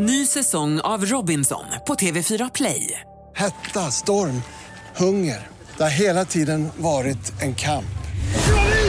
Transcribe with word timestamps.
Ny 0.00 0.26
säsong 0.26 0.80
av 0.80 1.04
Robinson 1.04 1.64
på 1.86 1.94
TV4 1.94 2.50
Play. 2.54 3.00
Hetta, 3.36 3.90
storm, 3.90 4.42
hunger. 4.96 5.46
Det 5.76 5.82
har 5.82 5.90
hela 5.90 6.24
tiden 6.24 6.68
varit 6.76 7.42
en 7.42 7.54
kamp. 7.54 7.98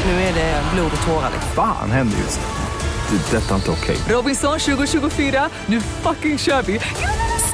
Nu 0.06 0.12
är 0.12 0.34
det 0.34 0.64
blod 0.74 0.92
och 1.02 1.08
tårar. 1.08 1.32
Fan 1.56 1.92
händer 1.92 2.18
just 2.18 2.40
nu. 2.40 3.18
Det. 3.18 3.38
är 3.38 3.42
Detta 3.42 3.52
är 3.52 3.56
inte 3.56 3.72
okej. 3.72 3.98
Robinson 4.16 4.60
2024, 4.60 5.50
nu 5.66 5.82
fucking 5.82 6.38
kör 6.38 6.62
vi! 6.62 6.80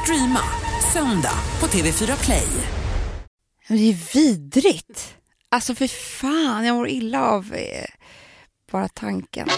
Streama 0.02 0.40
söndag 0.92 1.38
på 1.58 1.66
TV4 1.66 2.24
Play. 2.24 2.48
Men 3.68 3.78
det 3.78 3.90
är 3.90 4.14
vidrigt. 4.14 5.14
Alltså 5.48 5.74
för 5.74 5.88
fan, 5.88 6.64
jag 6.64 6.76
mår 6.76 6.88
illa 6.88 7.24
av 7.30 7.54
eh, 7.54 7.84
bara 8.72 8.88
tanken. 8.88 9.48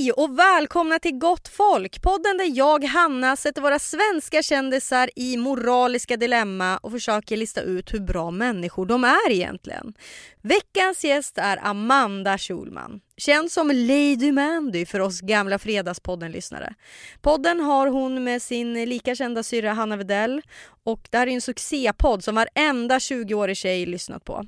Hej 0.00 0.12
och 0.12 0.38
välkomna 0.38 0.98
till 0.98 1.18
Gott 1.18 1.48
Folk! 1.48 2.02
Podden 2.02 2.36
där 2.36 2.56
jag, 2.56 2.84
Hanna, 2.84 3.36
sätter 3.36 3.62
våra 3.62 3.78
svenska 3.78 4.42
kändisar 4.42 5.10
i 5.16 5.36
moraliska 5.36 6.16
dilemma 6.16 6.78
och 6.78 6.92
försöker 6.92 7.36
lista 7.36 7.60
ut 7.60 7.94
hur 7.94 8.00
bra 8.00 8.30
människor 8.30 8.86
de 8.86 9.04
är 9.04 9.30
egentligen. 9.30 9.94
Veckans 10.42 11.04
gäst 11.04 11.38
är 11.38 11.66
Amanda 11.66 12.38
Schulman. 12.38 13.00
Känd 13.20 13.52
som 13.52 13.68
Lady 13.68 14.32
Mandy 14.32 14.86
för 14.86 15.00
oss 15.00 15.20
gamla 15.20 15.58
Fredagspodden-lyssnare. 15.58 16.74
Podden 17.20 17.60
har 17.60 17.86
hon 17.86 18.24
med 18.24 18.42
sin 18.42 18.84
lika 18.84 19.14
kända 19.14 19.42
syrra 19.42 19.72
Hanna 19.72 19.96
Vedell 19.96 20.42
och 20.84 21.08
det 21.10 21.18
här 21.18 21.26
är 21.26 21.30
en 21.30 21.40
succépodd 21.40 22.24
som 22.24 22.34
varenda 22.34 22.98
20-årig 22.98 23.56
tjej 23.56 23.86
lyssnat 23.86 24.24
på. 24.24 24.44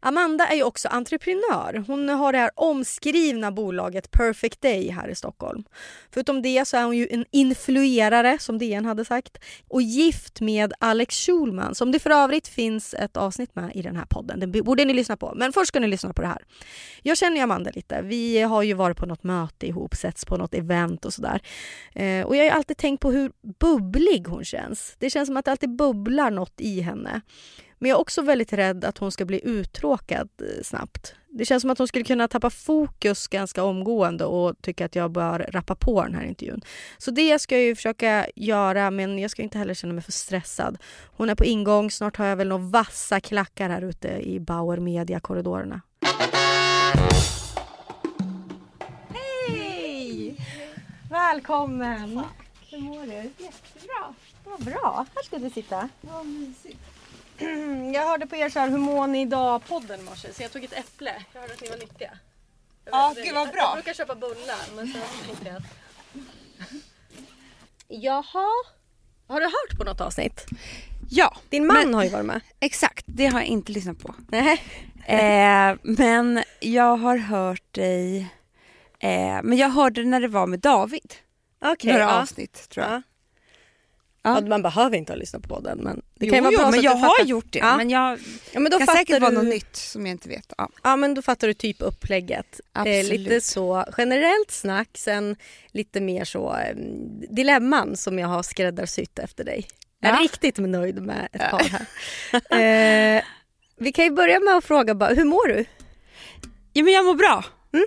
Amanda 0.00 0.46
är 0.46 0.54
ju 0.54 0.62
också 0.62 0.88
entreprenör. 0.88 1.84
Hon 1.86 2.08
har 2.08 2.32
det 2.32 2.38
här 2.38 2.50
omskrivna 2.54 3.52
bolaget 3.52 4.10
Perfect 4.10 4.60
Day 4.60 4.90
här 4.90 5.08
i 5.08 5.14
Stockholm. 5.14 5.64
Förutom 6.10 6.42
det 6.42 6.68
så 6.68 6.76
är 6.76 6.84
hon 6.84 6.96
ju 6.96 7.08
en 7.10 7.24
influerare 7.30 8.38
som 8.38 8.58
DN 8.58 8.84
hade 8.84 9.04
sagt 9.04 9.38
och 9.68 9.82
gift 9.82 10.40
med 10.40 10.72
Alex 10.78 11.26
Schulman 11.26 11.74
som 11.74 11.92
det 11.92 11.98
för 11.98 12.10
övrigt 12.10 12.48
finns 12.48 12.94
ett 12.94 13.16
avsnitt 13.16 13.54
med 13.54 13.76
i 13.76 13.82
den 13.82 13.96
här 13.96 14.04
podden. 14.04 14.40
Den 14.40 14.52
borde 14.52 14.84
ni 14.84 14.92
lyssna 14.94 15.16
på. 15.16 15.32
Men 15.36 15.52
först 15.52 15.68
ska 15.68 15.80
ni 15.80 15.86
lyssna 15.86 16.12
på 16.12 16.22
det 16.22 16.28
här. 16.28 16.44
Jag 17.02 17.16
känner 17.16 17.36
ju 17.36 17.42
Amanda 17.42 17.70
lite. 17.74 18.02
Vi 18.12 18.42
har 18.42 18.62
ju 18.62 18.74
varit 18.74 18.96
på 18.96 19.06
något 19.06 19.24
möte 19.24 19.66
ihop, 19.66 19.94
setts 19.94 20.24
på 20.24 20.36
något 20.36 20.54
event 20.54 21.04
och 21.04 21.12
sådär. 21.12 21.40
Eh, 21.94 22.26
och 22.26 22.36
jag 22.36 22.40
har 22.40 22.44
ju 22.44 22.50
alltid 22.50 22.76
tänkt 22.76 23.00
på 23.00 23.10
hur 23.10 23.32
bubblig 23.60 24.26
hon 24.28 24.44
känns. 24.44 24.96
Det 24.98 25.10
känns 25.10 25.26
som 25.26 25.36
att 25.36 25.44
det 25.44 25.50
alltid 25.50 25.76
bubblar 25.76 26.30
något 26.30 26.60
i 26.60 26.80
henne. 26.80 27.20
Men 27.78 27.88
jag 27.88 27.96
är 27.96 28.00
också 28.00 28.22
väldigt 28.22 28.52
rädd 28.52 28.84
att 28.84 28.98
hon 28.98 29.12
ska 29.12 29.24
bli 29.24 29.40
uttråkad 29.44 30.28
eh, 30.40 30.62
snabbt. 30.62 31.14
Det 31.28 31.44
känns 31.44 31.60
som 31.60 31.70
att 31.70 31.78
hon 31.78 31.88
skulle 31.88 32.04
kunna 32.04 32.28
tappa 32.28 32.50
fokus 32.50 33.28
ganska 33.28 33.64
omgående 33.64 34.24
och 34.24 34.62
tycka 34.62 34.84
att 34.84 34.96
jag 34.96 35.10
bör 35.10 35.46
rappa 35.52 35.74
på 35.74 36.02
den 36.02 36.14
här 36.14 36.24
intervjun. 36.24 36.60
Så 36.98 37.10
det 37.10 37.38
ska 37.38 37.54
jag 37.54 37.64
ju 37.64 37.74
försöka 37.74 38.26
göra 38.36 38.90
men 38.90 39.18
jag 39.18 39.30
ska 39.30 39.42
inte 39.42 39.58
heller 39.58 39.74
känna 39.74 39.92
mig 39.92 40.02
för 40.02 40.12
stressad. 40.12 40.78
Hon 41.16 41.30
är 41.30 41.34
på 41.34 41.44
ingång, 41.44 41.90
snart 41.90 42.16
har 42.16 42.26
jag 42.26 42.36
väl 42.36 42.48
några 42.48 42.64
vassa 42.64 43.20
klackar 43.20 43.70
här 43.70 43.82
ute 43.82 44.08
i 44.08 44.40
Bauer 44.40 44.76
Media-korridorerna. 44.76 45.80
Välkommen! 51.36 52.22
Hur 52.70 52.78
mår 52.78 53.02
du? 53.06 53.12
Jättebra. 53.44 54.14
Vad 54.44 54.64
bra. 54.64 55.06
Här 55.14 55.22
ska 55.22 55.38
du 55.38 55.50
sitta. 55.50 55.88
Vad 56.00 56.26
mysigt. 56.26 56.78
Jag 57.94 58.06
hörde 58.06 58.26
på 58.26 58.36
er 58.36 58.48
så 58.48 58.58
här, 58.60 58.68
hur 58.70 58.78
mår 58.78 59.06
ni 59.06 59.20
idag 59.22 59.64
podden 59.68 60.00
i 60.00 60.02
morse 60.02 60.32
så 60.32 60.42
jag 60.42 60.52
tog 60.52 60.64
ett 60.64 60.72
äpple. 60.72 61.22
Jag 61.32 61.40
hörde 61.40 61.54
att 61.54 61.60
ni 61.60 61.68
var 61.68 61.76
nyttiga. 61.76 62.18
Jag 62.84 62.94
Ja, 62.94 63.12
vet- 63.16 63.24
gud, 63.24 63.34
vad 63.34 63.48
bra. 63.48 63.60
Jag 63.62 63.74
brukar 63.74 63.94
köpa 63.94 64.14
bullar 64.14 64.76
men 64.76 64.86
så 64.92 64.98
tänkte 65.26 65.48
jag 65.48 65.56
att... 65.56 65.62
Jaha. 67.88 68.48
Har 69.26 69.40
du 69.40 69.46
hört 69.46 69.78
på 69.78 69.84
något 69.84 70.00
avsnitt? 70.00 70.46
Ja, 71.10 71.36
Din 71.48 71.66
man 71.66 71.76
men- 71.76 71.94
har 71.94 72.04
ju 72.04 72.10
varit 72.10 72.26
med. 72.26 72.40
exakt. 72.60 73.04
Det 73.08 73.26
har 73.26 73.40
jag 73.40 73.48
inte 73.48 73.72
lyssnat 73.72 73.98
på. 73.98 74.14
Nej. 74.28 74.62
Eh, 75.06 75.76
men 75.82 76.42
jag 76.60 76.96
har 76.96 77.16
hört 77.16 77.72
dig... 77.74 78.26
Eh, 79.02 79.40
men 79.42 79.56
jag 79.56 79.68
hörde 79.68 80.04
när 80.04 80.20
det 80.20 80.28
var 80.28 80.46
med 80.46 80.60
David. 80.60 81.14
Okej. 81.64 81.92
Några 81.92 82.04
ja. 82.04 82.20
avsnitt 82.20 82.68
tror 82.68 82.86
jag. 82.86 82.92
Ja. 82.94 83.02
Ja. 84.24 84.40
Ja, 84.40 84.40
man 84.40 84.62
behöver 84.62 84.96
inte 84.96 85.12
ha 85.12 85.16
lyssnat 85.16 85.42
på 85.42 85.48
podden 85.48 85.78
men 85.78 86.02
det 86.14 86.26
Jo, 86.26 86.32
kan 86.34 86.44
vara 86.44 86.56
bra 86.56 86.70
men 86.70 86.82
jag 86.82 86.94
har 86.94 87.24
gjort 87.24 87.52
det. 87.52 87.58
Ja. 87.58 87.76
Men 87.76 87.90
jag 87.90 88.18
Ja 88.52 88.60
men 88.60 88.70
då 88.72 88.78
kan 88.78 88.86
säkert 88.86 89.20
vara 89.20 89.30
du... 89.30 89.36
något 89.36 89.44
nytt 89.44 89.76
som 89.76 90.06
jag 90.06 90.10
inte 90.10 90.28
vet. 90.28 90.52
Ja. 90.58 90.68
Ja 90.82 90.96
men 90.96 91.14
då 91.14 91.22
fattar 91.22 91.48
du 91.48 91.54
typ 91.54 91.76
upplägget. 91.82 92.60
Eh, 92.74 92.80
Absolut. 92.80 93.08
lite 93.20 93.40
så 93.40 93.84
generellt 93.98 94.50
snack, 94.50 94.88
sen 94.94 95.36
lite 95.72 96.00
mer 96.00 96.24
så 96.24 96.56
eh, 96.56 96.76
dilemman 97.30 97.96
som 97.96 98.18
jag 98.18 98.28
har 98.28 98.42
skräddarsytt 98.42 99.18
efter 99.18 99.44
dig. 99.44 99.66
Jag 100.00 100.10
är 100.12 100.16
Ja. 100.16 100.22
riktigt 100.22 100.58
nöjd 100.58 101.02
med 101.02 101.28
ett 101.32 101.50
par 101.50 101.64
här. 101.64 103.16
eh, 103.18 103.22
vi 103.76 103.92
kan 103.92 104.04
ju 104.04 104.10
börja 104.10 104.40
med 104.40 104.54
att 104.56 104.64
fråga 104.64 104.94
bara, 104.94 105.14
hur 105.14 105.24
mår 105.24 105.48
du? 105.48 105.64
ja, 106.72 106.82
men 106.82 106.92
jag 106.92 107.04
mår 107.04 107.14
bra. 107.14 107.44
Mm. 107.72 107.86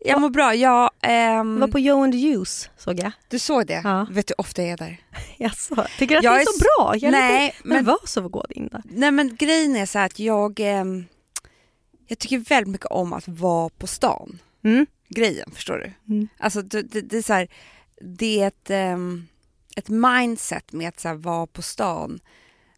Jag 0.00 0.20
mår 0.20 0.30
bra. 0.30 0.54
Jag, 0.54 0.90
ehm, 1.02 1.60
var 1.60 1.68
på 1.68 1.78
Joe 1.78 2.02
and 2.04 2.12
the 2.12 2.18
Juice 2.18 2.70
såg 2.76 2.98
jag. 3.00 3.12
Du 3.28 3.38
såg 3.38 3.66
det? 3.66 3.80
Ja. 3.84 4.06
Vet 4.10 4.26
du 4.26 4.34
ofta 4.38 4.62
jag 4.62 4.70
är 4.70 4.76
där? 4.76 5.00
Jaså, 5.38 5.86
tycker 5.98 6.14
du 6.14 6.18
att 6.18 6.24
Jag 6.24 6.34
det 6.34 6.38
är 6.38 6.40
är 6.40 6.44
så 6.44 6.58
bra? 6.58 6.96
Jag 6.96 7.02
är 7.08 7.10
Nej, 7.10 7.46
lite 7.46 7.68
men- 7.68 7.76
nervös 7.84 8.16
av 8.16 8.26
att 8.26 8.32
gå 8.32 8.44
in 8.50 8.68
där. 8.72 8.82
Nej 8.84 9.10
men 9.10 9.36
grejen 9.36 9.76
är 9.76 9.86
så 9.86 9.98
att 9.98 10.18
jag, 10.18 10.60
ehm, 10.60 11.04
jag 12.06 12.18
tycker 12.18 12.38
väldigt 12.38 12.72
mycket 12.72 12.86
om 12.86 13.12
att 13.12 13.28
vara 13.28 13.68
på 13.68 13.86
stan. 13.86 14.38
Mm. 14.64 14.86
Grejen, 15.08 15.50
förstår 15.54 15.76
du? 15.78 16.14
Mm. 16.14 16.28
Alltså 16.38 16.62
det, 16.62 16.82
det, 16.82 17.00
det 17.00 17.16
är 17.16 17.22
så 17.22 17.32
här, 17.32 17.48
det 18.00 18.40
är 18.42 18.46
ett, 18.48 18.70
ehm, 18.70 19.26
ett 19.76 19.88
mindset 19.88 20.72
med 20.72 20.88
att 20.88 21.00
så 21.00 21.08
här, 21.08 21.14
vara 21.14 21.46
på 21.46 21.62
stan 21.62 22.20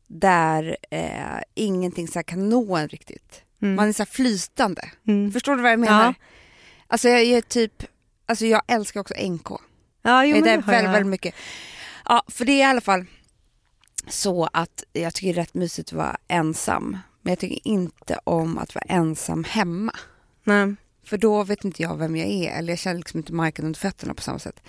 där 0.06 0.76
eh, 0.90 1.40
ingenting 1.54 2.08
så 2.08 2.22
kan 2.22 2.48
nå 2.48 2.76
en 2.76 2.88
riktigt. 2.88 3.42
Mm. 3.62 3.74
Man 3.74 3.88
är 3.88 3.92
så 3.92 4.04
flytande. 4.06 4.90
Mm. 5.06 5.32
Förstår 5.32 5.56
du 5.56 5.62
vad 5.62 5.72
jag 5.72 5.80
menar? 5.80 6.04
Ja. 6.04 6.14
Alltså 6.90 7.08
jag 7.08 7.22
är 7.22 7.40
typ, 7.40 7.84
alltså 8.26 8.46
jag 8.46 8.62
älskar 8.66 9.00
också 9.00 9.14
NK. 9.14 9.48
Ja, 10.02 10.24
jo, 10.24 10.34
men 10.34 10.42
det 10.44 10.50
det 10.50 10.56
har 10.56 10.62
väldigt, 10.62 10.84
jag. 10.84 10.92
väldigt 10.92 11.10
mycket. 11.10 11.34
Ja, 12.04 12.22
för 12.28 12.44
det 12.44 12.52
är 12.52 12.58
i 12.58 12.62
alla 12.62 12.80
fall 12.80 13.04
så 14.08 14.48
att 14.52 14.84
jag 14.92 15.14
tycker 15.14 15.34
det 15.34 15.40
är 15.40 15.42
rätt 15.42 15.54
mysigt 15.54 15.88
att 15.88 15.92
vara 15.92 16.16
ensam. 16.28 16.98
Men 17.22 17.30
jag 17.30 17.38
tycker 17.38 17.68
inte 17.68 18.18
om 18.24 18.58
att 18.58 18.74
vara 18.74 18.84
ensam 18.88 19.44
hemma. 19.44 19.92
Nej. 20.44 20.74
För 21.04 21.18
då 21.18 21.44
vet 21.44 21.64
inte 21.64 21.82
jag 21.82 21.96
vem 21.96 22.16
jag 22.16 22.28
är 22.28 22.58
eller 22.58 22.72
jag 22.72 22.78
känner 22.78 22.96
liksom 22.96 23.18
inte 23.18 23.32
marken 23.32 23.64
under 23.64 23.80
fötterna 23.80 24.14
på 24.14 24.22
samma 24.22 24.38
sätt. 24.38 24.62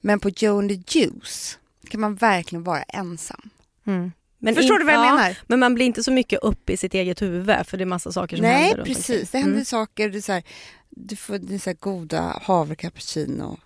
Men 0.00 0.20
på 0.20 0.28
Joe 0.28 0.58
and 0.58 0.68
the 0.68 0.98
Juice 0.98 1.58
kan 1.88 2.00
man 2.00 2.14
verkligen 2.14 2.64
vara 2.64 2.82
ensam. 2.82 3.50
Mm. 3.86 4.12
Men 4.38 4.54
Förstår 4.54 4.74
in- 4.74 4.78
du 4.78 4.84
vad 4.84 4.94
jag 4.94 5.06
ja, 5.06 5.14
menar? 5.16 5.36
Men 5.46 5.58
man 5.60 5.74
blir 5.74 5.86
inte 5.86 6.02
så 6.02 6.10
mycket 6.12 6.40
upp 6.42 6.70
i 6.70 6.76
sitt 6.76 6.94
eget 6.94 7.22
huvud 7.22 7.66
för 7.66 7.76
det 7.76 7.84
är 7.84 7.86
massa 7.86 8.12
saker 8.12 8.36
som 8.36 8.42
Nej, 8.46 8.62
händer 8.62 8.76
runt 8.76 8.88
precis. 8.88 9.30
Det 9.30 9.38
händer 9.38 9.52
Mm. 9.52 9.64
saker. 9.64 10.16
Är 10.16 10.20
så 10.20 10.32
här, 10.32 10.42
du 10.90 11.16
får 11.16 11.34
är 11.34 11.58
så 11.58 11.72
goda 11.80 12.38
havrecappuccino. 12.42 13.58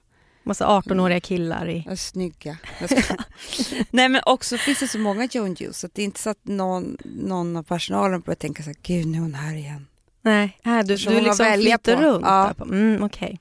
Massa 0.42 0.66
18-åriga 0.66 1.20
killar 1.20 1.68
i... 1.68 1.86
Och 1.90 1.98
snygga. 1.98 2.56
Nej 3.90 4.08
men 4.08 4.20
också 4.26 4.56
finns 4.58 4.78
det 4.80 4.88
så 4.88 4.98
många 4.98 5.28
Joe 5.32 5.44
and 5.44 5.60
Juice 5.60 5.84
att 5.84 5.94
det 5.94 6.02
är 6.02 6.04
inte 6.04 6.20
så 6.20 6.30
att 6.30 6.44
någon, 6.46 6.96
någon 7.04 7.56
av 7.56 7.62
personalen 7.62 8.20
börjar 8.20 8.36
tänka 8.36 8.62
så 8.62 8.68
här, 8.68 8.76
gud 8.82 9.06
nu 9.06 9.18
är 9.18 9.22
hon 9.22 9.34
här 9.34 9.54
igen. 9.54 9.86
Nej, 10.22 10.58
här, 10.64 10.82
du, 10.82 10.98
Så 10.98 11.10
du 11.10 11.20
liksom 11.20 11.46
flyter 11.54 11.96
på. 11.96 12.02
runt 12.02 12.24
Ja. 12.26 12.44
där 12.46 12.54
på. 12.54 12.64
Mm, 12.64 13.02
okej. 13.02 13.40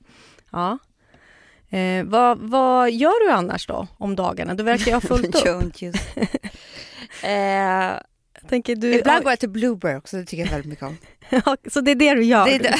Ja. 0.52 0.78
Eh, 1.70 2.04
vad, 2.04 2.38
vad 2.38 2.90
gör 2.92 3.26
du 3.26 3.32
annars 3.32 3.66
då 3.66 3.86
om 3.98 4.16
dagarna? 4.16 4.54
Du 4.54 4.62
verkar 4.62 4.86
ju 4.86 4.92
ha 4.92 5.00
fullt 5.00 5.26
upp. 5.34 5.34
Joe 5.46 5.58
and 5.58 5.72
Juice. 5.76 6.00
eh, 7.24 8.00
tänker 8.48 8.76
du, 8.76 8.94
ibland 8.98 9.22
går 9.22 9.32
jag 9.32 9.38
till 9.40 9.48
Blueberry 9.50 9.96
också, 9.96 10.16
det 10.16 10.24
tycker 10.24 10.44
jag 10.44 10.50
väldigt 10.50 10.70
mycket 10.70 10.84
om. 10.84 10.96
så 11.70 11.80
det 11.80 11.90
är 11.90 11.94
det 11.94 12.14
du 12.14 12.24
gör? 12.24 12.44
Det 12.44 12.54
är 12.54 12.58
det. 12.58 12.76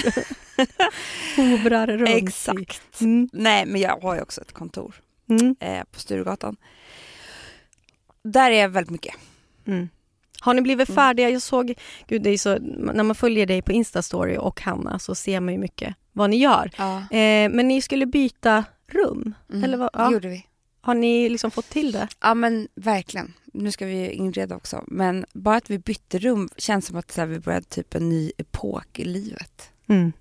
Hovrar 1.37 1.87
runt. 1.87 2.09
Exakt. 2.11 3.01
Mm, 3.01 3.29
Nej 3.33 3.67
men 3.67 3.81
jag 3.81 3.97
har 4.01 4.15
ju 4.15 4.21
också 4.23 4.41
ett 4.41 4.53
kontor 4.53 4.95
mm, 5.31 5.57
eh, 5.61 5.85
på 5.93 6.01
Sturegatan. 6.01 6.57
Där 8.25 8.51
är 8.51 8.61
jag 8.61 8.69
väldigt 8.69 8.91
mycket. 8.91 9.15
mm. 9.67 9.89
Har 10.43 10.55
ni 10.55 10.63
blivit 10.63 10.95
färdiga? 10.95 11.31
Jag 11.31 11.43
såg, 11.43 11.75
gud 12.09 12.23
det 12.23 12.31
är 12.31 12.39
så, 12.39 12.59
när 12.59 13.03
man 13.05 13.15
följer 13.15 13.47
dig 13.47 13.63
på 13.63 13.73
Instastory 13.73 14.37
och 14.37 14.61
Hanna 14.61 14.99
så 14.99 15.15
ser 15.15 15.41
man 15.41 15.55
ju 15.55 15.61
mycket 15.61 15.95
vad 16.13 16.31
ni 16.31 16.37
gör. 16.37 16.71
Ja. 16.79 16.97
Eh, 16.99 17.51
men 17.51 17.69
ni 17.69 17.83
skulle 17.83 18.07
byta 18.07 18.65
rum, 18.89 19.35
Mm, 19.53 19.65
eller 19.65 19.77
vad? 19.77 19.93
Det 19.93 19.99
Ja. 19.99 20.13
gjorde 20.13 20.29
vi. 20.29 20.47
Har 20.81 20.95
ni 20.95 21.29
liksom 21.29 21.51
fått 21.51 21.69
till 21.71 21.93
det? 21.93 22.09
Ja 22.21 22.35
men 22.35 22.69
verkligen. 22.75 23.35
Nu 23.53 23.73
ska 23.73 23.87
vi 23.87 24.11
inreda 24.11 24.57
också. 24.57 24.85
Men 24.87 25.25
bara 25.33 25.57
att 25.57 25.71
vi 25.71 25.79
bytte 25.79 26.19
rum 26.19 26.49
känns 26.57 26.87
som 26.87 26.97
att 26.97 27.13
så 27.13 27.21
här, 27.21 27.29
vi 27.29 27.39
började 27.39 27.67
typ 27.67 27.95
en 27.95 28.09
ny 28.09 28.33
epok 28.39 28.99
i 28.99 29.05
livet. 29.05 29.71
Mm. 29.89 30.13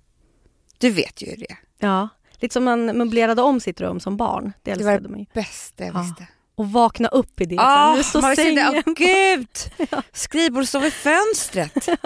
Du 0.78 0.90
vet 0.90 1.22
ju 1.22 1.36
det. 1.36 1.56
Ja. 1.78 2.08
Lite 2.40 2.52
som 2.52 2.64
man 2.64 2.84
möblerade 2.86 3.42
om 3.42 3.60
sitt 3.60 3.80
rum 3.80 4.00
som 4.00 4.16
barn. 4.16 4.52
Det 4.62 4.74
Det 4.74 4.84
var 4.84 4.98
det 5.00 5.26
bästa 5.34 5.84
jag 5.84 5.94
Ja. 5.94 6.02
visste. 6.02 6.26
Och 6.54 6.72
vakna 6.72 7.08
upp 7.08 7.40
i 7.40 7.44
det. 7.44 7.56
Ah, 7.58 7.94
nu 7.96 8.02
står 8.02 8.22
man 8.22 8.36
sängen. 8.36 8.82
åh 8.86 8.92
gud! 8.96 9.48
Skrivbordet 10.12 10.68
står 10.68 10.80
vid 10.80 10.92
fönstret. 10.92 11.88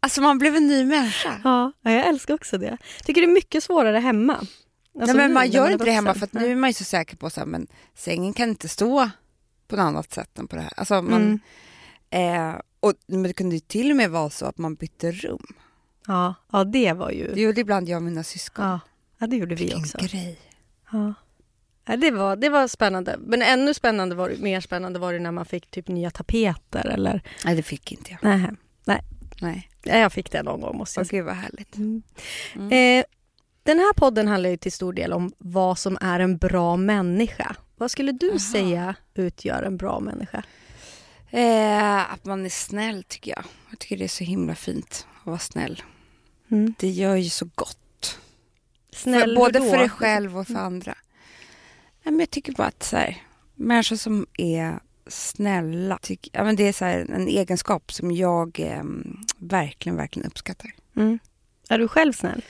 Alltså 0.00 0.20
man 0.20 0.38
blev 0.38 0.56
en 0.56 0.66
ny 0.66 0.84
människa. 0.84 1.40
Ja, 1.44 1.72
ja, 1.82 1.90
jag 1.90 2.06
älskar 2.06 2.34
också 2.34 2.58
det. 2.58 2.76
Tycker 3.04 3.20
det 3.20 3.26
är 3.26 3.32
mycket 3.32 3.64
svårare 3.64 3.98
hemma. 3.98 4.46
Alltså 5.00 5.16
Nej, 5.16 5.24
men 5.26 5.32
man 5.32 5.50
gör 5.50 5.70
inte 5.70 5.84
det 5.84 5.90
hemma 5.90 6.14
för 6.14 6.24
att 6.26 6.32
nu 6.32 6.50
är 6.52 6.56
man 6.56 6.70
ju 6.70 6.74
så 6.74 6.84
säker 6.84 7.16
på 7.16 7.26
att 7.26 7.38
sängen 7.94 8.32
kan 8.32 8.48
inte 8.48 8.68
stå 8.68 9.10
på 9.68 9.76
något 9.76 9.82
annat 9.82 10.12
sätt 10.12 10.38
än 10.38 10.48
på 10.48 10.56
det 10.56 10.62
här. 10.62 10.72
Alltså 10.76 11.02
man, 11.02 11.40
Mm. 12.10 12.50
eh, 12.54 12.60
och, 12.80 12.92
men 13.06 13.22
det 13.22 13.32
kunde 13.32 13.54
ju 13.56 13.60
till 13.60 13.90
och 13.90 13.96
med 13.96 14.10
vara 14.10 14.30
så 14.30 14.46
att 14.46 14.58
man 14.58 14.74
bytte 14.74 15.12
rum. 15.12 15.46
Ja, 16.06 16.34
ja, 16.52 16.64
det 16.64 16.92
var 16.92 17.10
ju... 17.10 17.34
Det 17.34 17.40
gjorde 17.40 17.60
ibland 17.60 17.88
jag 17.88 17.96
och 17.96 18.02
mina 18.02 18.22
syskon. 18.22 18.64
Ja, 18.64 18.80
ja 19.18 19.26
det 19.26 19.36
gjorde 19.36 19.54
vi 19.54 19.64
Vilken 19.64 19.80
också. 19.80 19.98
grej. 19.98 20.38
Ja. 20.92 21.14
Ja, 21.88 21.96
det, 21.96 22.10
var, 22.10 22.36
det 22.36 22.48
var 22.48 22.68
spännande. 22.68 23.16
Men 23.20 23.42
ännu 23.42 23.74
spännande 23.74 24.14
var, 24.14 24.32
mer 24.40 24.60
spännande 24.60 24.98
var 24.98 25.12
det 25.12 25.18
när 25.18 25.32
man 25.32 25.46
fick 25.46 25.70
typ 25.70 25.88
nya 25.88 26.10
tapeter 26.10 26.86
eller... 26.86 27.22
Nej 27.44 27.56
det 27.56 27.62
fick 27.62 27.92
inte 27.92 28.10
jag. 28.10 28.18
Nej, 28.22 28.50
nej. 28.84 29.00
Nej. 29.40 29.70
Ja, 29.82 29.96
jag 29.98 30.12
fick 30.12 30.32
det 30.32 30.42
någon 30.42 30.60
gång 30.60 30.76
måste 30.76 31.00
jag 31.00 31.06
säga. 31.06 31.18
gud 31.20 31.26
vad 31.26 31.36
härligt. 31.36 31.76
Mm. 31.76 32.02
Mm. 32.54 32.98
Eh, 33.00 33.04
den 33.66 33.78
här 33.78 33.92
podden 33.92 34.28
handlar 34.28 34.50
ju 34.50 34.56
till 34.56 34.72
stor 34.72 34.92
del 34.92 35.12
om 35.12 35.32
vad 35.38 35.78
som 35.78 35.98
är 36.00 36.20
en 36.20 36.36
bra 36.36 36.76
människa. 36.76 37.56
Vad 37.76 37.90
skulle 37.90 38.12
du 38.12 38.38
säga 38.38 38.94
utgör 39.14 39.62
en 39.62 39.76
bra 39.76 40.00
människa? 40.00 40.42
Eh, 41.30 42.12
att 42.12 42.24
man 42.24 42.44
är 42.44 42.48
snäll 42.48 43.02
tycker 43.02 43.30
jag. 43.30 43.44
Jag 43.70 43.78
tycker 43.78 43.96
det 43.96 44.04
är 44.04 44.08
så 44.08 44.24
himla 44.24 44.54
fint 44.54 45.06
att 45.20 45.26
vara 45.26 45.38
snäll. 45.38 45.82
Mm. 46.50 46.74
Det 46.78 46.88
gör 46.88 47.16
ju 47.16 47.30
så 47.30 47.48
gott. 47.54 48.18
Snäll 48.92 49.28
för, 49.28 49.36
både 49.36 49.58
då? 49.58 49.64
för 49.64 49.78
dig 49.78 49.88
själv 49.88 50.38
och 50.38 50.46
för 50.46 50.54
andra. 50.54 50.94
Nej, 52.02 52.12
men 52.12 52.20
jag 52.20 52.30
tycker 52.30 52.52
bara 52.52 52.68
att 52.68 52.82
så 52.82 52.96
här, 52.96 53.22
människor 53.54 53.96
som 53.96 54.26
är 54.38 54.78
snälla, 55.06 55.98
tycker, 56.02 56.30
ja, 56.34 56.44
men 56.44 56.56
det 56.56 56.68
är 56.68 56.72
så 56.72 56.84
här, 56.84 56.98
en 56.98 57.28
egenskap 57.28 57.92
som 57.92 58.10
jag 58.10 58.60
eh, 58.60 58.82
verkligen, 59.38 59.96
verkligen 59.96 60.26
uppskattar. 60.26 60.70
Mm. 60.96 61.18
Är 61.68 61.78
du 61.78 61.88
själv 61.88 62.12
snäll? 62.12 62.42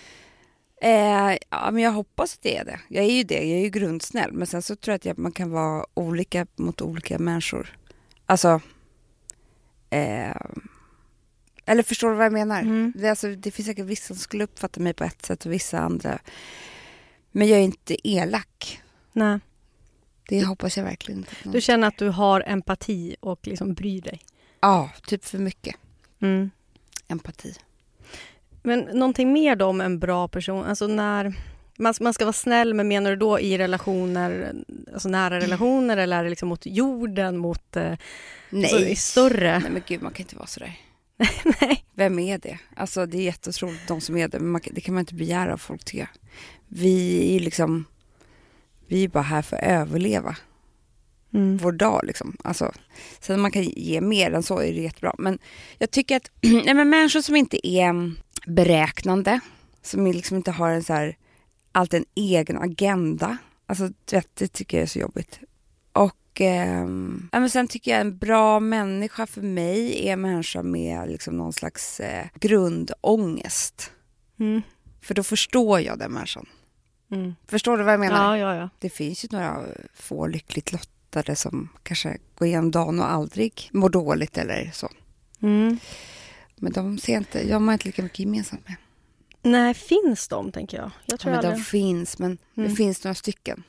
Eh, 0.87 1.37
ja, 1.51 1.71
men 1.71 1.83
jag 1.83 1.93
hoppas 1.93 2.35
att 2.35 2.43
det 2.43 2.57
är 2.57 2.65
det. 2.65 2.81
Jag 2.89 3.05
är 3.05 3.13
ju 3.13 3.23
det, 3.23 3.35
jag 3.35 3.59
är 3.59 3.63
ju 3.63 3.69
grundsnäll. 3.69 4.33
Men 4.33 4.47
sen 4.47 4.63
så 4.63 4.77
tror 4.77 4.93
jag 4.93 4.97
att 4.97 5.05
jag, 5.05 5.19
man 5.19 5.33
kan 5.33 5.51
vara 5.51 5.87
olika 5.95 6.47
mot 6.57 6.81
olika 6.81 7.19
människor. 7.19 7.79
Alltså... 8.27 8.61
Eh, 9.91 10.37
eller 11.69 11.83
förstår 11.83 12.11
du 12.11 12.17
vad 12.17 12.25
jag 12.27 12.33
menar? 12.33 12.61
Mm. 12.61 12.93
Det, 12.97 13.09
alltså, 13.09 13.29
det 13.29 13.51
finns 13.51 13.69
säkert 13.69 13.85
vissa 13.87 14.07
som 14.07 14.17
skulle 14.17 14.45
uppfatta 14.45 14.81
mig 14.81 14.95
på 14.95 15.05
ett 15.05 15.25
sätt 15.27 15.47
och 15.47 15.53
vissa 15.53 15.79
andra. 15.79 16.19
Men 17.31 17.49
jag 17.49 17.59
är 17.59 17.63
inte 17.63 18.09
elak. 18.09 18.83
Nej. 19.13 19.39
Det 20.29 20.45
hoppas 20.45 20.77
jag 20.77 20.85
verkligen 20.85 21.19
inte. 21.19 21.35
Du 21.45 21.61
känner 21.61 21.89
att 21.89 21.99
du 21.99 22.09
har 22.09 22.45
empati 22.47 23.17
och 23.21 23.47
liksom 23.47 23.75
bryr 23.75 24.01
dig? 24.01 24.21
Ja, 24.61 24.91
typ 25.07 25.25
för 25.25 25.39
mycket 25.39 25.77
Mm. 26.23 26.51
empati. 27.09 27.55
Men 28.67 28.81
någonting 28.81 29.33
mer 29.33 29.57
då 29.57 29.67
om 29.67 29.81
en 29.81 29.99
bra 29.99 30.29
person? 30.29 30.65
Alltså 30.65 30.87
när 30.87 31.35
man, 31.79 31.95
man 32.01 32.15
ska 32.15 32.25
vara 32.25 32.33
snäll, 32.33 32.75
men 32.75 32.89
menar 32.89 33.11
du 33.11 33.17
då 33.17 33.41
i 33.41 33.59
relationer, 33.59 34.55
alltså 34.93 35.09
nära 35.09 35.41
relationer 35.41 35.97
eller 35.97 36.19
är 36.19 36.25
det 36.25 36.31
liksom 36.31 36.49
mot 36.49 36.67
jorden, 36.67 37.39
mot 37.39 37.77
eh, 37.77 37.93
alltså, 38.53 38.79
i 38.79 38.97
större? 38.97 39.59
Nej 39.59 39.71
men 39.71 39.83
gud, 39.87 40.03
man 40.03 40.13
kan 40.13 40.25
inte 40.25 40.37
vara 40.37 40.47
sådär. 40.47 40.81
Nej. 41.61 41.85
Vem 41.95 42.19
är 42.19 42.39
det? 42.39 42.59
Alltså 42.77 43.07
det 43.07 43.19
är 43.19 43.23
jätteotroligt 43.23 43.89
de 43.89 44.01
som 44.01 44.17
är 44.17 44.29
det, 44.29 44.39
men 44.39 44.51
man, 44.51 44.61
det 44.71 44.81
kan 44.81 44.95
man 44.95 45.01
inte 45.01 45.15
begära 45.15 45.53
av 45.53 45.59
folk 45.59 45.85
tycker 45.85 45.99
jag. 45.99 46.09
Vi 46.69 47.37
är 47.37 47.41
liksom, 47.41 47.85
vi 48.87 49.05
är 49.05 49.09
bara 49.09 49.23
här 49.23 49.43
för 49.43 49.57
att 49.57 49.63
överleva 49.63 50.37
Mm. 51.35 51.57
vår 51.57 51.73
dag 51.73 52.01
liksom. 52.05 52.37
Alltså, 52.45 52.73
sen 53.21 53.37
om 53.37 53.43
man 53.43 53.51
kan 53.51 53.63
ge 53.63 54.01
mer 54.01 54.33
än 54.33 54.43
så 54.43 54.59
är 54.59 54.73
det 54.73 54.81
jättebra. 54.81 55.15
Men 55.19 55.39
jag 55.79 55.91
tycker 55.91 56.17
att 56.17 56.31
nej, 56.41 56.75
men 56.75 56.89
människor 56.91 57.21
som 57.21 57.37
inte 57.37 57.69
är 57.69 57.89
mm, 57.89 58.17
beräknande, 58.47 59.41
som 59.83 60.07
liksom 60.07 60.37
inte 60.37 60.51
har 60.51 60.71
en 60.71 60.85
så 60.85 60.93
här, 60.93 61.17
alltid 61.73 62.01
en 62.01 62.07
egen 62.15 62.59
agenda. 62.59 63.37
Alltså 63.67 63.91
det 64.05 64.49
tycker 64.49 64.77
jag 64.77 64.83
är 64.83 64.87
så 64.87 64.99
jobbigt. 64.99 65.41
Och 65.93 66.41
ja, 66.41 67.41
men 67.41 67.51
sen 67.51 67.69
tycker 67.69 67.91
jag 67.91 68.01
en 68.01 68.19
bra 68.19 68.61
människa 68.61 69.27
för 69.27 69.43
mig 69.43 70.09
är 70.09 70.13
en 70.13 70.21
människa 70.21 70.63
med 70.63 71.09
liksom 71.09 71.37
någon 71.37 71.53
slags 71.53 72.01
eh, 72.01 72.27
grundångest. 72.35 73.93
Mm. 74.39 74.63
För 75.03 75.15
då 75.15 75.23
förstår 75.23 75.81
jag 75.81 75.99
den 75.99 76.13
människan. 76.13 76.47
Mm. 77.11 77.35
Förstår 77.49 77.79
du 77.79 77.85
vad 77.85 77.93
jag 77.93 78.01
menar? 78.01 78.37
Ja, 78.37 78.55
ja, 78.55 78.61
ja. 78.61 78.69
Det 78.79 78.91
finns 78.91 79.25
ju 79.25 79.29
några 79.31 79.65
få 79.95 80.27
lyckligt 80.27 80.73
lottade 80.73 81.37
som 81.37 81.69
kanske 81.83 82.19
går 82.39 82.49
igenom 82.49 82.71
dagen 82.71 83.01
och 83.01 83.11
aldrig 83.11 83.71
mår 83.73 83.89
dåligt 83.89 84.39
eller 84.39 84.71
så. 84.75 84.91
Mm. 85.43 85.79
Men 86.61 86.73
de 86.73 86.99
ser 86.99 87.17
inte, 87.17 87.49
jag 87.49 87.61
har 87.61 87.73
inte 87.73 87.87
lika 87.89 88.03
mycket 88.03 88.19
gemensamt 88.19 88.69
med. 88.69 88.77
Nej, 89.43 89.75
finns 89.75 90.29
de 90.29 90.53
tänker 90.53 90.77
jag? 90.77 90.85
Jag 90.85 90.93
Ja, 91.07 91.17
tror 91.17 91.33
men 91.33 91.41
de 91.43 91.49
aldrig... 91.49 91.67
finns, 91.67 92.19
men 92.19 92.39
Mm. 92.57 92.69
det 92.71 92.77
finns 92.77 93.05
några 93.05 93.15
stycken. 93.15 93.63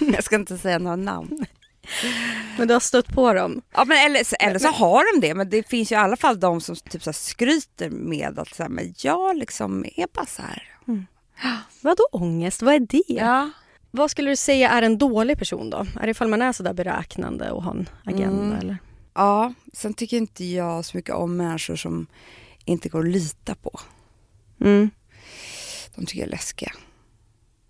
jag 0.00 0.24
ska 0.24 0.36
inte 0.36 0.58
säga 0.58 0.78
några 0.78 0.96
namn. 0.96 1.46
Men 2.58 2.68
du 2.68 2.74
har 2.74 2.80
stött 2.80 3.06
på 3.08 3.32
dem? 3.34 3.62
Ja, 3.74 3.84
men 3.84 3.98
eller, 3.98 4.24
så- 4.24 4.36
eller 4.40 4.58
så 4.58 4.68
har 4.68 5.14
de 5.20 5.26
det, 5.28 5.34
men 5.34 5.50
det 5.50 5.68
finns 5.68 5.92
ju 5.92 5.96
i 5.96 5.98
alla 5.98 6.16
fall 6.16 6.40
de 6.40 6.60
som 6.60 6.76
typ 6.76 7.02
så 7.02 7.12
skryter 7.12 7.90
med 7.90 8.38
att 8.38 8.54
så 8.54 8.62
här, 8.62 8.70
men 8.70 8.94
jag 8.96 9.36
liksom 9.36 9.84
är 9.96 10.06
bara 10.14 10.26
så 10.26 10.42
här. 10.42 10.62
Vadå 11.80 12.02
ångest? 12.12 12.62
Vad 12.62 12.74
är 12.74 12.80
det? 12.80 13.02
Ja. 13.06 13.50
Vad 13.90 14.10
skulle 14.10 14.30
du 14.30 14.36
säga 14.36 14.70
är 14.70 14.82
en 14.82 14.98
dålig 14.98 15.38
person 15.38 15.70
då? 15.70 15.86
Är 16.00 16.04
det 16.06 16.10
ifall 16.10 16.28
man 16.28 16.42
är 16.42 16.52
sådär 16.52 16.72
beräknande 16.72 17.50
och 17.50 17.62
har 17.62 17.72
en 17.72 17.88
agenda 18.04 18.44
Mm. 18.44 18.58
eller? 18.58 18.78
Ja, 19.14 19.52
sen 19.72 19.94
tycker 19.94 20.16
inte 20.16 20.44
jag 20.44 20.84
så 20.84 20.96
mycket 20.96 21.14
om 21.14 21.36
människor 21.36 21.76
som 21.76 22.06
inte 22.64 22.88
går 22.88 23.00
att 23.00 23.12
lita 23.12 23.54
på. 23.54 23.80
Mm. 24.60 24.90
De 25.94 26.06
tycker 26.06 26.20
jag 26.20 26.26
är 26.26 26.30
läskiga. 26.30 26.72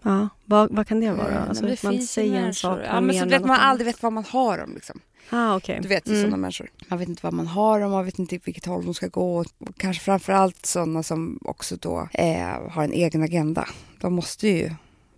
Ja, 0.03 0.29
vad, 0.45 0.75
vad 0.75 0.87
kan 0.87 1.01
det 1.01 1.13
vara? 1.13 1.29
Mm, 1.37 1.49
Alltså, 1.49 1.67
det 1.67 1.83
man 1.83 2.03
säger 2.03 2.41
en 2.41 2.55
sak, 2.55 2.79
ja, 2.87 2.93
man 2.95 3.07
men 3.07 3.19
så 3.19 3.27
vet 3.27 3.45
man 3.45 3.57
aldrig 3.61 3.87
vet 3.87 4.03
vad 4.03 4.13
man 4.13 4.25
har 4.25 4.59
dem. 4.59 4.75
Liksom. 4.75 5.01
Ah, 5.31 5.57
okej. 5.57 5.79
Du 5.83 5.89
vet 5.89 6.09
ju 6.09 6.13
Mm. 6.13 6.23
sådana 6.23 6.37
människor. 6.37 6.71
Man 6.89 6.99
vet 6.99 7.09
inte 7.09 7.21
vad 7.27 7.33
man 7.33 7.47
har 7.47 7.81
dem, 7.81 7.91
man 7.91 8.05
vet 8.05 8.19
inte 8.19 8.39
vilket 8.45 8.67
håll 8.67 8.85
de 8.85 8.95
ska 8.95 9.09
gå. 9.09 9.37
Och 9.39 9.47
kanske 9.77 10.03
framförallt 10.05 10.67
sådana 10.67 11.03
som 11.03 11.39
också 11.43 11.77
då 11.77 12.09
eh, 12.13 12.71
har 12.71 12.85
en 12.85 12.93
egen 12.93 13.23
agenda. 13.23 13.69
De 14.01 14.13
måste 14.13 14.49
ju, 14.49 14.71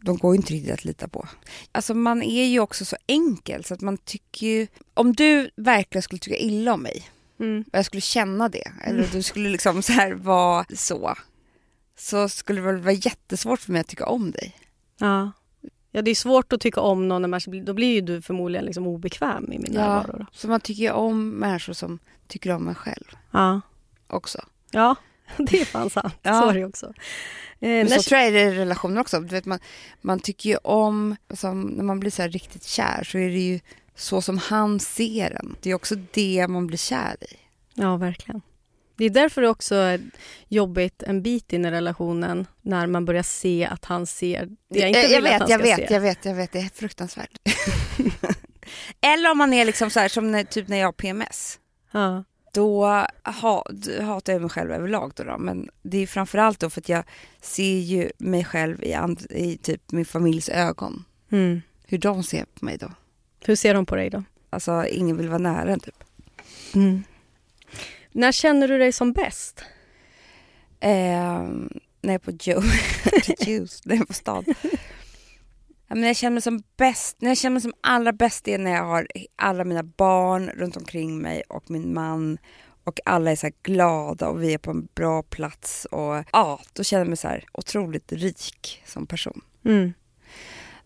de 0.02 0.16
går 0.16 0.34
ju 0.34 0.36
inte 0.36 0.52
riktigt 0.54 0.72
att 0.72 0.84
lita 0.84 1.08
på. 1.08 1.28
Alltså 1.72 1.94
man 1.94 2.22
är 2.22 2.44
ju 2.44 2.60
också 2.60 2.84
så 2.84 2.96
enkel 3.06 3.64
så 3.64 3.74
att 3.74 3.80
man 3.80 3.96
tycker 3.98 4.46
ju, 4.46 4.66
om 4.94 5.12
du 5.12 5.50
verkligen 5.56 6.02
skulle 6.02 6.18
tycka 6.18 6.36
illa 6.36 6.74
om 6.74 6.82
mig 6.82 7.08
Mm. 7.40 7.64
och 7.72 7.78
jag 7.78 7.84
skulle 7.84 8.00
känna 8.00 8.48
det, 8.48 8.72
eller 8.84 9.08
du 9.12 9.22
skulle 9.22 9.48
liksom 9.48 9.82
så 9.82 9.92
här 9.92 10.12
vara 10.12 10.64
så, 10.76 11.14
så 11.98 12.28
skulle 12.28 12.60
det 12.60 12.66
väl 12.66 12.76
vara 12.80 12.92
jättesvårt 12.92 13.60
för 13.60 13.72
mig 13.72 13.80
att 13.80 13.88
tycka 13.88 14.06
om 14.06 14.30
dig. 14.30 14.56
Ja. 14.98 15.32
ja, 15.90 16.02
det 16.02 16.10
är 16.10 16.14
svårt 16.14 16.52
att 16.52 16.60
tycka 16.60 16.80
om 16.80 17.08
någon 17.08 17.30
man, 17.30 17.40
då 17.64 17.74
blir 17.74 17.94
ju 17.94 18.00
du 18.00 18.22
förmodligen 18.22 18.64
liksom 18.64 18.86
obekväm 18.86 19.52
i 19.52 19.58
min 19.58 19.72
närvaro. 19.72 20.18
Då. 20.18 20.26
Så 20.32 20.48
man 20.48 20.60
tycker 20.60 20.82
ju 20.82 20.90
om 20.90 21.30
människor 21.30 21.72
som 21.72 21.98
tycker 22.28 22.50
om 22.50 22.68
en 22.68 22.74
själv 22.74 23.04
Ja. 23.30 23.60
också. 24.06 24.38
ja, 24.70 24.94
det 25.36 25.60
är 25.60 25.64
fan 25.64 25.90
sant. 25.90 26.14
Ja. 26.22 26.40
Så 26.42 26.48
är 26.48 26.54
det 26.54 26.64
också. 26.64 26.92
Eh, 27.62 27.68
Men 27.68 27.88
så 27.88 28.02
tror 28.02 28.20
jag 28.20 28.32
det 28.32 28.40
är 28.40 28.52
i 28.52 28.58
relationer 28.58 29.00
också. 29.00 29.20
Du 29.20 29.34
vet, 29.34 29.46
man, 29.46 29.58
man 30.00 30.20
tycker 30.20 30.50
ju 30.50 30.56
om, 30.56 31.16
alltså, 31.28 31.52
när 31.52 31.84
man 31.84 32.00
blir 32.00 32.10
så 32.10 32.22
riktigt 32.22 32.64
kär 32.64 33.04
så 33.04 33.18
är 33.18 33.28
det 33.28 33.38
ju 33.40 33.60
så 33.94 34.22
som 34.22 34.38
han 34.38 34.80
ser 34.80 35.30
en. 35.30 35.56
Det 35.60 35.70
är 35.70 35.74
också 35.74 35.94
det 36.12 36.46
man 36.48 36.66
blir 36.66 36.78
kär 36.78 37.16
i. 37.20 37.36
Ja, 37.74 37.96
verkligen. 37.96 38.42
Det 38.96 39.04
är 39.04 39.10
därför 39.10 39.42
det 39.42 39.48
också 39.48 39.74
är 39.74 40.00
jobbigt 40.48 41.02
en 41.02 41.22
bit 41.22 41.52
in 41.52 41.64
i 41.64 41.70
relationen 41.70 42.46
när 42.62 42.86
man 42.86 43.04
börjar 43.04 43.22
se 43.22 43.68
att 43.70 43.84
han 43.84 44.06
ser 44.06 44.46
det 44.70 44.78
jag 44.78 44.88
inte 44.88 45.00
jag, 45.00 45.08
vill 45.08 45.14
jag 45.14 45.22
vet, 45.22 45.32
att 45.34 45.40
han 45.40 45.50
jag 45.50 45.60
ska 45.60 45.76
vet, 45.76 45.88
se. 45.88 45.94
jag 45.94 46.00
vet, 46.00 46.24
jag 46.24 46.34
vet, 46.34 46.52
det 46.52 46.58
är 46.58 46.70
fruktansvärt. 46.74 47.30
Eller 49.00 49.30
om 49.30 49.38
man 49.38 49.52
är 49.52 49.64
liksom 49.64 49.90
så 49.90 50.00
här 50.00 50.08
som 50.08 50.32
när, 50.32 50.44
typ 50.44 50.68
när 50.68 50.76
jag 50.76 50.86
har 50.86 50.92
PMS. 50.92 51.58
Ja. 51.92 52.24
Då 52.52 52.84
ha, 53.24 53.66
hatar 54.00 54.32
jag 54.32 54.40
mig 54.40 54.50
själv 54.50 54.72
överlag 54.72 55.12
då, 55.14 55.24
då 55.24 55.38
men 55.38 55.68
det 55.82 55.98
är 55.98 56.06
framförallt 56.06 56.60
då 56.60 56.70
för 56.70 56.80
att 56.80 56.88
jag 56.88 57.04
ser 57.40 57.78
ju 57.78 58.10
mig 58.18 58.44
själv 58.44 58.84
i, 58.84 58.94
and, 58.94 59.26
i 59.30 59.56
typ 59.56 59.92
min 59.92 60.04
familjs 60.04 60.48
ögon. 60.48 61.04
Mm. 61.30 61.62
Hur 61.86 61.98
de 61.98 62.22
ser 62.22 62.44
på 62.44 62.64
mig 62.64 62.76
då. 62.76 62.92
Hur 63.44 63.56
ser 63.56 63.74
de 63.74 63.86
på 63.86 63.96
dig 63.96 64.10
då? 64.10 64.24
Alltså 64.50 64.86
ingen 64.86 65.16
vill 65.16 65.28
vara 65.28 65.38
nära 65.38 65.72
en 65.72 65.80
typ. 65.80 66.04
När 68.12 68.32
känner 68.32 68.68
du 68.68 68.78
dig 68.78 68.92
som 68.92 69.12
bäst? 69.12 69.64
Eh, 70.80 71.42
när 72.02 72.12
jag 72.12 72.14
är 72.14 72.18
på 72.18 72.30
Joe, 72.30 72.62
Juice, 73.46 73.80
när 73.84 73.94
jag 73.94 74.02
är 74.02 74.06
på 74.06 74.12
stan. 74.12 74.44
Ja, 75.92 75.96
men 75.96 76.06
jag 76.06 76.16
känner 76.16 76.32
mig 76.32 76.42
som 76.42 76.62
bäst, 76.76 77.16
när 77.20 77.28
jag 77.30 77.38
känner 77.38 77.52
mig 77.52 77.60
som 77.62 77.72
allra 77.80 78.12
bäst 78.12 78.48
är 78.48 78.58
när 78.58 78.70
jag 78.70 78.84
har 78.84 79.06
alla 79.36 79.64
mina 79.64 79.82
barn 79.82 80.50
runt 80.50 80.76
omkring 80.76 81.18
mig 81.22 81.42
och 81.48 81.70
min 81.70 81.94
man 81.94 82.38
och 82.84 83.00
alla 83.04 83.30
är 83.30 83.36
så 83.36 83.46
här 83.46 83.54
glada 83.62 84.28
och 84.28 84.42
vi 84.42 84.54
är 84.54 84.58
på 84.58 84.70
en 84.70 84.88
bra 84.94 85.22
plats 85.22 85.84
och 85.84 86.24
ja, 86.32 86.60
då 86.72 86.84
känner 86.84 87.00
jag 87.00 87.08
mig 87.08 87.16
så 87.16 87.28
här 87.28 87.44
otroligt 87.52 88.12
rik 88.12 88.82
som 88.86 89.06
person. 89.06 89.40
Mm. 89.64 89.92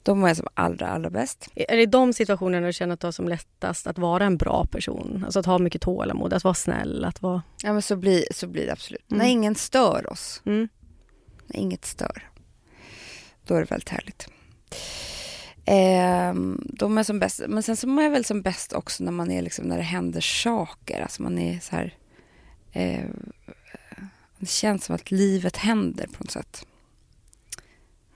Då 0.03 0.15
mår 0.15 0.29
jag 0.29 0.37
som 0.37 0.49
allra, 0.55 0.89
allra 0.89 1.11
bäst. 1.11 1.49
Är 1.55 1.77
det 1.77 1.87
de 1.87 2.13
situationerna 2.13 2.67
du 2.67 2.73
känner 2.73 2.95
att 2.95 3.01
du 3.01 3.07
har 3.07 3.13
som 3.13 3.29
lättast 3.29 3.87
att 3.87 3.99
vara 3.99 4.25
en 4.25 4.37
bra 4.37 4.67
person? 4.67 5.23
Alltså 5.25 5.41
att 5.41 5.47
ha 5.47 5.59
mycket 5.59 5.83
tålamod, 5.83 6.33
att 6.33 6.45
vara 6.45 6.55
snäll, 6.55 7.05
att 7.05 7.23
vara... 7.23 7.43
Ja 7.63 7.73
men 7.73 7.83
så 7.83 7.97
blir, 7.97 8.25
så 8.31 8.47
blir 8.47 8.67
det 8.67 8.73
absolut. 8.73 9.11
Mm. 9.11 9.19
När 9.19 9.33
ingen 9.33 9.55
stör 9.55 10.13
oss, 10.13 10.43
Mm. 10.47 10.69
när 11.47 11.61
inget 11.61 11.85
stör, 11.85 12.31
då 13.45 13.55
är 13.55 13.61
det 13.61 13.71
väldigt 13.71 13.89
härligt. 13.89 14.29
Då 16.63 16.89
mår 16.89 16.99
jag 16.99 17.07
som 17.07 17.19
bäst. 17.19 17.43
Men 17.49 17.63
sen 17.63 17.77
så 17.77 17.87
mår 17.89 18.05
jag 18.05 18.11
väl 18.11 18.25
som 18.25 18.43
bäst 18.43 18.73
också 18.73 19.05
när 19.05 19.13
man 19.13 19.31
är 19.31 19.43
liksom, 19.43 19.65
när 19.65 19.77
det 19.77 19.83
händer 19.83 20.21
saker. 20.21 21.03
Alltså 21.03 21.23
man 21.23 21.39
är 21.39 21.61
så 21.61 21.77
här... 21.77 21.95
Eh, 22.73 23.05
det 24.39 24.49
känns 24.49 24.85
som 24.85 24.95
att 24.95 25.11
livet 25.11 25.57
händer 25.57 26.07
på 26.07 26.25
något 26.25 26.31
sätt. 26.31 26.67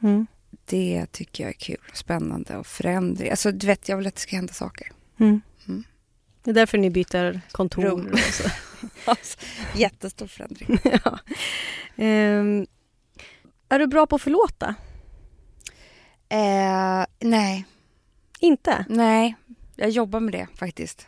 Mm. 0.02 0.26
Det 0.64 1.06
tycker 1.12 1.44
jag 1.44 1.50
är 1.50 1.58
kul 1.58 1.80
och 1.90 1.96
spännande 1.96 2.56
och 2.56 2.66
förändring. 2.66 3.30
Alltså 3.30 3.52
du 3.52 3.66
vet, 3.66 3.88
jag 3.88 3.96
vill 3.96 4.06
att 4.06 4.14
det 4.14 4.20
ska 4.20 4.36
hända 4.36 4.52
saker. 4.52 4.92
Mm. 5.20 5.40
Mm. 5.68 5.84
Det 6.42 6.50
är 6.50 6.54
därför 6.54 6.78
ni 6.78 6.90
byter 6.90 7.40
kontor. 7.52 7.82
Rum. 7.82 8.16
Alltså, 9.04 9.38
jättestor 9.74 10.26
förändring. 10.26 10.78
ja. 11.04 11.18
Ehm, 11.96 12.66
är 13.68 13.78
du 13.78 13.86
bra 13.86 14.06
på 14.06 14.16
att 14.16 14.22
förlåta? 14.22 14.74
Eh, 16.30 17.06
nej, 17.20 17.64
Inte? 18.40 18.84
nej. 18.88 19.36
Jag 19.76 19.90
jobbar 19.90 20.20
med 20.20 20.32
det 20.32 20.46
faktiskt. 20.54 21.06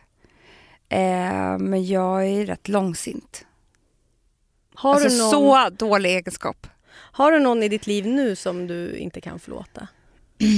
Eh, 0.89 1.59
men 1.59 1.87
jag 1.87 2.27
är 2.29 2.47
rätt 2.47 2.69
långsint. 2.69 3.47
Har, 4.75 4.95
alltså 4.95 5.09
du 5.09 5.19
någon, 5.19 5.31
så 5.31 5.71
dålig 5.71 6.11
egenskap. 6.11 6.67
har 6.93 7.33
du 7.33 7.39
någon 7.41 7.63
i 7.63 7.69
ditt 7.69 7.87
liv 7.87 8.07
nu 8.07 8.37
som 8.37 8.67
du 8.67 8.97
inte 8.97 9.21
kan 9.21 9.39
förlåta? 9.39 9.89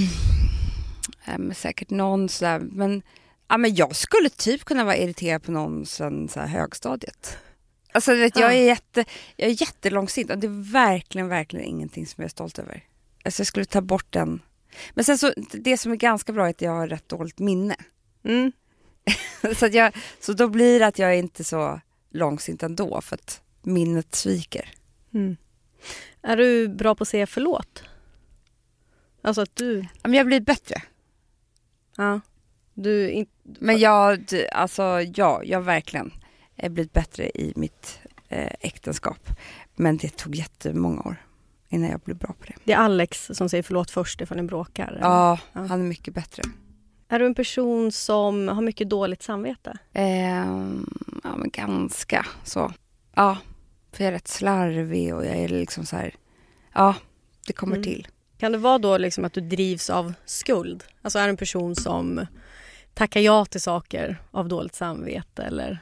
Eh, 1.27 1.39
men 1.39 1.55
säkert 1.55 1.91
någon 1.91 2.29
sådär, 2.29 2.59
men, 2.59 3.03
ja, 3.49 3.57
men 3.57 3.75
jag 3.75 3.97
skulle 3.97 4.29
typ 4.29 4.65
kunna 4.65 4.85
vara 4.85 4.97
irriterad 4.97 5.43
på 5.43 5.53
någon 5.53 5.87
sen 5.87 6.29
så 6.29 6.41
högstadiet. 6.41 7.39
Alltså 7.93 8.15
vet, 8.15 8.37
jag, 8.37 8.55
är 8.55 8.65
jätte, 8.65 9.05
jag 9.37 9.51
är 9.51 9.61
jättelångsint 9.63 10.31
och 10.31 10.39
det 10.39 10.47
är 10.47 10.73
verkligen, 10.73 11.29
verkligen 11.29 11.67
ingenting 11.67 12.07
som 12.07 12.23
jag 12.23 12.25
är 12.25 12.31
stolt 12.31 12.59
över. 12.59 12.85
Alltså 13.25 13.41
jag 13.41 13.47
skulle 13.47 13.65
ta 13.65 13.81
bort 13.81 14.07
den. 14.13 14.41
Men 14.95 15.05
sen 15.05 15.19
så, 15.19 15.33
det 15.53 15.79
som 15.79 15.93
är 15.93 15.97
ganska 15.97 16.33
bra 16.33 16.47
är 16.47 16.51
att 16.51 16.63
jag 16.63 16.71
har 16.71 16.89
rätt 16.89 17.09
dåligt 17.09 17.39
minne. 17.39 17.77
Mm. 18.25 18.53
så, 19.57 19.67
jag, 19.67 19.97
så 20.21 20.33
då 20.33 20.49
blir 20.49 20.81
det 20.81 20.87
att 20.87 20.99
jag 20.99 21.11
är 21.11 21.19
inte 21.19 21.45
så 21.45 21.81
långsint 22.11 22.63
ändå 22.63 23.01
för 23.01 23.15
att 23.15 23.43
minnet 23.63 24.15
sviker. 24.15 24.69
Mm. 25.15 25.37
Är 26.23 26.37
du 26.37 26.69
bra 26.69 26.95
på 26.95 27.03
att 27.03 27.09
säga 27.09 27.27
förlåt? 27.27 27.83
Alltså 29.23 29.43
att 29.43 29.57
du... 29.57 29.81
Ja, 29.81 30.09
Men 30.09 30.15
jag 30.15 30.27
blir 30.27 30.41
bättre. 30.41 30.83
Ja. 31.97 32.21
Du 32.75 33.11
in, 33.11 33.27
Men 33.43 33.79
jag, 33.79 34.25
alltså 34.53 34.83
ja, 35.15 35.43
jag 35.45 35.59
har 35.59 35.65
verkligen 35.65 36.13
är 36.57 36.69
blivit 36.69 36.93
bättre 36.93 37.29
i 37.29 37.53
mitt 37.57 37.99
eh, 38.29 38.53
äktenskap. 38.61 39.29
Men 39.75 39.97
det 39.97 40.17
tog 40.17 40.35
jättemånga 40.35 41.01
år 41.01 41.17
innan 41.75 41.91
jag 41.91 42.01
blev 42.01 42.17
bra 42.17 42.29
på 42.39 42.45
det. 42.47 42.55
det 42.65 42.73
är 42.73 42.77
Alex 42.79 43.31
som 43.33 43.49
säger 43.49 43.63
förlåt 43.63 43.91
först 43.91 44.21
ifall 44.21 44.37
ni 44.37 44.43
bråkar. 44.43 44.99
Ja, 45.01 45.39
Ja. 45.53 45.61
han 45.61 45.81
är 45.81 45.85
mycket 45.85 46.15
bättre. 46.15 46.43
Är 47.09 47.19
du 47.19 47.27
en 47.27 47.35
person 47.35 47.93
som 47.93 48.49
har 48.49 48.63
mycket 48.63 48.91
dåligt 48.91 49.23
samvete? 49.23 49.79
Ehm, 49.93 50.87
ja, 51.25 51.37
men 51.37 51.51
ganska 51.51 52.27
så. 52.45 52.73
Ja, 53.15 53.39
för 53.93 54.05
jag 54.05 54.09
är 54.09 54.13
rätt 54.13 54.29
slarvig 54.29 55.15
och 55.15 55.27
jag 55.27 55.37
är 55.37 55.49
liksom 55.49 55.87
så 55.87 55.97
här, 55.97 56.15
ja, 56.75 56.95
det 57.47 57.53
kommer 57.53 57.77
Mm. 57.77 57.85
till. 57.85 58.09
Kan 58.39 58.53
det 58.53 58.59
vara 58.59 58.79
då 58.79 58.99
liksom 58.99 59.25
att 59.25 59.33
du 59.33 59.41
drivs 59.41 59.91
av 59.91 60.13
skuld? 60.25 60.85
Alltså 61.03 61.19
är 61.19 61.23
du 61.25 61.31
en 61.31 61.37
person 61.37 61.77
som 61.77 62.27
tackar 62.95 63.21
ja 63.21 63.45
till 63.45 63.61
saker 63.61 64.21
av 64.31 64.49
dåligt 64.49 64.75
samvete 64.75 65.43
eller? 65.43 65.79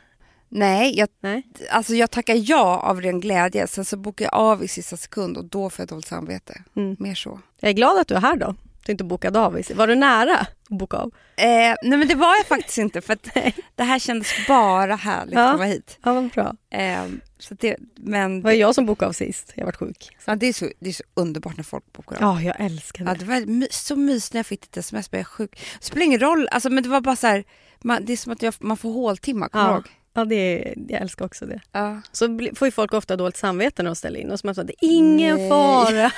Nej, 0.54 0.98
jag, 0.98 1.08
Nej. 1.20 1.42
alltså 1.70 1.94
jag 1.94 2.10
tackar 2.10 2.50
ja 2.50 2.80
av 2.80 3.00
ren 3.00 3.20
glädje. 3.20 3.66
Sen 3.66 3.84
så 3.84 3.96
bokar 3.96 4.24
jag 4.24 4.34
av 4.34 4.64
i 4.64 4.68
sista 4.68 4.96
sekund 4.96 5.36
och 5.36 5.44
då 5.44 5.70
får 5.70 5.82
jag 5.82 5.88
dåligt 5.88 6.06
samvete. 6.06 6.62
Mm. 6.76 6.96
Mer 6.98 7.14
så. 7.14 7.40
Jag 7.60 7.68
är 7.68 7.72
glad 7.72 7.98
att 7.98 8.08
du 8.08 8.14
är 8.14 8.20
här 8.20 8.36
då. 8.36 8.54
Du 8.86 8.92
inte 8.92 9.04
bokade 9.04 9.40
av. 9.40 9.60
Var 9.74 9.86
du 9.86 9.94
nära 9.94 10.36
att 10.38 10.68
boka 10.68 10.96
av? 10.96 11.10
Eh, 11.36 11.46
nej 11.82 11.98
men 11.98 12.08
det 12.08 12.14
var 12.14 12.36
jag 12.36 12.46
faktiskt 12.46 12.78
inte 12.78 13.00
för 13.00 13.12
att 13.12 13.28
det 13.74 13.84
här 13.84 13.98
kändes 13.98 14.28
bara 14.48 14.94
härligt 14.96 15.34
Ja. 15.34 15.44
att 15.48 15.52
komma 15.52 15.64
hit. 15.64 15.98
Ja, 16.04 16.12
vad 16.12 16.28
bra. 16.30 16.56
Eh, 16.70 17.04
så 17.38 17.54
det, 17.54 17.76
men 17.96 18.36
Det 18.36 18.44
var 18.44 18.52
jag 18.52 18.74
som 18.74 18.86
bokade 18.86 19.08
av 19.08 19.12
sist. 19.12 19.52
Jag 19.56 19.64
varit 19.64 19.76
sjuk. 19.76 20.16
ja, 20.24 20.36
det, 20.36 20.46
är 20.46 20.52
så, 20.52 20.68
det 20.80 20.88
är 20.88 20.92
så 20.92 21.04
underbart 21.14 21.56
när 21.56 21.64
folk 21.64 21.92
bokar 21.92 22.16
av. 22.16 22.22
Ja, 22.22 22.42
jag 22.42 22.56
älskar 22.66 23.04
Ja, 23.04 23.12
det. 23.12 23.18
det 23.18 23.24
var 23.24 23.40
my, 23.46 23.66
så 23.70 23.96
mys 23.96 24.32
när 24.32 24.38
jag 24.38 24.46
fick 24.46 24.64
ett 24.64 24.76
sms, 24.76 25.08
jag 25.12 25.26
sjuk. 25.26 25.60
Det 25.80 25.84
spelar 25.84 26.04
ingen 26.06 26.20
roll, 26.20 26.48
alltså, 26.48 26.70
men 26.70 26.82
det 26.82 26.88
var 26.88 27.00
bara 27.00 27.16
så 27.16 27.26
här, 27.26 27.44
man, 27.80 28.04
det 28.04 28.12
är 28.12 28.16
som 28.16 28.32
att 28.32 28.42
jag, 28.42 28.54
man 28.60 28.76
får 28.76 28.92
håltimmar, 28.92 29.48
kommer 29.48 29.64
Ja. 29.68 29.74
ihåg? 29.74 29.86
Ja, 30.12 30.24
det 30.24 30.74
jag 30.88 31.02
älskar 31.02 31.24
också 31.24 31.46
det. 31.46 31.60
Ja. 31.72 32.00
Så 32.12 32.38
får 32.54 32.68
ju 32.68 32.72
folk 32.72 32.92
ofta 32.92 33.16
dåligt 33.16 33.36
samvete 33.36 33.82
när 33.82 33.90
de 33.90 33.96
ställer 33.96 34.20
in. 34.20 34.30
Och 34.30 34.40
man 34.44 34.54
säger 34.54 34.66
det 34.66 34.86
är 34.86 34.90
ingen 34.90 35.36
Nej. 35.36 35.48
fara. 35.48 36.12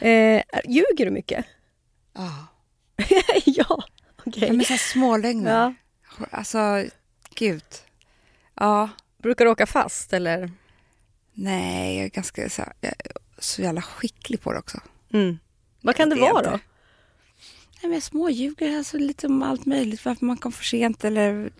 eh, 0.08 0.42
ljuger 0.68 1.04
du 1.04 1.10
mycket? 1.10 1.46
Ja. 2.14 2.46
ja, 3.44 3.84
okej. 4.26 4.44
ja 4.46 4.52
men 4.52 4.64
så 4.64 4.72
här 4.72 4.78
smålögner. 4.78 5.74
Ja. 6.18 6.26
Alltså, 6.30 6.84
gud. 7.34 7.64
Ja, 8.54 8.88
Brukar 9.22 9.44
du 9.44 9.50
åka 9.50 9.66
fast 9.66 10.12
eller? 10.12 10.50
nej, 11.34 11.96
jag 11.96 12.04
är 12.04 12.08
ganska 12.08 12.48
så, 12.48 12.62
jag 12.80 12.90
är 12.90 13.12
så 13.38 13.62
jävla 13.62 13.82
skicklig 13.82 14.40
på 14.40 14.52
det 14.52 14.58
också. 14.58 14.80
Mm. 15.12 15.38
Vad 15.80 15.96
kan 15.96 16.08
det, 16.08 16.16
vara 16.16 16.38
inte. 16.38 16.50
då? 16.50 16.58
Nej, 17.82 17.92
jag 17.92 18.02
småljuger 18.02 18.78
alltså, 18.78 18.98
lite 18.98 19.26
om 19.26 19.42
allt 19.42 19.66
möjligt, 19.66 20.04
varför 20.04 20.26
man 20.26 20.36
kom 20.36 20.52
för 20.52 20.64
sent 20.64 21.04
eller 21.04 21.50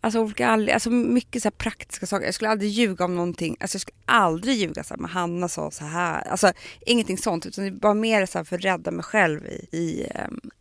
alltså, 0.00 0.20
olika 0.20 0.48
alltså 0.48 0.90
mycket 0.90 1.42
så 1.42 1.46
här 1.46 1.50
praktiska 1.50 2.06
saker. 2.06 2.24
Jag 2.26 2.34
skulle 2.34 2.50
aldrig 2.50 2.70
ljuga 2.70 3.04
om 3.04 3.14
någonting, 3.14 3.56
alltså, 3.60 3.76
jag 3.76 3.80
skulle 3.80 3.98
aldrig 4.04 4.56
ljuga 4.56 4.84
så 4.84 4.94
här, 4.94 5.00
men 5.00 5.10
Hanna 5.10 5.48
sa 5.48 5.70
så 5.70 5.84
här, 5.84 6.28
alltså 6.28 6.52
ingenting 6.80 7.18
sånt 7.18 7.46
utan 7.46 7.64
det 7.64 7.70
var 7.70 7.94
mer 7.94 8.26
så 8.26 8.38
här, 8.38 8.44
för 8.44 8.56
att 8.56 8.64
rädda 8.64 8.90
mig 8.90 9.04
själv 9.04 9.46
i, 9.46 9.76
i 9.76 10.06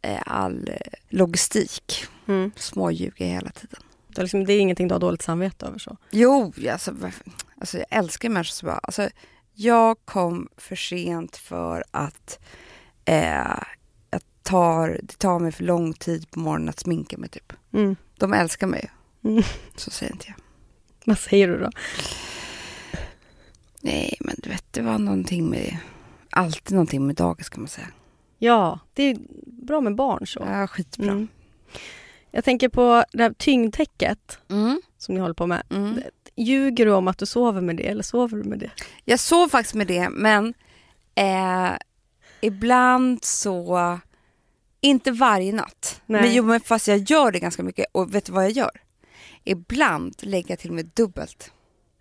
eh, 0.01 0.22
all 0.25 0.70
eh, 0.70 0.75
logistik. 1.10 2.06
Mm. 2.27 2.51
Småljuger 2.56 3.25
hela 3.25 3.50
tiden. 3.50 3.80
Det, 4.08 4.22
är 4.22 4.24
liksom, 4.24 4.46
det 4.46 4.54
är 4.54 4.60
ingenting 4.60 4.88
du 4.88 4.94
har 4.94 5.00
dåligt 5.00 5.22
samvete 5.22 5.65
över 5.65 5.80
så? 5.80 5.98
Jo, 6.12 6.54
alltså, 6.72 6.96
alltså 7.60 7.77
jag 7.77 7.88
älskar 7.89 8.30
människor 8.30 8.54
som 8.54 8.68
bara, 8.68 8.80
alltså 8.84 9.10
jag 9.54 9.98
kom 10.06 10.50
för 10.58 10.75
sent 10.75 11.38
för 11.38 11.84
att 11.92 12.39
eh, 13.06 13.63
tar, 14.46 15.00
det 15.04 15.18
tar 15.20 15.40
mig 15.40 15.52
för 15.52 15.64
lång 15.64 15.94
tid 15.94 16.32
på 16.32 16.40
morgonen 16.40 16.70
att 16.70 16.80
sminka 16.80 17.18
mig 17.18 17.30
typ. 17.30 17.54
Mm. 17.74 17.96
De 18.18 18.34
älskar 18.34 18.68
mig 18.68 18.92
Mm. 19.24 19.44
Så 19.75 19.92
säger 19.92 20.12
inte 20.14 20.25
jag. 20.28 20.36
Vad 21.06 21.20
säger 21.20 21.48
du 21.48 21.58
då? 21.60 21.70
Nej, 23.82 24.18
men 24.20 24.36
du 24.38 24.50
vet, 24.50 24.66
det 24.74 24.82
var 24.82 24.98
någonting 25.00 25.50
med, 25.50 25.78
alltid 26.30 26.75
någonting 26.75 27.08
med 27.08 27.16
dagis 27.16 27.50
kan 27.50 27.62
man 27.62 27.68
säga. 27.68 27.88
Ja, 28.38 28.80
det 28.94 29.04
är 29.04 29.18
bra 29.46 29.82
med 29.82 29.96
barn 29.96 30.28
så. 30.28 30.40
Ja, 30.52 30.68
skitbra. 30.68 31.12
Mm. 31.12 31.28
Jag 32.32 32.44
tänker 32.44 32.70
på 32.70 33.04
det 33.14 33.24
här 33.24 33.34
tyngdtäcket 33.38 34.40
Mm. 34.50 34.82
som 34.98 35.16
ni 35.16 35.22
håller 35.22 35.34
på 35.34 35.48
med. 35.48 35.64
Mm. 35.70 36.00
Ljuger 36.36 36.86
du 36.86 36.92
om 36.94 37.08
att 37.08 37.18
du 37.18 37.25
sover 37.25 37.62
med 37.62 37.75
det 37.78 37.88
eller 37.88 38.04
sover 38.04 38.38
du 38.38 38.44
med 38.44 38.60
det? 38.60 38.72
Jag 39.06 39.20
sov 39.20 39.50
faktiskt 39.50 39.75
med 39.75 39.88
det, 39.88 40.10
men 40.10 40.54
eh, 41.16 41.72
ibland 42.42 43.24
så, 43.25 44.00
inte 44.86 45.12
varje 45.12 45.54
natt. 45.54 46.01
Nej. 46.06 46.22
Men 46.22 46.34
jo, 46.34 46.44
men 46.44 46.62
fast 46.62 46.88
jag 46.88 46.98
gör 46.98 47.32
det 47.32 47.39
ganska 47.39 47.63
mycket 47.63 47.86
och 47.92 48.15
vet 48.15 48.25
du 48.25 48.32
vad 48.32 48.44
jag 48.44 48.51
gör? 48.51 48.72
Ibland 49.44 50.15
lägger 50.20 50.50
jag 50.50 50.60
till 50.60 50.70
och 50.70 50.75
med 50.75 50.89
dubbelt. 50.94 51.51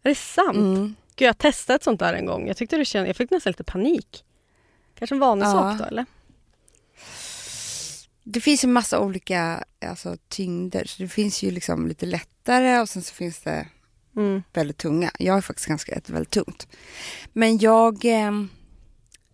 Är 0.03 0.09
det 0.09 0.14
sant? 0.14 0.57
Mm. 0.57 0.95
Gud, 1.17 1.26
jag 1.26 1.29
har 1.29 1.35
testat 1.35 1.83
sånt 1.83 2.00
där 2.00 2.14
en 2.14 2.26
gång. 2.26 2.47
Jag 2.49 2.57
tyckte 2.57 2.76
det 2.76 2.85
känd... 2.85 3.09
jag 3.09 3.17
fick 3.17 3.31
nästan 3.31 3.50
lite 3.50 3.64
panik. 3.64 4.25
Kanske 4.99 5.14
en 5.14 5.21
vanlig 5.21 5.47
Ja. 5.47 5.76
då 5.79 5.85
eller? 5.85 6.07
Det 8.25 8.41
finns 8.41 8.64
ju 8.64 8.69
massa 8.69 9.00
olika 9.00 9.64
alltså, 9.87 10.17
tyngder, 10.29 10.85
så 10.85 11.03
det 11.03 11.09
finns 11.09 11.43
ju 11.43 11.50
liksom 11.50 11.87
lite 11.88 12.07
lättare 12.07 12.81
och 12.81 12.88
sen 12.88 13.03
så 13.03 13.14
finns 13.14 13.41
det 13.41 13.67
Mm. 14.17 14.43
väldigt 14.53 14.79
tunga. 14.79 15.11
Jag 15.19 15.35
har 15.35 15.41
faktiskt 15.41 15.69
ganska 15.69 15.95
ett 15.95 16.11
väldigt 16.11 16.31
tungt. 16.31 16.69
Men 17.33 17.59
jag, 17.59 18.05
eh, 18.05 18.26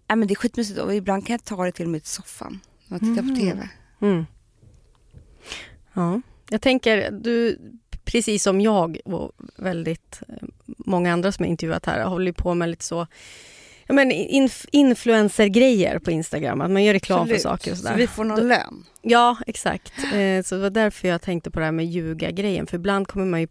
äh, 0.09 0.17
men 0.17 0.27
det 0.27 0.33
är 0.33 0.37
skitmysigt 0.37 0.79
och 0.79 0.95
ibland 0.95 1.27
kan 1.27 1.35
jag 1.35 1.45
ta 1.45 1.65
det 1.65 1.73
till 1.73 1.85
och 1.85 1.91
med 1.91 2.03
till 2.03 2.13
soffan 2.13 2.61
tittar 2.99 3.23
Mhm. 3.23 3.35
på 3.35 3.41
tv. 3.41 3.69
Mm. 4.01 4.27
Ja. 5.95 6.21
Jag 6.51 6.63
tänker, 6.63 7.11
du, 7.11 7.59
precis 8.05 8.43
som 8.43 8.61
jag 8.61 8.99
och 9.05 9.33
väldigt 9.57 10.23
eh, 10.29 10.35
många 10.67 11.13
andra 11.13 11.33
som 11.33 11.45
jag 11.45 11.51
intervjuat 11.51 11.87
här, 11.87 12.05
håller 12.05 12.33
på 12.33 12.55
med 12.55 12.69
lite 12.69 12.85
så 12.85 13.07
ja, 13.87 13.95
men 13.95 14.13
inf- 14.13 14.67
influencer-grejer 14.73 15.99
på 15.99 16.11
Instagram, 16.11 16.61
att 16.61 16.71
man 16.71 16.85
gör 16.85 16.93
reklam 16.93 17.21
Absolut. 17.21 17.43
för 17.43 17.49
saker 17.49 17.71
och 17.73 17.77
sådär. 17.79 17.91
Så 17.93 17.97
vi 17.97 18.07
får 18.07 18.25
någon 18.25 18.49
lön. 18.49 18.85
Ja, 19.03 19.37
exakt. 19.47 19.93
Eh, 19.99 20.43
så 20.45 20.55
det 20.55 20.61
var 20.61 20.71
därför 20.71 21.09
jag 21.09 21.23
tänkte 21.23 21.51
på 21.51 21.59
det 21.59 21.65
här 21.65 21.73
med 21.73 21.87
ljuga-grejen. 21.87 22.67
För 22.67 22.77
ibland 22.77 23.09
kommer 23.09 23.27
man 23.27 23.41
ju 23.41 23.49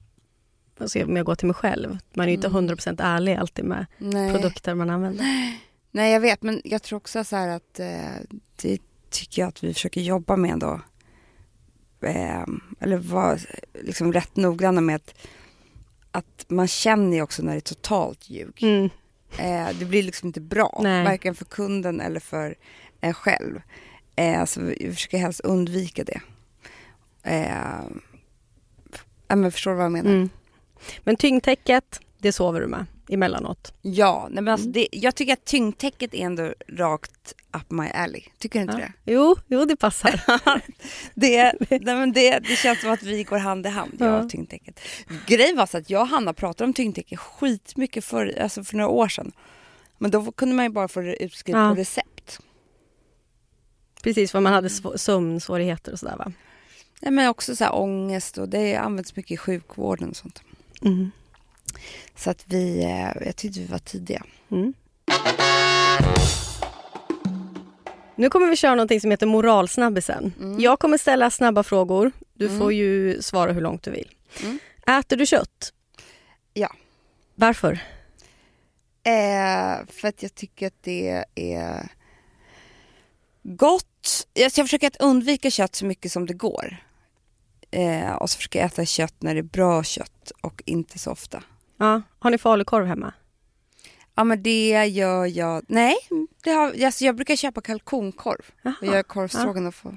alltså 0.80 1.04
om 1.04 1.16
jag 1.16 1.26
går 1.26 1.36
till 1.36 1.48
mig 1.48 1.56
själv. 1.56 1.98
Man 2.14 2.26
är 2.26 2.30
ju 2.30 2.36
inte 2.36 2.48
Mm. 2.48 2.70
100% 2.70 3.00
ärlig 3.04 3.36
alltid 3.36 3.66
med 3.66 3.86
Nej. 3.98 4.32
produkter 4.34 4.74
man 4.76 4.90
använder. 4.90 5.26
Nej, 5.92 6.14
jag 6.14 6.20
vet, 6.20 6.44
men 6.44 6.62
jag 6.64 6.84
tror 6.84 6.98
också 6.98 7.24
så 7.24 7.36
här 7.36 7.48
att 7.48 7.80
eh, 7.80 7.86
det 8.62 8.78
tycker 9.10 9.42
jag 9.42 9.50
att 9.50 9.64
vi 9.64 9.74
försöker 9.74 10.02
jobba 10.02 10.36
med 10.36 10.52
ändå. 10.52 10.82
Eh, 12.02 12.46
eller 12.80 12.98
vara 12.98 13.38
liksom 13.74 14.14
rätt 14.14 14.36
noggranna 14.36 14.82
med 14.82 14.96
att, 14.96 15.14
att 16.12 16.46
man 16.48 16.68
känner 16.68 17.18
ju 17.18 17.24
också 17.24 17.44
när 17.44 17.52
det 17.52 17.58
är 17.58 17.76
totalt 17.76 18.30
ljug. 18.30 18.64
Mm. 18.64 18.90
Eh, 19.38 19.76
det 19.80 19.86
blir 19.86 20.04
liksom 20.04 20.28
inte 20.28 20.42
bra, 20.42 20.80
Nej. 20.84 21.04
varken 21.04 21.36
för 21.36 21.46
kunden 21.46 22.02
eller 22.02 22.20
för 22.20 22.56
en 23.02 23.14
själv. 23.14 23.62
Eh, 24.16 24.46
så 24.46 24.62
vi 24.62 24.92
försöker 24.94 25.18
helst 25.18 25.40
undvika 25.40 26.04
det. 26.04 26.22
Eh, 27.24 27.84
men 29.28 29.52
förstår 29.52 29.72
du 29.72 29.78
vad 29.78 29.86
jag 29.86 29.92
menar? 29.92 30.12
Mm. 30.12 30.30
Men 31.04 31.16
tyngdtäcket, 31.16 32.00
det 32.18 32.32
sover 32.32 32.62
du 32.62 32.68
med 32.68 32.86
emellanåt. 33.10 33.74
Ja, 33.82 34.28
nej, 34.32 34.44
men 34.44 34.52
alltså 34.52 34.66
Mm. 34.68 34.74
det, 34.74 34.88
jag 34.92 35.16
tycker 35.16 35.34
att 35.34 35.46
tyngdtäcket 35.46 36.14
är 36.14 36.26
ändå 36.26 36.54
rakt 36.68 37.34
up 37.58 37.72
my 37.72 37.88
alley. 37.90 38.22
Tycker 38.38 38.60
du 38.60 38.64
inte 38.64 38.74
Ja. 38.74 38.80
det? 39.06 39.12
Jo, 39.14 39.36
jo, 39.48 39.66
det 39.66 39.76
passar. 39.76 40.22
Det, 41.16 41.54
nej, 41.70 41.80
men 41.96 42.12
det, 42.12 42.40
det 42.40 42.56
känns 42.56 42.82
som 42.82 42.92
att 42.92 43.04
vi 43.04 43.24
går 43.24 43.38
hand 43.38 43.66
i 43.66 43.70
hand, 43.70 43.94
jag 44.00 44.08
Ja. 44.10 44.24
och 44.24 44.30
tyngdtäcket. 44.30 44.80
Grejen 45.28 45.58
var 45.58 45.66
så 45.66 45.78
att 45.78 45.90
jag 45.90 46.02
och 46.02 46.08
Hanna 46.08 46.34
pratade 46.34 46.66
om 46.68 46.74
tyngdtäcke 46.74 47.18
skitmycket 47.18 48.06
för, 48.06 48.40
alltså 48.40 48.64
för 48.64 48.76
några 48.78 48.90
år 48.90 49.08
sedan. 49.08 49.32
Men 49.98 50.12
då 50.12 50.32
kunde 50.32 50.56
man 50.56 50.66
ju 50.66 50.70
bara 50.72 50.88
få 50.88 51.02
det 51.02 51.24
utskrivet 51.24 51.60
Ja. 51.62 51.70
på 51.70 51.76
recept. 51.82 52.40
Precis, 54.04 54.32
för 54.32 54.40
man 54.40 54.54
hade 54.54 54.68
sv- 54.68 54.98
sömnsvårigheter 54.98 55.92
och 55.92 56.00
sådär 56.00 56.16
va? 56.18 56.32
Nej, 57.02 57.12
men 57.12 57.30
också 57.30 57.56
så 57.56 57.64
här 57.64 57.76
ångest 57.76 58.38
och 58.38 58.50
det 58.50 58.76
används 58.76 59.16
mycket 59.16 59.32
i 59.32 59.38
sjukvården 59.38 60.10
och 60.10 60.16
sånt. 60.16 60.42
Mm. 60.82 61.12
Så 62.16 62.30
att 62.30 62.44
vi, 62.48 62.84
eh, 62.84 63.26
jag 63.26 63.36
tyckte 63.36 63.60
vi 63.60 63.66
var 63.66 63.80
tidiga. 63.80 64.24
Mm. 64.52 64.74
Nu 68.16 68.30
kommer 68.30 68.50
vi 68.50 68.56
köra 68.56 68.76
någonting 68.76 69.02
som 69.02 69.12
heter 69.12 69.26
moralsnabbisen. 69.26 70.34
Mm. 70.40 70.60
Jag 70.60 70.80
kommer 70.80 70.98
ställa 70.98 71.32
snabba 71.32 71.64
frågor. 71.64 72.12
Du 72.34 72.58
får 72.58 72.74
ju 72.74 73.22
svara 73.22 73.52
hur 73.52 73.62
långt 73.62 73.84
du 73.84 73.92
vill. 73.92 74.12
Mm. 74.44 74.60
Äter 74.88 75.18
du 75.18 75.26
kött? 75.26 75.74
Ja. 76.54 76.76
Varför? 77.36 77.80
Eh, 79.04 79.86
för 79.88 80.08
att 80.08 80.24
jag 80.24 80.36
tycker 80.36 80.68
att 80.68 80.84
det 80.84 81.26
är 81.36 81.88
gott. 83.44 84.28
Jag, 84.34 84.52
jag 84.56 84.66
försöker 84.66 84.88
att 84.88 85.02
undvika 85.02 85.52
kött 85.52 85.76
så 85.76 85.86
mycket 85.86 86.12
som 86.12 86.26
det 86.26 86.34
går. 86.34 86.78
Eh, 87.72 88.12
och 88.12 88.30
så 88.30 88.38
försöker 88.38 88.60
jag 88.60 88.66
äta 88.66 88.86
kött 88.86 89.16
när 89.20 89.34
det 89.34 89.40
är 89.40 89.44
bra 89.44 89.84
kött 89.84 90.32
och 90.42 90.64
inte 90.66 91.00
så 91.00 91.12
ofta. 91.12 91.44
Ja. 91.80 92.02
Har 92.20 92.32
ni 92.32 92.38
falukorv 92.38 92.86
hemma? 92.86 93.14
Ja 94.16 94.24
men 94.24 94.44
det 94.44 94.86
gör 94.88 95.26
jag, 95.26 95.66
nej, 95.68 95.96
det 96.44 96.52
har, 96.52 96.86
alltså 96.86 97.06
jag 97.06 97.16
brukar 97.16 97.36
köpa 97.36 97.62
kalkonkorv 97.62 98.40
och 98.40 98.62
Jaha. 98.64 98.76
göra 98.82 99.04
korvstroganoff. 99.04 99.86
och- 99.86 99.94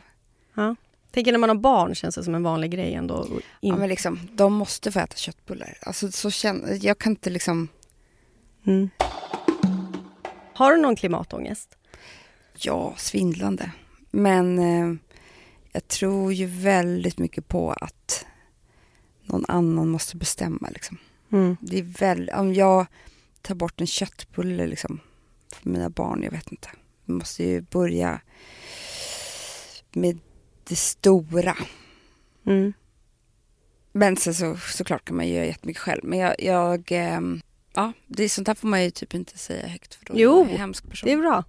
Ja. 0.54 0.76
Tänker 1.10 1.32
när 1.32 1.38
man 1.38 1.48
har 1.48 1.56
barn 1.56 1.94
känns 1.94 2.14
det 2.14 2.24
som 2.24 2.34
en 2.34 2.42
vanlig 2.42 2.70
grej 2.70 2.94
ändå. 2.94 3.14
och 3.14 3.40
Ja 3.60 3.76
men 3.76 3.88
liksom, 3.88 4.20
de 4.32 4.52
måste 4.52 4.92
få 4.92 4.98
äta 5.00 5.16
köttbullar. 5.16 5.78
Alltså 5.82 6.12
så 6.12 6.30
känner, 6.30 6.78
jag 6.86 6.98
kan 6.98 7.12
inte 7.12 7.30
liksom, 7.30 7.68
mm. 8.66 8.90
Har 10.54 10.72
du 10.72 10.80
någon 10.80 10.96
klimatångest? 10.96 11.76
ja 12.56 12.94
svindlande. 12.96 13.70
Men 14.10 14.58
eh, 14.58 14.94
jag 15.72 15.88
tror 15.88 16.32
ju 16.32 16.46
väldigt 16.46 17.18
mycket 17.18 17.48
på 17.48 17.72
att 17.72 18.26
någon 19.22 19.44
annan 19.48 19.88
måste 19.88 20.16
bestämma 20.16 20.68
liksom. 20.70 20.98
Mm. 21.32 21.56
Det 21.60 21.78
är 21.78 21.82
väl, 21.82 22.30
om 22.34 22.54
jag 22.54 22.86
tar 23.42 23.54
bort 23.54 23.80
en 23.80 23.86
köttbulle 23.86 24.66
liksom 24.66 25.00
för 25.54 25.70
mina 25.70 25.90
barn, 25.90 26.22
jag 26.22 26.30
vet 26.30 26.50
inte. 26.52 26.68
Vi 27.04 27.12
måste 27.12 27.44
ju 27.44 27.60
börja 27.60 28.20
med 29.92 30.18
det 30.64 30.76
stora. 30.76 31.56
Mm. 32.46 32.72
Men 33.92 34.16
sen 34.16 34.34
så, 34.34 34.56
såklart 34.56 35.04
kan 35.04 35.16
man 35.16 35.28
göra 35.28 35.47
jättemycket 35.47 35.82
själv. 35.82 36.04
Men 36.04 36.18
jag, 36.18 36.34
jag 36.38 36.92
ehm, 36.92 37.40
ja, 37.75 37.92
det 38.06 38.25
är 38.25 38.28
sånt 38.28 38.47
där 38.47 38.54
får 38.54 38.68
man 38.68 38.84
ju 38.84 38.90
typ 38.90 39.14
inte 39.14 39.38
säga 39.38 39.66
högt 39.66 39.95
för 39.95 40.04
då 40.04 40.14
Jo, 40.16 40.40
är 40.40 40.45
man 40.45 40.52
en 40.52 40.58
hemsk 40.58 40.88
person. 40.90 41.06
Det 41.06 41.12
är 41.12 41.16
bra. 41.16 41.45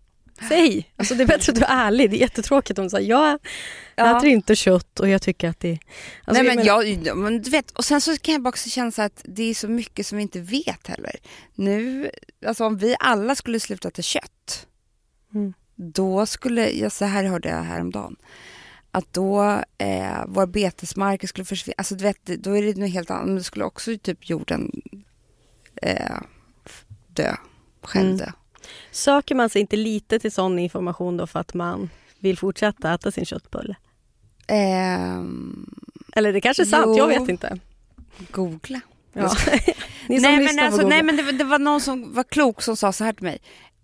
Säg! 0.49 0.93
Alltså 0.95 1.15
det 1.15 1.23
är 1.23 1.27
bättre 1.27 1.51
att 1.51 1.55
du 1.59 1.63
är 1.65 1.85
ärlig. 1.87 2.09
Det 2.11 2.17
är 2.17 2.19
jättetråkigt 2.19 2.79
om 2.79 2.85
du 2.85 2.89
säger 2.89 3.09
jag 3.09 3.39
Ja. 3.95 4.17
äter 4.17 4.29
inte 4.29 4.55
kött 4.55 4.99
och 4.99 5.09
jag 5.09 5.21
tycker 5.21 5.49
att 5.49 5.59
det... 5.59 5.71
Alltså, 6.25 6.43
Nej, 6.43 6.55
men, 6.55 6.65
menar- 6.65 6.83
jag, 6.83 7.07
ja, 7.07 7.15
men 7.15 7.41
du 7.41 7.49
vet, 7.49 7.71
och 7.71 7.85
sen 7.85 8.01
så 8.01 8.17
kan 8.17 8.33
jag 8.33 8.47
också 8.47 8.69
känna 8.69 8.91
så 8.91 9.01
att 9.01 9.21
det 9.25 9.43
är 9.43 9.53
så 9.53 9.67
mycket 9.67 10.07
som 10.07 10.15
vi 10.17 10.21
inte 10.21 10.39
vet 10.39 10.87
heller. 10.87 11.15
Nu, 11.55 12.09
alltså 12.45 12.65
om 12.65 12.77
vi 12.77 12.95
alla 12.99 13.35
skulle 13.35 13.59
sluta 13.59 13.87
äta 13.87 14.01
kött, 14.01 14.67
Mm. 15.33 15.53
då 15.75 16.25
skulle, 16.25 16.69
ja, 16.71 16.89
så 16.89 17.05
här 17.05 17.23
hörde 17.23 17.49
jag 17.49 17.63
häromdagen, 17.63 18.15
att 18.91 19.13
då 19.13 19.61
eh, 19.77 20.25
våra 20.27 20.47
betesmarker 20.47 21.27
skulle 21.27 21.45
försvinna. 21.45 21.75
Alltså 21.77 21.95
du 21.95 22.03
vet, 22.03 22.25
då 22.25 22.57
är 22.57 22.61
det 22.61 22.77
något 22.77 22.89
helt 22.93 23.11
annat. 23.11 23.25
Men 23.25 23.35
då 23.35 23.43
skulle 23.43 23.65
också 23.65 23.97
typ 23.97 24.29
jorden 24.29 24.71
eh, 25.81 26.17
dö, 27.07 27.35
självdö. 27.83 28.31
Söker 28.91 29.35
man 29.35 29.49
sig 29.49 29.61
inte 29.61 29.75
lite 29.75 30.19
till 30.19 30.31
sån 30.31 30.59
information 30.59 31.17
då 31.17 31.27
för 31.27 31.39
att 31.39 31.53
man 31.53 31.89
vill 32.19 32.37
fortsätta 32.37 32.93
äta 32.93 33.11
sin 33.11 33.25
köttbulle? 33.25 33.75
Ehm, 34.47 35.65
Eller 36.15 36.33
det 36.33 36.41
kanske 36.41 36.63
är 36.63 36.65
sant, 36.65 36.85
Jo. 36.87 36.97
jag 36.97 37.07
vet 37.07 37.29
inte. 37.29 37.59
googla. 38.31 38.81
Ja. 39.13 39.21
Ni 40.07 40.19
som 40.19 40.31
nej, 40.31 40.37
lyssnar 40.39 40.55
men 40.55 40.65
alltså, 40.65 40.81
googla. 40.81 40.95
nej 40.95 41.03
men 41.03 41.17
det, 41.17 41.23
var- 41.23 41.31
det 41.31 41.43
var 41.43 41.59
någon 41.59 41.81
som 41.81 42.13
var 42.13 42.23
klok 42.23 42.61
som 42.61 42.77
sa 42.77 42.91
så 42.93 43.03
här 43.03 43.13
till 43.13 43.23
mig. 43.23 43.41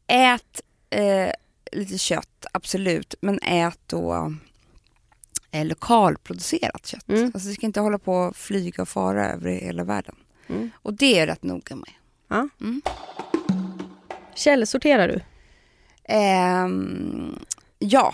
Ät 0.07 0.61
eh, 0.89 1.29
lite 1.71 1.97
kött, 1.97 2.45
absolut, 2.51 3.15
men 3.21 3.39
ät 3.41 3.79
då 3.87 4.33
eh, 5.51 5.65
lokalproducerat 5.65 6.85
kött. 6.87 7.09
Mm. 7.09 7.31
Alltså 7.33 7.49
du 7.49 7.53
ska 7.55 7.65
inte 7.65 7.79
hålla 7.79 7.97
på 7.97 8.13
och 8.13 8.35
flyga 8.35 8.81
och 8.81 8.89
fara 8.89 9.31
över 9.33 9.51
hela 9.51 9.83
världen. 9.83 10.15
Mm. 10.47 10.69
Och 10.75 10.93
det 10.93 11.15
är 11.15 11.19
jag 11.19 11.27
rätt 11.27 11.43
noga 11.43 11.75
med. 11.75 11.89
Ja. 12.27 12.49
Mm. 12.61 12.81
Källsorterar 14.39 15.07
du? 15.07 15.21
Ehm, 16.03 17.39
ja, 17.79 18.13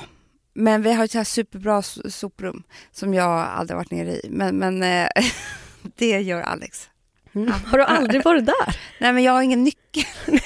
men 0.53 0.81
vi 0.81 0.93
har 0.93 1.05
ett 1.05 1.11
så 1.11 1.17
här 1.17 1.25
superbra 1.25 1.81
so- 1.81 2.09
soprum 2.09 2.63
som 2.91 3.13
jag 3.13 3.29
aldrig 3.29 3.77
varit 3.77 3.91
nere 3.91 4.11
i. 4.11 4.27
Men, 4.29 4.57
men 4.57 4.83
eh, 4.83 5.07
det 5.81 6.21
gör 6.21 6.41
Alex. 6.41 6.89
Mm. 7.35 7.51
Har 7.65 7.77
du 7.77 7.83
aldrig 7.83 8.23
varit 8.23 8.45
där? 8.45 8.79
Nej 8.99 9.13
men 9.13 9.23
jag 9.23 9.31
har 9.31 9.41
ingen 9.41 9.63
nyckel. 9.63 10.03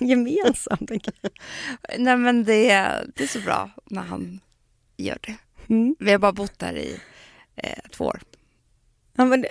Vi 0.00 0.06
gemensamt. 0.06 0.88
tänker 0.88 1.12
jag. 1.20 1.30
Nej 1.98 2.16
men 2.16 2.44
det, 2.44 2.66
det 3.16 3.22
är 3.22 3.26
så 3.28 3.40
bra 3.40 3.70
när 3.84 4.02
han 4.02 4.40
gör 4.96 5.18
det. 5.20 5.36
Mm. 5.68 5.96
Vi 5.98 6.10
har 6.12 6.18
bara 6.18 6.32
bott 6.32 6.58
där 6.58 6.76
i 6.76 7.00
eh, 7.56 7.78
två 7.92 8.04
år. 8.04 8.20
Ja, 9.16 9.24
men... 9.24 9.44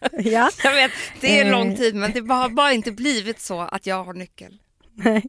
ja. 0.12 0.50
Jag 0.64 0.72
vet, 0.74 0.90
det 1.20 1.40
är 1.40 1.44
Eh. 1.44 1.50
lång 1.50 1.76
tid 1.76 1.94
men 1.94 2.12
det 2.12 2.20
har 2.34 2.48
bara 2.48 2.72
inte 2.72 2.92
blivit 2.92 3.40
så 3.40 3.60
att 3.60 3.86
jag 3.86 4.04
har 4.04 4.14
nyckel. 4.14 4.58
Nej. 4.94 5.22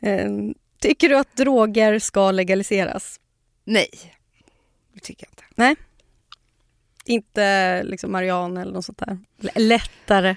Ehm, 0.00 0.54
Tycker 0.80 1.08
du 1.08 1.16
att 1.18 1.36
droger 1.36 1.98
ska 1.98 2.30
legaliseras? 2.30 3.20
Nej, 3.64 3.88
det 4.94 5.00
tycker 5.00 5.26
jag 5.26 5.30
inte. 5.72 5.82
Inte 7.04 7.82
liksom 7.82 8.12
marijuana 8.12 8.62
eller 8.62 8.72
något 8.72 8.84
sånt 8.84 8.98
där? 8.98 9.18
L- 9.42 9.50
Lättare? 9.54 10.36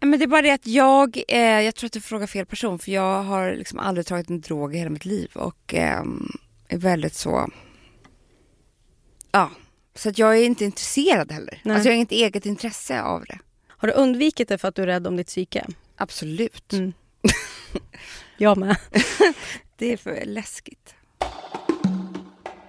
Nej, 0.00 0.08
Men 0.10 0.18
det 0.18 0.24
är 0.24 0.26
bara 0.26 0.42
det 0.42 0.50
att 0.50 0.66
jag, 0.66 1.22
eh, 1.28 1.38
jag 1.60 1.74
tror 1.74 1.86
att 1.86 1.92
du 1.92 2.00
frågar 2.00 2.26
fel 2.26 2.46
person 2.46 2.78
för 2.78 2.92
jag 2.92 3.22
har 3.22 3.52
liksom 3.52 3.78
aldrig 3.78 4.06
tagit 4.06 4.30
en 4.30 4.40
drog 4.40 4.74
i 4.74 4.78
hela 4.78 4.90
mitt 4.90 5.04
liv 5.04 5.30
och 5.34 5.74
ehm, 5.74 6.28
är 6.68 6.78
väldigt 6.78 7.14
så, 7.14 7.48
ja, 9.32 9.50
så 9.98 10.08
att 10.08 10.18
jag 10.18 10.38
är 10.38 10.44
inte 10.44 10.64
intresserad 10.64 11.32
heller. 11.32 11.60
Nej. 11.62 11.74
Alltså 11.74 11.88
jag 11.88 11.92
har 11.92 11.96
inget 11.96 12.12
eget 12.12 12.46
intresse 12.46 13.02
av 13.02 13.24
det. 13.24 13.38
Har 13.68 13.88
du 13.88 13.94
undvikit 13.94 14.48
det 14.48 14.58
för 14.58 14.68
att 14.68 14.74
du 14.74 14.82
är 14.82 14.86
rädd 14.86 15.06
om 15.06 15.16
ditt 15.16 15.26
psyke? 15.26 15.66
Absolut. 15.96 16.72
Mm. 16.72 16.92
Jag 18.36 18.58
med. 18.58 18.76
Det 19.76 19.92
är 19.92 19.96
för 19.96 20.24
läskigt. 20.24 20.94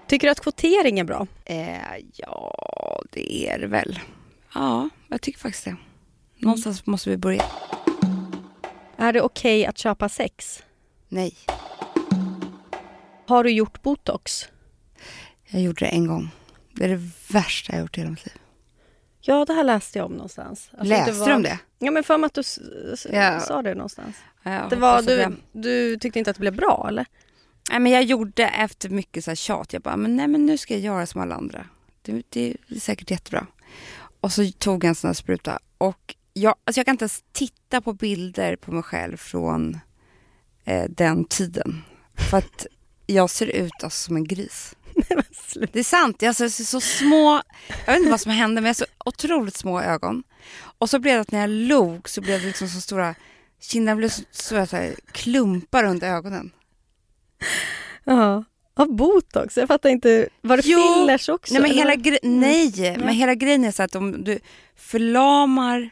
Tycker 0.08 0.28
du 0.28 0.32
att 0.32 0.40
kvotering 0.40 1.00
är 1.00 1.04
bra? 1.04 1.28
Eh, 1.46 1.78
ja, 2.16 3.02
det 3.12 3.48
är 3.50 3.60
det 3.60 3.68
väl. 3.68 4.00
Ja, 4.54 4.90
jag 5.08 5.22
tycker 5.22 5.40
faktiskt 5.40 5.66
det. 5.66 5.76
Någonstans 6.38 6.86
måste 6.86 7.10
vi 7.10 7.18
börja. 7.18 7.44
Är 8.98 9.14
det 9.14 9.22
okej 9.22 9.66
att 9.66 9.78
köpa 9.78 10.10
sex? 10.10 10.64
Nej, 11.10 11.34
Har 13.28 13.44
du 13.44 13.52
gjort 13.52 13.82
botox? 13.82 14.50
jag 15.48 15.62
gjorde 15.62 15.86
det 15.86 15.90
en 15.92 16.08
gång. 16.08 16.30
Det 16.80 16.86
är 16.86 16.90
det 16.90 17.10
värsta 17.34 17.74
jag 17.74 17.82
gjort 17.82 17.98
i 17.98 18.02
hela 18.02 18.12
mitt 18.12 18.26
liv. 18.26 18.36
Ja, 19.22 19.46
det 19.46 19.54
här 19.54 19.64
läste 19.64 19.98
jag 20.00 20.06
om 20.06 20.12
någonstans. 20.12 20.70
Alltså, 20.72 20.86
Läste 20.90 21.12
det 21.12 21.18
var... 21.20 21.28
du 21.28 21.34
om 21.34 21.42
det? 21.44 21.60
Ja, 21.80 21.92
men 21.92 22.04
för 22.04 22.18
mig 22.18 22.26
att 22.28 22.34
du 22.34 22.44
Ja. 23.12 23.40
sa 23.40 23.62
det 23.62 23.74
någonstans. 23.76 24.16
Ja, 24.44 24.68
Det 24.70 24.76
var, 24.76 25.02
du, 25.02 25.12
jag- 25.14 25.36
du 25.52 25.98
tyckte 25.98 26.20
inte 26.20 26.32
att 26.32 26.38
det 26.38 26.42
blev 26.42 26.56
bra, 26.56 26.86
eller? 26.90 27.06
Nej, 27.72 27.80
men 27.80 27.92
jag 27.92 28.04
gjorde 28.04 28.48
efter 28.48 28.90
mycket 28.90 29.24
så 29.26 29.32
här 29.32 29.36
tjat. 29.36 29.74
Jag 29.74 29.82
bara, 29.82 29.98
men 29.98 30.16
nej 30.16 30.28
men 30.28 30.46
nu 30.46 30.58
ska 30.58 30.74
jag 30.74 30.82
göra 30.84 31.06
som 31.06 31.22
alla 31.22 31.36
andra. 31.36 31.66
Det, 32.02 32.24
det 32.30 32.56
är 32.70 32.80
säkert 32.80 33.12
jättebra. 33.12 33.48
Och 34.22 34.32
så 34.32 34.52
tog 34.52 34.84
jag 34.84 34.90
en 34.90 34.96
sån 34.96 35.08
här 35.08 35.14
spruta. 35.14 35.60
Och 35.78 36.16
jag, 36.34 36.56
alltså 36.66 36.80
jag 36.80 36.86
kan 36.86 36.94
inte 36.94 37.04
ens 37.04 37.24
titta 37.32 37.82
på 37.82 37.94
bilder 37.94 38.56
på 38.56 38.72
mig 38.72 38.84
själv 38.84 39.18
från 39.18 39.80
eh, 40.66 40.86
den 40.90 41.26
tiden. 41.26 41.82
För 42.30 42.38
att 42.38 42.66
jag 43.06 43.30
ser 43.30 43.48
ut 43.48 43.72
alltså, 43.84 44.04
som 44.06 44.16
en 44.16 44.24
gris. 44.28 44.76
Det 45.72 45.80
är 45.80 45.84
sant, 45.84 46.22
jag 46.22 46.36
ser 46.36 46.50
så 46.50 46.82
små, 46.82 47.42
jag 47.86 47.94
vet 47.94 47.98
inte 48.00 48.12
vad 48.12 48.22
som 48.22 48.32
hände 48.32 48.62
men 48.62 48.64
jag 48.64 48.70
har 48.70 48.74
så 48.74 48.86
otroligt 49.06 49.56
små 49.58 49.82
ögon. 49.82 50.24
Och 50.62 50.90
så 50.90 51.00
blev 51.00 51.16
det 51.16 51.22
att 51.22 51.32
när 51.32 51.40
jag 51.40 51.50
log 51.50 52.10
så 52.10 52.22
blev 52.22 52.40
det 52.42 52.48
liksom 52.48 52.68
så 52.68 52.82
stora, 52.82 53.16
kinderna 53.62 53.96
blev 53.96 54.10
så, 54.10 54.22
så, 54.32 54.66
så 54.66 54.76
här, 54.76 54.96
klumpar 55.12 55.84
under 55.84 56.08
ögonen. 56.08 56.52
Ja. 58.04 58.44
Av 58.74 58.96
botox? 58.96 59.58
Jag 59.58 59.68
fattar 59.68 59.90
inte. 59.90 60.30
Var 60.42 60.58
det 60.58 60.64
Jo. 60.66 60.94
fillers 60.94 61.30
också? 61.30 61.54
Nej, 61.54 61.62
men 61.62 61.72
hela, 61.72 61.96
gre- 61.96 62.20
nej, 62.24 62.98
men 63.00 63.14
hela 63.14 63.36
grejen 63.36 63.64
är 63.66 63.72
så 63.72 63.84
att 63.84 63.96
om 63.96 64.24
du 64.24 64.40
förlamar... 64.76 65.90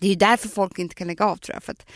Det 0.00 0.06
är 0.06 0.10
ju 0.10 0.16
därför 0.16 0.48
folk 0.48 0.78
inte 0.78 0.94
kan 0.94 1.06
lägga 1.06 1.24
av 1.24 1.36
tror 1.36 1.54
jag. 1.54 1.62
För 1.62 1.72
att 1.72 1.86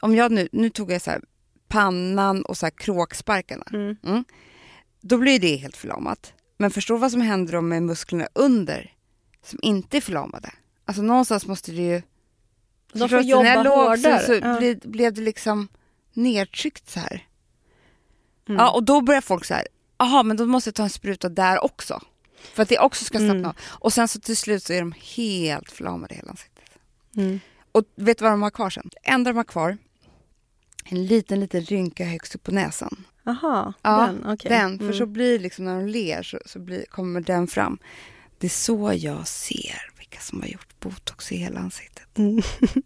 om 0.00 0.14
jag 0.14 0.32
nu, 0.32 0.48
nu 0.52 0.70
tog 0.70 0.92
jag 0.92 1.02
så 1.02 1.10
här 1.10 1.20
pannan 1.68 2.42
och 2.42 2.56
så 2.58 2.66
här 2.66 2.70
kråksparkarna. 2.70 3.64
Mm. 3.72 4.24
Då 5.02 5.18
blir 5.18 5.38
det 5.38 5.56
helt 5.56 5.76
förlamat. 5.76 6.32
Men 6.56 6.70
förstå 6.70 6.96
vad 6.96 7.10
som 7.12 7.20
händer 7.20 7.52
då 7.52 7.60
med 7.60 7.82
musklerna 7.82 8.28
under 8.34 8.92
som 9.44 9.58
inte 9.62 9.96
är 9.96 10.00
förlamade. 10.00 10.50
Alltså 10.84 11.02
någonstans 11.02 11.46
måste 11.46 11.70
det 11.72 11.82
ju... 11.82 12.02
De 12.92 13.08
får 13.08 13.16
du? 13.16 13.22
jobba 13.22 13.68
hårdare. 13.68 14.18
Så, 14.20 14.26
så 14.26 14.32
Ja. 14.42 14.58
blev, 14.58 14.78
blev 14.84 15.12
det 15.14 15.20
liksom 15.20 15.68
nedtryckt 16.12 16.90
så 16.90 17.00
här. 17.00 17.26
Mm. 18.48 18.58
Ja, 18.60 18.70
och 18.70 18.84
då 18.84 19.00
börjar 19.00 19.20
folk 19.20 19.44
så 19.44 19.54
här, 19.54 19.66
aha 19.96 20.22
men 20.22 20.36
då 20.36 20.46
måste 20.46 20.68
jag 20.68 20.74
ta 20.74 20.82
en 20.82 20.90
spruta 20.90 21.28
där 21.28 21.64
också. 21.64 22.00
För 22.54 22.62
att 22.62 22.68
det 22.68 22.78
också 22.78 23.04
ska 23.04 23.18
slappna 23.18 23.30
Mm. 23.34 23.44
av. 23.46 23.56
Och 23.62 23.92
sen 23.92 24.08
så 24.08 24.20
till 24.20 24.36
slut 24.36 24.62
så 24.62 24.72
är 24.72 24.80
de 24.80 24.94
helt 25.16 25.70
förlamade 25.70 26.14
i 26.14 26.16
hela 26.16 26.30
ansiktet. 26.30 26.64
Mm. 27.16 27.40
Och 27.72 27.84
vet 27.94 28.18
du 28.18 28.22
vad 28.24 28.32
de 28.32 28.42
har 28.42 28.50
kvar 28.50 28.70
sen? 28.70 28.90
Det 28.92 29.10
enda 29.10 29.30
de 29.30 29.36
har 29.36 29.44
kvar, 29.44 29.78
en 30.84 31.06
liten, 31.06 31.40
liten 31.40 31.60
rynka 31.60 32.04
högst 32.04 32.34
upp 32.34 32.42
på 32.42 32.50
näsan. 32.52 33.04
Aha, 33.26 33.72
Ja, 33.82 34.06
den. 34.06 34.32
okej. 34.32 34.48
Den, 34.50 34.78
för 34.78 34.84
Mm. 34.84 34.96
så 34.98 35.06
blir 35.06 35.38
liksom 35.38 35.64
när 35.64 35.76
de 35.80 35.86
ler 35.86 36.22
så, 36.22 36.38
så 36.46 36.58
blir, 36.58 36.84
kommer 36.90 37.20
den 37.20 37.46
fram. 37.46 37.78
Det 38.38 38.46
är 38.46 38.48
så 38.50 38.92
jag 38.96 39.28
ser 39.28 39.90
vilka 39.98 40.20
som 40.20 40.40
har 40.40 40.48
gjort 40.48 40.80
botox 40.80 41.32
i 41.32 41.36
hela 41.36 41.60
ansiktet. 41.60 42.08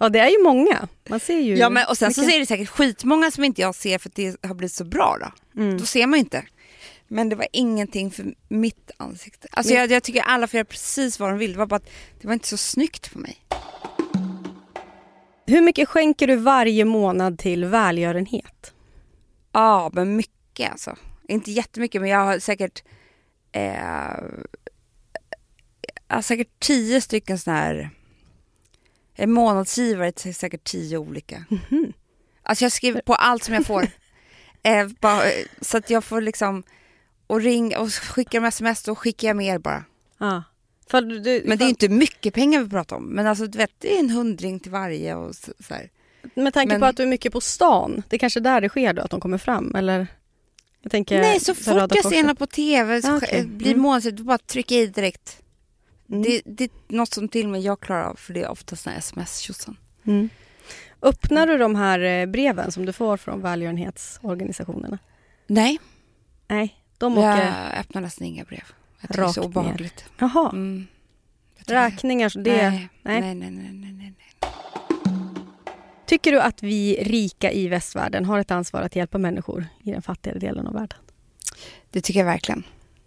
Ja, 0.00 0.08
det 0.08 0.18
är 0.18 0.28
ju 0.30 0.42
många. 0.42 0.88
Man 1.08 1.20
ser 1.20 1.38
ju... 1.38 1.56
Ja 1.56 1.70
men 1.70 1.86
och 1.88 1.98
sen 1.98 2.14
så 2.14 2.20
mycket. 2.20 2.34
är 2.34 2.40
det 2.40 2.46
säkert 2.46 2.68
skitmånga 2.68 3.30
som 3.30 3.44
inte 3.44 3.60
jag 3.60 3.74
ser 3.74 3.98
för 3.98 4.08
att 4.08 4.14
det 4.14 4.36
har 4.46 4.54
blivit 4.54 4.72
så 4.72 4.84
bra 4.84 5.16
då. 5.20 5.60
Mm. 5.62 5.78
Då 5.78 5.84
ser 5.86 6.06
man 6.06 6.18
ju 6.18 6.20
inte. 6.20 6.44
Men 7.08 7.28
det 7.28 7.36
var 7.36 7.46
ingenting 7.52 8.10
för 8.10 8.34
mitt 8.48 8.90
ansikte. 8.96 9.48
Alltså 9.50 9.72
Men- 9.72 9.80
jag, 9.80 9.90
jag 9.90 10.02
tycker 10.02 10.20
alla 10.22 10.46
får 10.46 10.58
göra 10.58 10.64
precis 10.64 11.20
vad 11.20 11.30
de 11.30 11.38
vill. 11.38 11.52
Det 11.52 11.58
var 11.58 11.66
bara 11.66 11.76
att 11.76 11.90
det 12.20 12.26
var 12.26 12.34
inte 12.34 12.48
så 12.48 12.56
snyggt 12.56 13.12
på 13.12 13.18
mig. 13.18 13.36
Hur 15.46 15.62
mycket 15.62 15.88
skänker 15.88 16.26
du 16.26 16.36
varje 16.36 16.84
månad 16.84 17.38
till 17.38 17.64
välgörenhet? 17.64 18.74
Ja 19.52 19.90
men 19.92 20.16
mycket 20.16 20.70
alltså. 20.70 20.96
Inte 21.28 21.50
jättemycket 21.50 22.00
men 22.00 22.10
jag 22.10 22.24
har 22.24 22.38
säkert 22.38 22.84
eh, 23.52 23.74
jag 26.08 26.16
har 26.16 26.22
säkert 26.22 26.60
tio 26.60 27.00
stycken 27.00 27.38
sådana 27.38 27.60
här 27.60 27.90
en 29.14 29.32
månadsgivare 29.32 30.12
till 30.12 30.34
säkert 30.34 30.64
tio 30.64 30.98
olika. 30.98 31.44
Alltså 32.42 32.64
jag 32.64 32.72
skriver 32.72 33.00
på 33.00 33.14
allt 33.14 33.44
som 33.44 33.54
jag 33.54 33.66
får. 33.66 33.82
eh, 34.62 34.88
bara, 35.00 35.24
eh, 35.24 35.46
så 35.60 35.76
att 35.76 35.90
jag 35.90 36.04
får 36.04 36.20
liksom 36.20 36.62
och 37.26 37.40
ring 37.40 37.76
och 37.76 37.92
skickar 37.92 38.40
de 38.40 38.46
sms 38.46 38.82
då 38.82 38.94
skickar 38.94 39.28
jag 39.28 39.36
mer 39.36 39.58
bara. 39.58 39.84
Ja. 40.18 40.42
För 40.90 41.02
du, 41.02 41.42
Men 41.46 41.58
det 41.58 41.64
är 41.64 41.68
inte 41.68 41.88
mycket 41.88 42.34
pengar 42.34 42.62
vi 42.62 42.68
pratar 42.70 42.96
om. 42.96 43.04
Men 43.04 43.26
alltså 43.26 43.46
du 43.46 43.58
vet 43.58 43.70
det 43.78 43.94
är 43.96 44.00
en 44.00 44.10
hundring 44.10 44.60
till 44.60 44.72
varje 44.72 45.14
och 45.14 45.34
så, 45.34 45.52
så 45.68 45.74
här. 45.74 45.90
Med 46.34 46.54
tanke 46.54 46.72
men- 46.74 46.80
på 46.80 46.86
att 46.86 46.96
du 46.96 47.02
är 47.02 47.06
mycket 47.06 47.32
på 47.32 47.40
stan, 47.40 48.02
det 48.08 48.16
är 48.16 48.18
kanske 48.18 48.40
där 48.40 48.60
det 48.60 48.68
sker 48.68 48.92
då, 48.92 49.02
att 49.02 49.10
de 49.10 49.20
kommer 49.20 49.38
fram? 49.38 49.74
Eller? 49.74 50.06
Jag 50.82 50.90
tänker, 50.90 51.18
Nej 51.20 51.40
så 51.40 51.54
fort 51.54 51.66
jag 51.94 52.04
ser 52.04 52.16
henne 52.16 52.34
på 52.34 52.46
tv 52.46 53.02
så 53.02 53.08
Ah, 53.08 53.18
sk- 53.18 53.46
blir 53.56 53.68
Mm. 53.70 53.82
månadsgivare, 53.82 54.16
då 54.16 54.24
bara 54.24 54.38
trycker 54.38 54.74
jag 54.74 54.84
i 54.84 54.86
direkt. 54.86 55.42
Mm. 56.10 56.22
Det, 56.22 56.42
det 56.44 56.64
är 56.64 56.70
något 56.88 57.14
som 57.14 57.28
till 57.28 57.46
och 57.46 57.52
med 57.52 57.60
jag 57.60 57.80
klarar 57.80 58.02
av 58.04 58.14
för 58.16 58.34
det 58.34 58.42
är 58.42 58.48
oftast 58.50 58.86
när 58.86 58.98
sms 58.98 59.38
tjosan. 59.38 59.76
Mm. 60.06 60.28
Öppnar 61.02 61.46
du 61.46 61.58
de 61.58 61.74
här 61.74 62.00
eh, 62.00 62.26
breven 62.26 62.72
som 62.72 62.86
du 62.86 62.92
får 62.92 63.16
från 63.16 63.40
välgörenhetsorganisationerna? 63.40 64.98
Nej, 65.46 65.78
Nej, 66.48 66.74
de 66.98 67.18
åker 67.18 67.44
jag 67.44 67.78
öppnar 67.80 68.02
nästan 68.02 68.26
inga 68.26 68.44
brev. 68.44 68.64
Jag 69.04 69.10
tycker 69.10 69.22
det 69.22 69.28
är 69.28 69.32
så 69.32 69.42
obehagligt. 69.42 70.04
Jaha, 70.18 70.50
Mm. 70.52 70.86
Räkningar. 71.66 72.32
Det... 72.44 72.70
Nej, 72.70 72.88
nej. 73.02 73.20
nej, 73.20 73.34
nej, 73.34 73.50
nej, 73.50 73.72
nej, 73.72 73.92
nej. 73.92 74.14
Tycker 76.06 76.32
du 76.32 76.40
att 76.40 76.62
vi 76.62 77.04
rika 77.04 77.52
i 77.52 77.68
västvärlden 77.68 78.24
har 78.24 78.38
ett 78.38 78.50
ansvar 78.50 78.82
att 78.82 78.96
hjälpa 78.96 79.18
människor 79.18 79.66
i 79.82 79.90
den 79.90 80.02
fattigare 80.02 80.38
delen 80.38 80.66
av 80.66 80.74
världen? 80.74 80.98
Det 81.90 82.00
tycker 82.00 82.20
jag 82.20 82.26
verkligen. 82.26 82.62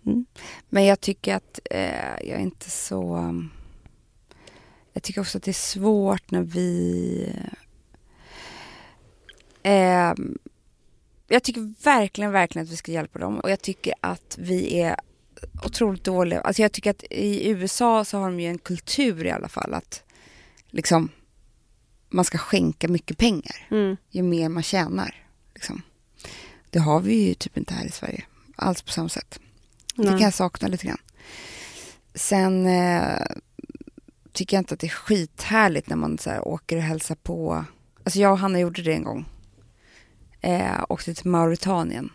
Mm. 0.06 0.26
Men 0.70 0.86
jag 0.86 1.02
tycker 1.02 1.36
att 1.36 1.60
eh, 1.72 2.12
jag 2.22 2.30
är 2.30 2.40
inte 2.40 2.70
så... 2.70 3.34
Jag 4.94 5.04
tycker 5.04 5.22
också 5.22 5.38
att 5.38 5.44
det 5.44 5.52
är 5.52 5.54
svårt 5.54 6.32
när 6.32 6.42
vi... 6.42 7.34
Eh, 9.64 10.14
jag 11.28 11.44
tycker 11.44 11.84
verkligen, 11.84 12.32
verkligen 12.32 12.66
att 12.66 12.72
vi 12.72 12.78
ska 12.78 12.92
hjälpa 12.92 13.20
dem. 13.20 13.40
Och 13.40 13.50
jag 13.50 13.62
tycker 13.62 13.94
att 14.02 14.36
vi 14.40 14.80
är 14.80 14.96
otroligt 15.63 16.04
dåliga. 16.04 16.41
Alltså 16.41 16.62
jag 16.62 16.71
tycker 16.71 16.91
att 16.91 17.04
i 17.10 17.50
USA 17.50 18.06
så 18.06 18.17
har 18.17 18.26
de 18.26 18.39
ju 18.39 18.47
en 18.47 18.58
kultur 18.58 19.26
i 19.26 19.32
alla 19.32 19.47
fall 19.47 19.73
att 19.73 20.04
liksom 20.69 21.10
man 22.10 22.26
ska 22.26 22.38
skänka 22.38 22.88
mycket 22.88 23.17
pengar 23.17 23.67
Mm. 23.71 23.97
ju 24.10 24.23
mer 24.23 24.50
man 24.50 24.63
tjänar. 24.63 25.15
Liksom. 25.54 25.82
Det 26.69 26.80
har 26.80 27.00
vi 27.00 27.28
ju 27.28 27.34
typ 27.34 27.58
inte 27.58 27.73
här 27.73 27.86
i 27.86 27.91
Sverige 27.91 28.23
alls 28.56 28.82
på 28.82 28.91
samma 28.91 29.10
sätt. 29.10 29.39
Det 29.95 30.02
Nej. 30.04 30.12
kan 30.12 30.19
jag 30.21 30.34
sakna 30.34 30.67
lite 30.67 30.88
grann. 30.88 31.02
Sen 32.15 32.65
eh, 32.67 33.26
tycker 34.34 34.58
jag 34.58 34.62
inte 34.62 34.73
att 34.73 34.80
det 34.80 34.88
är 34.88 34.91
skithärligt 34.91 35.89
när 35.89 35.95
man 35.95 36.17
så 36.17 36.30
här, 36.30 36.47
åker 36.47 36.78
och 36.78 36.84
hälsar 36.84 37.15
på. 37.15 37.65
Alltså 38.04 38.19
jag 38.19 38.32
och 38.32 38.38
Hanna 38.39 38.60
gjorde 38.60 38.82
det 38.82 38.93
en 38.93 39.04
gång. 39.04 39.26
Eh, 40.41 40.84
åkte 40.89 41.13
till 41.13 41.30
Mauritanien 41.30 42.10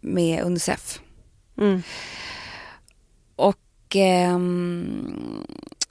med 0.00 0.42
Unicef. 0.44 1.00
Mm. 1.58 1.82
Och 3.36 3.56
ja, 3.94 4.38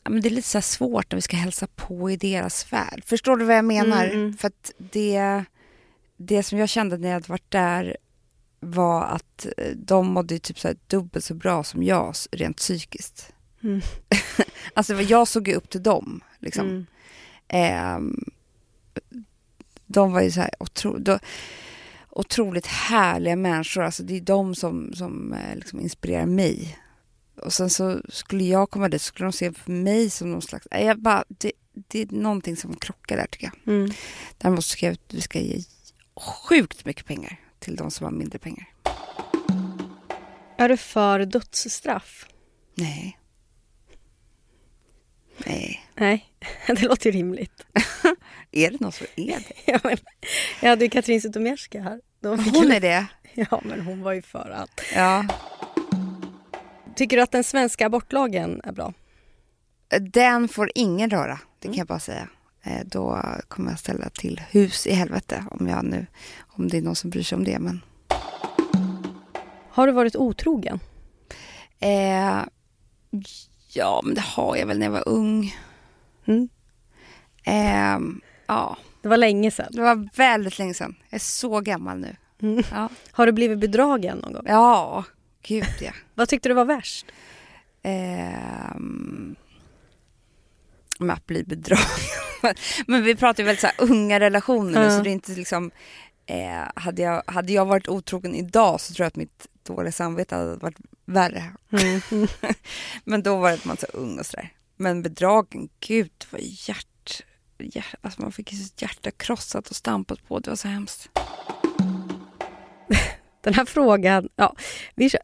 men 0.10 0.22
det 0.22 0.28
är 0.28 0.30
lite 0.30 0.48
så 0.48 0.62
svårt 0.62 1.12
när 1.12 1.16
vi 1.16 1.22
ska 1.22 1.38
hälsa 1.38 1.68
på 1.76 2.12
i 2.12 2.18
deras 2.18 2.74
värld. 2.74 3.04
Förstår 3.06 3.38
du 3.38 3.46
vad 3.46 3.58
jag 3.58 3.66
menar? 3.66 4.06
Mm. 4.06 4.38
För 4.38 4.48
att 4.48 4.72
det, 4.78 5.44
det 6.18 6.44
som 6.44 6.58
jag 6.58 6.70
kände 6.70 6.98
när 6.98 7.08
jag 7.08 7.14
hade 7.14 7.30
varit 7.30 7.52
där 7.52 7.98
var 8.60 9.04
att 9.04 9.48
eh, 9.58 9.72
de 9.76 10.08
mådde 10.08 10.40
typ 10.40 10.60
så 10.60 10.74
dubbelt 10.88 11.26
så 11.26 11.34
bra 11.34 11.64
som 11.64 11.84
jag 11.84 12.16
rent 12.32 12.58
psykiskt. 12.58 13.34
Mm. 13.64 13.82
Alltså 14.74 15.02
jag 15.02 15.28
såg 15.28 15.48
ju 15.48 15.56
upp 15.56 15.70
till 15.70 15.84
dem. 15.84 16.22
Liksom. 16.40 16.68
Mm. 16.70 16.86
Ehm, 17.48 18.24
de 19.86 20.12
var 20.12 20.22
ju 20.22 20.32
så 20.32 20.42
här 20.42 20.52
otro, 20.60 20.98
då, 20.98 21.20
otroligt 22.16 22.68
härliga 22.68 23.36
människor. 23.36 23.84
Alltså 23.84 24.04
det 24.04 24.18
är 24.18 24.22
de 24.22 24.56
som, 24.56 24.94
som 24.94 25.34
eh, 25.34 25.56
liksom 25.56 25.80
inspirerar 25.80 26.26
mig. 26.26 26.80
Och 27.42 27.54
sen 27.54 27.70
så 27.70 28.02
skulle 28.10 28.44
jag 28.44 28.70
komma 28.70 28.90
dit 28.90 29.02
så 29.02 29.06
skulle 29.06 29.26
de 29.26 29.34
se 29.34 29.52
på 29.52 29.72
mig 29.72 30.10
som 30.10 30.32
någon 30.32 30.42
slags... 30.42 30.68
Jag 30.72 31.02
bara, 31.02 31.24
det, 31.28 31.52
det 31.88 32.02
är 32.02 32.08
någonting 32.16 32.58
som 32.58 32.76
krockar 32.76 33.18
där 33.18 33.26
tycker 33.26 33.52
jag. 33.54 33.74
Mm. 33.76 33.92
Däremot 34.38 34.66
ska 34.66 34.86
jag, 34.86 34.98
vi 35.10 35.22
ska 35.22 35.40
ge 35.40 35.64
sjukt 36.50 36.86
mycket 36.86 37.06
pengar 37.06 37.40
till 37.60 37.76
de 37.76 37.92
som 37.92 38.04
har 38.04 38.12
mindre 38.12 38.40
pengar. 38.40 38.70
Är 40.58 40.70
du 40.70 40.78
för 40.78 41.26
dödsstraff? 41.26 42.26
Nej. 42.76 43.20
Nej. 45.38 45.86
Nej, 45.96 46.26
det 46.68 46.82
låter 46.82 47.06
ju 47.12 47.18
rimligt. 47.18 47.66
Är 48.52 48.72
det 48.72 48.80
någon 48.82 48.92
som 48.92 49.08
är 49.16 49.26
det? 49.26 49.44
Ja, 49.66 49.80
men, 49.84 49.98
jag 50.62 50.70
hade 50.70 50.86
ju 50.86 50.90
Katrin 50.90 51.22
Zytomierska 51.22 51.82
här. 51.82 52.02
Hon 52.54 52.72
är 52.72 52.80
det? 52.80 53.06
Ja, 53.34 53.62
men 53.64 53.82
hon 53.82 54.02
var 54.02 54.14
ju 54.14 54.22
för 54.22 54.50
allt. 54.50 54.82
Ja. 54.96 55.26
Tycker 56.96 57.18
du 57.18 57.24
att 57.24 57.32
den 57.32 57.44
svenska 57.44 57.86
abortlagen 57.86 58.62
är 58.64 58.72
bra? 58.72 58.94
Den 60.02 60.48
får 60.48 60.72
ingen 60.76 61.10
röra, 61.10 61.40
det 61.60 61.68
kan 61.68 61.78
jag 61.78 61.88
bara 61.88 62.00
säga. 62.00 62.30
Eh, 62.64 62.82
Då 62.86 63.24
kommer 63.48 63.70
jag 63.72 63.80
ställa 63.80 64.10
till 64.10 64.42
hus 64.52 64.88
i 64.88 64.94
helvete 64.94 65.46
om 65.52 65.68
jag 65.68 65.86
nu, 65.86 66.06
om 66.48 66.68
det 66.68 66.78
är 66.78 66.82
någon 66.82 66.96
som 66.96 67.10
bryr 67.10 67.24
sig 67.24 67.36
om 67.36 67.44
det. 67.44 67.60
Men, 67.60 67.82
Har 69.70 69.88
du 69.88 69.94
varit 69.94 70.16
otrogen? 70.16 70.80
eh, 71.80 72.42
ja, 73.76 74.02
men 74.04 74.16
det 74.16 74.22
har 74.22 74.56
jag 74.56 74.66
väl 74.66 74.80
när 74.80 74.86
jag 74.86 74.92
var 74.92 75.08
ung. 75.10 75.56
Mm. 76.26 76.50
Eh, 77.44 78.00
ja, 78.48 78.78
Det 79.02 79.08
var 79.08 79.18
länge 79.18 79.52
sedan. 79.52 79.68
det 79.72 79.82
var 79.82 80.10
väldigt 80.16 80.60
länge 80.60 80.74
sedan. 80.74 80.96
Jag 81.10 81.16
är 81.16 81.20
så 81.20 81.60
gammal 81.62 82.00
nu. 82.00 82.16
Mm. 82.42 82.64
Ja, 82.72 82.90
Har 83.12 83.26
du 83.26 83.32
blivit 83.32 83.60
bedragen 83.60 84.18
någon 84.18 84.34
gång? 84.34 84.44
ja 84.46 85.04
gud 85.48 85.66
ja. 85.82 85.92
Vad 86.16 86.30
tyckte 86.30 86.50
du 86.50 86.56
var 86.56 86.66
värst? 86.66 87.06
ehm, 87.84 89.36
med 91.00 91.14
att 91.14 91.26
bli 91.26 91.44
bedragen. 91.44 91.86
Men 92.88 93.04
vi 93.04 93.16
pratar 93.16 93.44
ju 93.44 93.46
väldigt 93.48 93.62
så 93.62 93.84
unga 93.84 94.20
relationer 94.20 94.84
nu 94.84 94.90
så 94.98 95.02
det 95.04 95.10
är 95.10 95.12
inte 95.12 95.32
liksom 95.32 95.72
eh, 96.26 96.64
hade, 96.76 97.02
jag, 97.02 97.24
hade 97.28 97.54
jag 97.54 97.66
varit 97.66 97.88
otrogen 97.88 98.36
idag 98.36 98.82
så 98.82 98.94
tror 98.94 99.04
jag 99.04 99.08
att 99.08 99.16
mitt 99.16 99.48
dåliga 99.66 99.92
samvete 99.92 100.36
hade 100.36 100.56
varit 100.56 100.78
värre. 101.06 101.54
Mm. 101.72 102.02
Men 103.04 103.24
då 103.24 103.38
var 103.38 103.48
det 103.50 103.54
att 103.56 103.66
man 103.66 103.78
så 103.78 103.86
ung 103.94 104.20
och 104.20 104.26
sådär. 104.26 104.54
Men 104.78 105.02
bedragen, 105.02 105.70
gud 105.80 106.12
var 106.32 106.40
hjärt, 106.44 107.22
hjärt 107.60 107.96
alltså 108.02 108.22
man 108.22 108.32
fick 108.32 108.54
ju 108.54 108.58
sitt 108.60 108.82
hjärta 108.82 109.12
krossat 109.12 109.70
och 109.70 109.76
stampat 109.76 110.28
på. 110.28 110.40
Det 110.40 110.50
var 110.50 110.56
så 110.58 110.68
hemskt. 110.68 111.10
Den 113.42 113.54
här 113.54 113.66
frågan, 113.66 114.30
ja. 114.36 114.56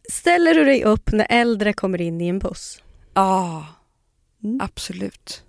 Ställer 0.10 0.54
du 0.54 0.64
dig 0.66 0.84
upp 0.84 1.12
när 1.12 1.28
äldre 1.30 1.74
kommer 1.74 2.02
in 2.02 2.22
i 2.22 2.28
en 2.28 2.40
buss? 2.40 2.84
Ja, 3.14 3.66
Mm. 4.44 4.62
absolut. 4.62 5.44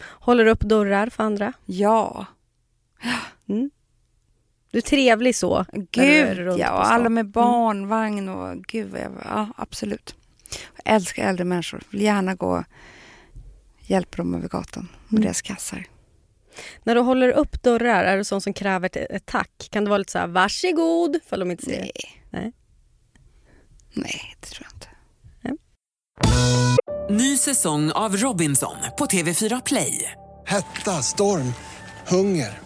Håller 0.00 0.44
du 0.44 0.50
upp 0.50 0.60
dörrar 0.60 1.06
för 1.10 1.22
andra? 1.24 1.52
Ja, 1.66 2.26
Du 4.76 4.80
är 4.80 4.82
trevlig 4.82 5.36
så? 5.36 5.66
du 5.72 5.86
gud 5.90 6.38
runt 6.38 6.60
ja. 6.60 6.72
Och 6.72 6.86
alla 6.86 7.08
med 7.08 7.30
barnvagn 7.30 8.28
och 8.28 8.64
gud 8.64 8.90
vad 8.90 9.00
jag, 9.00 9.12
ja 9.24 9.48
absolut. 9.56 10.14
Jag 10.84 10.94
älskar 10.94 11.28
äldre 11.28 11.44
människor. 11.44 11.82
Vill 11.90 12.00
gärna 12.02 12.34
gå 12.34 12.46
och 12.56 12.64
hjälpa 13.80 14.16
dem 14.16 14.34
över 14.34 14.48
gatan 14.48 14.88
med 15.08 15.12
Mm. 15.18 15.22
deras 15.22 15.42
kassar. 15.42 15.84
När 16.84 16.94
du 16.94 17.00
håller 17.00 17.28
upp 17.28 17.62
dörrar, 17.62 18.04
är 18.04 18.16
det 18.16 18.24
sånt 18.24 18.42
som 18.42 18.52
kräver 18.52 18.90
ett, 18.94 19.26
tack? 19.26 19.68
Kan 19.70 19.84
det 19.84 19.90
vara 19.90 19.98
lite 19.98 20.12
så 20.12 20.18
här, 20.18 20.26
varsågod, 20.26 21.18
för 21.26 21.36
de 21.36 21.50
inte 21.50 21.64
ser? 21.64 21.80
Nej. 21.80 22.22
Nej. 22.30 22.52
Nej, 23.92 24.34
det 24.40 24.46
tror 24.46 24.66
jag 24.70 24.76
inte. 24.76 24.88
Ny 27.10 27.36
säsong 27.36 27.92
av 27.92 28.16
Robinson 28.16 28.76
på 28.98 29.06
TV4 29.06 29.62
Play. 29.66 30.12
Hetta, 30.46 30.90
storm, 31.02 31.52
hunger. 32.08 32.65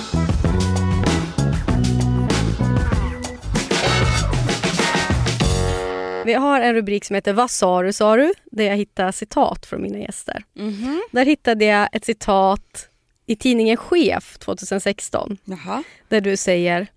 Vi 6.31 6.35
har 6.35 6.61
en 6.61 6.73
rubrik 6.73 7.05
som 7.05 7.15
heter 7.15 7.33
Vad 7.33 7.51
sa 7.51 7.81
du, 7.81 7.93
sa 7.93 8.15
du? 8.15 8.33
Där 8.51 8.63
jag 8.63 8.75
hittar 8.77 9.11
citat 9.11 9.65
från 9.65 9.81
mina 9.81 9.97
gäster. 9.97 10.43
Mhm. 10.53 11.01
Där 11.11 11.25
hittade 11.25 11.65
jag 11.65 11.89
ett 11.91 12.05
citat 12.05 12.89
i 13.25 13.35
tidningen 13.35 13.77
Chef 13.77 14.37
2016 14.37 15.37
Jaha. 15.45 15.83
där 16.09 16.21
du 16.21 16.37
säger 16.37 16.87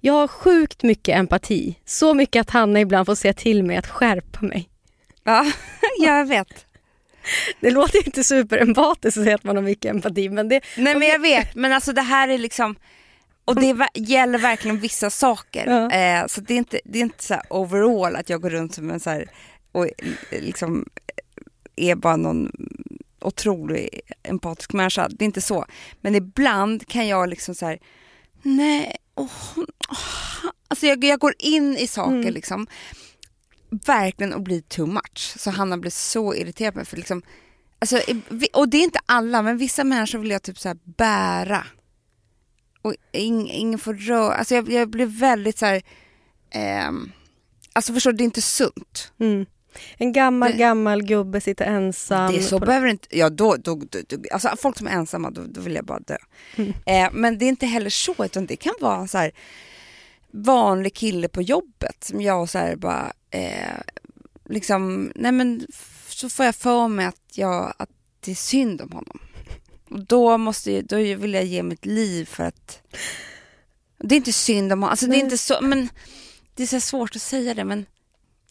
Jag 0.00 0.12
har 0.12 0.28
sjukt 0.28 0.82
mycket 0.82 1.16
empati. 1.18 1.74
Så 1.84 2.14
mycket 2.14 2.40
att 2.40 2.50
Hanna 2.50 2.80
ibland 2.80 3.06
får 3.06 3.14
säga 3.14 3.34
till 3.34 3.62
mig 3.62 3.76
att 3.76 3.86
skärpa 3.86 4.40
mig. 4.40 4.68
Ja, 5.24 5.44
jag 5.98 6.26
vet. 6.28 6.66
Det 7.60 7.70
låter 7.70 8.06
inte 8.06 8.24
superempatiskt 8.24 9.18
att 9.18 9.24
säga 9.24 9.34
att 9.34 9.44
man 9.44 9.56
har 9.56 9.62
mycket 9.62 9.90
empati 9.90 10.28
men 10.28 10.48
det... 10.48 10.60
Nej 10.76 10.94
men 10.94 11.08
jag 11.08 11.18
vet, 11.18 11.54
men 11.54 11.72
alltså 11.72 11.92
det 11.92 12.02
här 12.02 12.28
är 12.28 12.38
liksom 12.38 12.76
och 13.44 13.60
det 13.60 13.88
gäller 13.94 14.38
verkligen 14.38 14.78
vissa 14.80 15.10
saker. 15.10 15.66
Ja. 15.66 15.90
Eh, 15.90 16.26
så 16.26 16.40
det 16.40 16.54
är 16.54 16.58
inte, 16.58 16.80
det 16.84 16.98
är 16.98 17.02
inte 17.02 17.24
så 17.24 17.40
overall 17.50 18.16
att 18.16 18.30
jag 18.30 18.42
går 18.42 18.50
runt 18.50 18.74
som 18.74 18.90
en 18.90 19.00
så 19.00 19.10
här 19.10 19.30
och 19.72 19.86
eh, 19.86 19.92
liksom 20.30 20.88
är 21.76 21.94
bara 21.94 22.16
någon 22.16 22.52
otrolig 23.20 24.00
empatisk 24.22 24.72
människa. 24.72 25.08
Det 25.08 25.24
är 25.24 25.26
inte 25.26 25.40
så. 25.40 25.66
Men 26.00 26.14
ibland 26.14 26.86
kan 26.88 27.08
jag 27.08 27.28
liksom 27.28 27.54
så 27.54 27.66
här, 27.66 27.78
nej, 28.42 28.96
åh, 29.14 29.30
åh. 29.56 29.98
alltså 30.68 30.86
jag, 30.86 31.04
jag 31.04 31.18
går 31.18 31.34
in 31.38 31.76
i 31.76 31.86
saker 31.86 32.12
Mm. 32.12 32.34
liksom 32.34 32.66
verkligen 33.70 34.32
och 34.32 34.42
blir 34.42 34.60
too 34.60 34.86
much. 34.86 35.34
Så 35.38 35.50
Hanna 35.50 35.78
blir 35.78 35.90
så 35.90 36.34
irriterad 36.34 36.74
på 36.74 36.78
mig 36.78 36.86
för 36.86 36.96
liksom 36.96 37.22
Alltså, 37.78 38.00
och 38.52 38.68
det 38.68 38.76
är 38.76 38.82
inte 38.82 38.98
alla, 39.06 39.42
men 39.42 39.56
vissa 39.56 39.84
människor 39.84 40.18
vill 40.18 40.30
jag 40.30 40.42
typ 40.42 40.58
så 40.58 40.68
här 40.68 40.78
bära. 40.84 41.66
Och 42.82 42.94
ing, 43.12 43.50
ingen 43.50 43.78
får 43.78 43.94
röra, 43.94 44.34
alltså 44.34 44.54
jag, 44.54 44.72
jag 44.72 44.90
blir 44.90 45.06
väldigt 45.06 45.58
så 45.58 45.66
här. 45.66 45.82
ehm, 46.50 47.12
alltså 47.72 47.92
förstår 47.94 48.12
du, 48.12 48.16
det 48.16 48.22
är 48.22 48.24
inte 48.24 48.42
sunt. 48.42 49.12
Mm. 49.20 49.46
En 49.96 50.12
gammal, 50.12 50.50
Det- 50.52 50.56
gammal 50.58 51.02
gubbe 51.02 51.40
sitter 51.40 51.64
ensam. 51.64 52.32
det 52.32 52.38
är 52.38 52.42
så 52.42 52.58
på- 52.60 52.66
behöver 52.66 52.86
inte, 52.86 53.18
ja 53.18 53.30
då, 53.30 53.56
då, 53.56 53.74
då, 53.74 53.98
då 54.08 54.16
alltså 54.32 54.48
folk 54.58 54.78
som 54.78 54.86
är 54.86 54.90
ensamma, 54.90 55.30
då, 55.30 55.42
då 55.48 55.60
vill 55.60 55.74
jag 55.74 55.84
bara 55.84 55.98
dö. 56.00 56.16
Mm. 56.56 56.72
Eh, 56.86 57.08
men 57.12 57.38
det 57.38 57.44
är 57.44 57.48
inte 57.48 57.66
heller 57.66 57.90
så, 57.90 58.14
utan 58.24 58.46
det 58.46 58.56
kan 58.56 58.74
vara 58.80 58.96
en 58.96 59.08
så 59.08 59.18
här 59.18 59.32
vanlig 60.30 60.94
kille 60.94 61.28
på 61.28 61.42
jobbet 61.42 62.04
som 62.04 62.20
jag 62.20 62.48
så 62.48 62.58
här 62.58 62.76
bara, 62.76 63.12
eh, 63.30 63.80
liksom, 64.48 65.12
nej 65.14 65.32
men 65.32 65.66
så 66.08 66.28
får 66.28 66.44
jag 66.46 66.54
för 66.56 66.88
mig 66.88 67.06
att, 67.06 67.20
jag, 67.34 67.74
att 67.78 67.90
det 68.20 68.30
är 68.30 68.34
synd 68.34 68.80
om 68.80 68.92
honom. 68.92 69.18
Då, 70.08 70.38
måste 70.38 70.82
då 70.82 70.96
vill 70.96 71.34
jag 71.34 71.44
ge 71.44 71.62
mitt 71.62 71.86
liv 71.86 72.24
för 72.24 72.44
att, 72.44 72.82
det 73.98 74.14
är 74.14 74.16
inte 74.16 74.32
synd 74.32 74.72
om 74.72 74.78
honom, 74.78 74.90
alltså 74.90 75.06
det 75.06 75.16
är 75.16 75.20
inte 75.20 75.38
så, 75.38 75.58
men 75.62 75.88
det 76.54 76.62
är 76.62 76.66
så 76.66 76.80
svårt 76.80 77.16
att 77.16 77.22
säga 77.22 77.54
det 77.54 77.64
men 77.64 77.86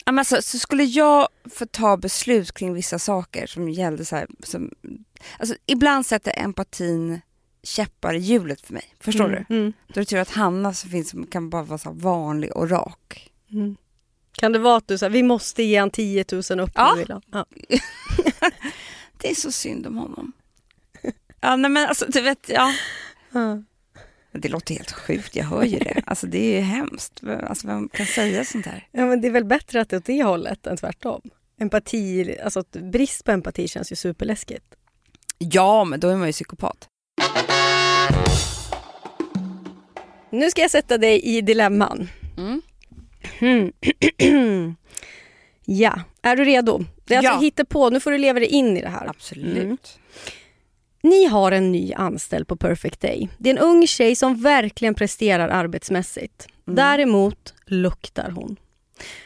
alltså, 0.05 0.41
så 0.41 0.59
skulle 0.59 0.83
jag 0.83 1.27
få 1.53 1.65
ta 1.65 1.97
beslut 1.97 2.51
kring 2.51 2.73
vissa 2.73 2.99
saker 2.99 3.47
som 3.47 3.69
gällde 3.69 4.05
så 4.05 4.15
här, 4.15 4.27
som, 4.43 4.71
alltså, 5.39 5.55
ibland 5.65 6.05
sätter 6.05 6.33
empatin 6.39 7.21
käppar 7.63 8.13
i 8.13 8.17
hjulet 8.19 8.61
för 8.61 8.73
mig. 8.73 8.93
Förstår 8.99 9.25
Mm, 9.25 9.45
du? 9.49 9.55
mm, 9.55 9.73
Då 9.87 9.93
är 9.93 10.01
det 10.01 10.05
tur 10.05 10.17
att 10.17 10.29
Hanna 10.31 10.73
som 10.73 10.89
finns 10.89 11.09
som 11.09 11.25
kan 11.27 11.49
bara 11.49 11.63
vara 11.63 11.77
så 11.77 11.91
vanlig 11.91 12.55
och 12.57 12.69
rak. 12.69 13.31
mm. 13.51 13.75
Kan 14.31 14.51
det 14.51 14.59
vara 14.59 14.77
att 14.77 14.87
du 14.87 14.97
säger 14.97 15.09
vi 15.11 15.23
måste 15.23 15.63
ge 15.63 15.79
han 15.79 15.89
10 15.91 16.25
000 16.31 16.59
upp 16.59 16.71
Ja. 16.75 16.95
nu. 16.95 17.21
Ja. 17.31 17.45
Det 19.17 19.29
är 19.31 19.35
så 19.35 19.51
synd 19.51 19.87
om 19.87 19.97
honom. 19.97 20.31
Ja, 21.41 21.55
nej, 21.55 21.71
men 21.71 21.87
alltså 21.87 22.05
du 22.07 22.21
vet, 22.21 22.49
ja. 22.49 22.73
Ja. 23.31 23.63
Det 24.31 24.49
låter 24.49 24.73
helt 24.75 24.91
sjukt, 24.91 25.35
jag 25.35 25.45
hör 25.45 25.63
ju 25.63 25.79
det. 25.79 26.01
Alltså 26.05 26.27
det 26.27 26.37
är 26.37 26.55
ju 26.55 26.61
hemskt. 26.61 27.21
Alltså 27.47 27.67
vem 27.67 27.89
kan 27.89 28.05
säga 28.05 28.45
sånt 28.45 28.65
här? 28.65 28.87
ja 28.91 29.05
men 29.05 29.21
det 29.21 29.27
är 29.27 29.31
väl 29.31 29.45
bättre 29.45 29.81
att 29.81 29.89
det 29.89 29.95
är 29.95 29.97
åt 29.99 30.05
det 30.05 30.23
hållet 30.23 30.67
än 30.67 30.77
tvärtom. 30.77 31.21
Empati, 31.59 32.37
alltså 32.43 32.63
brist 32.71 33.25
på 33.25 33.31
empati 33.31 33.67
känns 33.67 33.91
ju 33.91 33.95
superläskigt. 33.95 34.65
Ja, 35.37 35.83
men 35.83 35.99
då 35.99 36.07
är 36.09 36.15
man 36.15 36.27
ju 36.27 36.33
psykopat. 36.33 36.87
Nu 40.29 40.51
ska 40.51 40.61
jag 40.61 40.71
sätta 40.71 40.97
dig 40.97 41.21
i 41.21 41.41
dilemman. 41.41 42.09
Mm. 42.37 42.61
Hmm. 43.39 43.73
ja, 45.65 45.99
är 46.21 46.35
du 46.35 46.45
redo? 46.45 46.85
Det 47.05 47.13
är 47.13 47.17
alltså 47.17 47.33
Ja. 47.33 47.39
hittepå, 47.39 47.89
nu 47.89 47.99
får 47.99 48.11
du 48.11 48.17
leva 48.17 48.39
dig 48.39 48.47
in 48.49 48.77
i 48.77 48.81
det 48.81 48.89
här. 48.89 49.07
Absolut. 49.09 49.57
Mm. 49.57 49.77
Ni 51.03 51.25
har 51.25 51.51
en 51.51 51.71
ny 51.71 51.93
anställd 51.93 52.47
på 52.47 52.55
Perfect 52.55 53.01
Day. 53.01 53.29
Det 53.37 53.49
är 53.49 53.53
en 53.53 53.59
ung 53.59 53.87
tjej 53.87 54.15
som 54.15 54.41
verkligen 54.41 54.95
presterar 54.95 55.49
arbetsmässigt. 55.49 56.47
Mm. 56.67 56.75
Däremot 56.75 57.53
luktar 57.65 58.29
hon. 58.31 58.55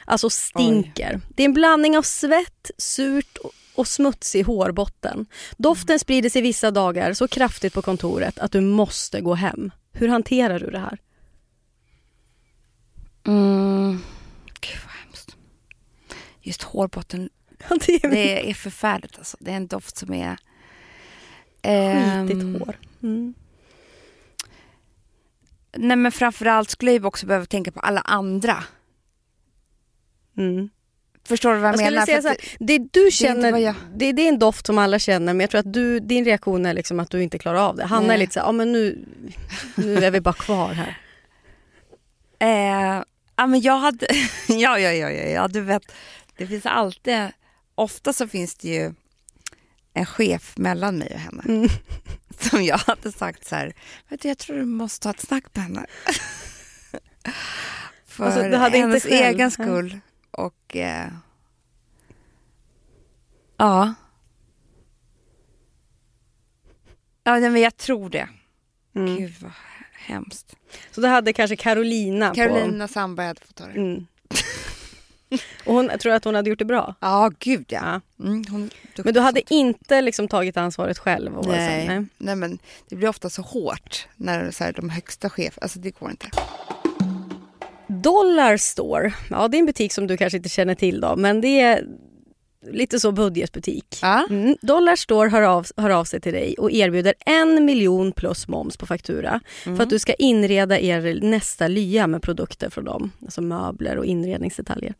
Alltså 0.05 0.29
stinker. 0.29 1.21
Det 1.29 1.43
är 1.43 1.45
en 1.45 1.53
blandning 1.53 1.97
av 1.97 2.01
svett, 2.01 2.71
surt 2.77 3.37
och- 3.75 3.87
smutsig 3.87 4.43
hårbotten. 4.43 5.25
Doften 5.57 5.99
sprider 5.99 6.29
sig 6.29 6.41
vissa 6.41 6.71
dagar 6.71 7.13
så 7.13 7.27
kraftigt 7.27 7.73
på 7.73 7.81
kontoret 7.81 8.39
att 8.39 8.51
du 8.51 8.61
måste 8.61 9.21
gå 9.21 9.33
hem. 9.33 9.71
Hur 9.91 10.07
hanterar 10.07 10.59
du 10.59 10.69
det 10.71 10.79
här? 10.79 10.97
Mm. 13.27 13.99
Gud 14.59 14.79
vad 14.85 14.93
hemskt. 15.05 15.35
Just 16.41 16.63
hårbotten, 16.63 17.29
det 17.85 18.49
är 18.49 18.53
förfärligt 18.53 19.17
alltså. 19.17 19.37
Det 19.39 19.51
är 19.51 19.55
en 19.55 19.67
doft 19.67 19.97
som 19.97 20.13
är... 20.13 20.37
skitigt 21.65 22.59
hår. 22.59 22.79
Mm. 23.03 23.33
Nej 25.77 25.97
men 25.97 26.11
framförallt 26.11 26.69
skulle 26.69 26.91
jag 26.91 27.05
också 27.05 27.25
behöva 27.25 27.45
tänka 27.45 27.71
på 27.71 27.79
alla 27.79 28.01
andra. 28.01 28.63
Mm. 30.37 30.69
Förstår 31.27 31.53
du 31.53 31.59
vad 31.59 31.73
jag, 31.73 31.81
Jag 31.81 31.91
menar? 31.93 32.05
säga 32.05 32.21
så 32.21 32.27
här, 32.27 32.37
det 32.59 32.77
du 32.91 33.11
känner, 33.11 33.51
vad 33.51 33.61
jag- 33.61 33.75
det, 33.95 34.11
det 34.11 34.21
är 34.21 34.29
en 34.29 34.39
doft 34.39 34.65
som 34.65 34.77
alla 34.77 34.99
känner 34.99 35.33
men 35.33 35.39
jag 35.39 35.49
tror 35.49 35.59
att 35.59 35.73
du, 35.73 35.99
din 35.99 36.25
reaktion 36.25 36.65
är 36.65 36.73
liksom 36.73 36.99
att 36.99 37.09
du 37.11 37.23
inte 37.23 37.37
klarar 37.39 37.59
av 37.59 37.75
det. 37.75 37.85
Hanna 37.85 38.13
är 38.13 38.17
lite 38.17 38.33
så 38.33 38.39
här, 38.39 38.47
ja 38.47 38.51
men 38.51 38.71
nu, 38.71 39.05
nu 39.75 39.95
är 39.97 40.11
vi 40.11 40.21
bara 40.21 40.33
kvar 40.33 40.73
här. 40.73 40.97
Eh, 42.39 43.03
ja, 43.35 43.47
men 43.47 43.61
jag 43.61 43.77
hade, 43.77 44.07
ja, 44.47 44.79
ja, 44.79 44.91
ja, 44.91 45.09
ja, 45.11 45.29
ja, 45.29 45.47
du 45.47 45.61
vet, 45.61 45.91
det 46.37 46.47
finns 46.47 46.65
alltid, 46.65 47.27
ofta 47.75 48.13
så 48.13 48.27
finns 48.27 48.55
det 48.55 48.67
ju 48.69 48.93
en 49.95 50.05
chef 50.05 50.57
mellan 50.57 50.97
mig 50.97 51.11
och 51.13 51.19
henne. 51.19 51.43
Mm. 51.47 51.69
Som 52.39 52.63
jag 52.63 52.77
hade 52.77 53.11
sagt 53.11 53.45
så 53.45 53.55
här, 53.55 53.73
vet 54.09 54.21
du, 54.21 54.27
jag 54.27 54.37
tror 54.37 54.57
du 54.57 54.65
måste 54.65 55.03
ta 55.03 55.09
ett 55.09 55.19
snack 55.19 55.43
med 55.53 55.63
henne. 55.63 55.85
För 58.05 58.25
Alltså, 58.25 58.41
du 58.41 58.55
hade 58.55 58.77
inte 58.77 58.87
hennes 58.87 59.05
egen 59.05 59.51
skull. 59.51 59.99
Och 60.31 60.75
eh, 60.75 61.07
ja. 63.57 63.93
Ja, 67.23 67.39
men 67.39 67.61
jag 67.61 67.77
tror 67.77 68.09
det. 68.09 68.29
Mm. 68.95 69.17
Gud 69.17 69.33
vad 69.41 69.51
hemskt. 69.93 70.55
Så 70.91 71.01
då 71.01 71.07
hade 71.07 71.33
kanske 71.33 71.55
Carolina, 71.55 72.35
Carolina 72.35 72.87
Sandberg 72.87 73.27
hade 73.27 73.41
fått 73.41 73.55
ta 73.55 73.65
det. 73.65 73.73
på... 73.73 73.79
Mm. 73.79 74.07
Och 75.65 75.73
hon, 75.73 75.91
tror 75.99 76.13
att 76.13 76.23
hon 76.23 76.35
hade 76.35 76.49
gjort 76.49 76.59
det 76.59 76.65
bra. 76.65 76.95
Ja, 76.99 77.31
gud 77.39 77.65
ja. 77.67 78.01
Mm, 78.19 78.43
hon, 78.49 78.69
Men 79.03 79.13
du 79.13 79.19
hade 79.19 79.53
inte 79.53 80.01
liksom 80.01 80.27
tagit 80.27 80.57
ansvaret 80.57 80.97
själv? 80.97 81.37
Och 81.37 81.47
Nej, 81.47 81.87
nej. 81.87 82.05
nej. 82.17 82.35
men 82.35 82.59
det 82.89 82.95
blir 82.95 83.09
ofta 83.09 83.29
så 83.29 83.41
hårt 83.41 84.07
när 84.15 84.51
så 84.51 84.63
här, 84.63 84.73
de 84.73 84.89
högsta 84.89 85.29
cheferna, 85.29 85.63
alltså 85.63 85.79
det 85.79 85.99
går 85.99 86.11
inte. 86.11 86.27
Dollar 87.87 88.57
Store, 88.57 89.13
ja 89.29 89.47
det 89.47 89.57
är 89.57 89.59
en 89.59 89.65
butik 89.65 89.93
som 89.93 90.07
du 90.07 90.17
kanske 90.17 90.37
inte 90.37 90.49
känner 90.49 90.75
till 90.75 91.01
då, 91.01 91.15
men 91.15 91.41
det 91.41 91.61
är 91.61 91.85
lite 92.71 92.99
så 92.99 93.11
budgetbutik. 93.11 93.99
Ja. 94.01 94.25
Mm. 94.29 94.55
Dollar 94.61 94.95
Store 94.95 95.29
hör 95.29 95.41
av, 95.41 95.67
hör 95.77 95.89
av 95.89 96.03
sig 96.03 96.21
till 96.21 96.33
dig 96.33 96.55
och 96.57 96.71
erbjuder 96.71 97.13
en 97.25 97.65
miljon 97.65 98.11
plus 98.11 98.47
moms 98.47 98.77
på 98.77 98.85
faktura 98.85 99.39
för 99.63 99.81
att 99.81 99.89
du 99.89 99.99
ska 99.99 100.13
inreda 100.13 100.79
er 100.79 101.19
nästa 101.21 101.67
lya 101.67 102.07
med 102.07 102.21
produkter 102.21 102.69
från 102.69 102.85
dem, 102.85 103.11
alltså 103.21 103.41
möbler 103.41 103.97
och 103.97 104.05
inredningsdetaljer. 104.05 104.93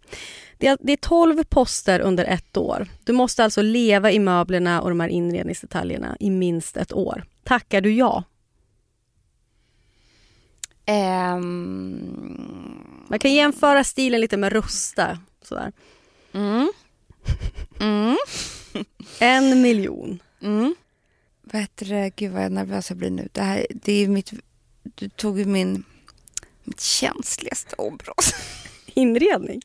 Det 0.58 0.68
är, 0.68 0.78
det 0.82 0.92
är 0.94 0.98
12 0.98 1.44
poster 1.44 2.00
under 2.00 2.26
ett 2.26 2.58
år. 2.58 2.88
Du 3.04 3.14
måste 3.14 3.44
alltså 3.44 3.62
leva 3.62 4.12
i 4.12 4.20
möblerna 4.20 4.82
och 4.82 4.90
de 4.90 5.00
här 5.00 5.10
inredningsdetaljerna 5.10 6.18
i 6.20 6.30
minst 6.30 6.78
ett 6.78 6.94
år. 6.94 7.24
Tackar 7.44 7.82
du 7.82 7.94
ja? 7.94 8.24
Ehm, 10.86 12.76
Man 13.08 13.20
kan 13.20 13.34
jämföra 13.34 13.84
stilen 13.84 14.22
lite 14.22 14.38
med 14.38 14.54
Rusta. 14.54 15.20
Sådär. 15.42 15.72
mm. 16.32 16.72
Mm. 17.80 18.18
En 19.20 19.62
miljon. 19.62 20.20
Mm. 20.42 20.76
Vad 21.42 21.62
heter 21.62 21.86
det? 21.86 22.12
Gud 22.16 22.32
vad 22.32 22.52
nervös 22.52 22.90
jag 22.90 22.98
blir 22.98 23.10
nu. 23.10 23.30
Det, 23.32 23.42
här, 23.42 23.68
det 23.70 23.94
är 23.94 24.08
mitt, 24.08 24.34
du 24.84 25.10
tog 25.10 25.40
ju 25.40 25.46
min, 25.46 25.84
mitt 26.64 26.82
känsligaste 26.82 27.76
område. 27.76 28.22
Inredning. 28.94 29.62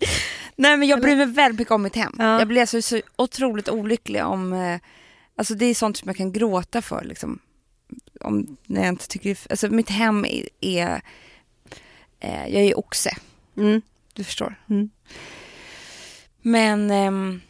Nej 0.56 0.76
men 0.76 0.88
jag 0.88 1.00
bryr 1.00 1.16
mig 1.16 1.26
väldigt 1.26 1.58
mycket 1.58 1.72
om 1.72 1.82
mitt 1.82 1.96
hem. 1.96 2.14
Ja. 2.18 2.38
Jag 2.38 2.48
blir 2.48 2.60
alltså 2.60 2.82
så 2.82 3.00
otroligt 3.16 3.68
olycklig 3.68 4.24
om, 4.24 4.52
eh, 4.52 4.80
alltså 5.36 5.54
det 5.54 5.66
är 5.66 5.74
sånt 5.74 5.96
som 5.96 6.08
jag 6.08 6.16
kan 6.16 6.32
gråta 6.32 6.82
för 6.82 7.04
liksom. 7.04 7.38
Om, 8.20 8.56
när 8.66 8.80
jag 8.80 8.88
inte 8.88 9.08
tycker, 9.08 9.38
alltså 9.50 9.68
mitt 9.68 9.90
hem 9.90 10.24
är, 10.24 10.48
är 10.60 11.02
eh, 12.20 12.46
jag 12.48 12.62
är 12.62 12.78
oxe, 12.78 13.10
Mm. 13.56 13.82
du 14.12 14.24
förstår. 14.24 14.54
Mm. 14.70 14.90
Men 16.42 16.90
ehm, 16.90 17.40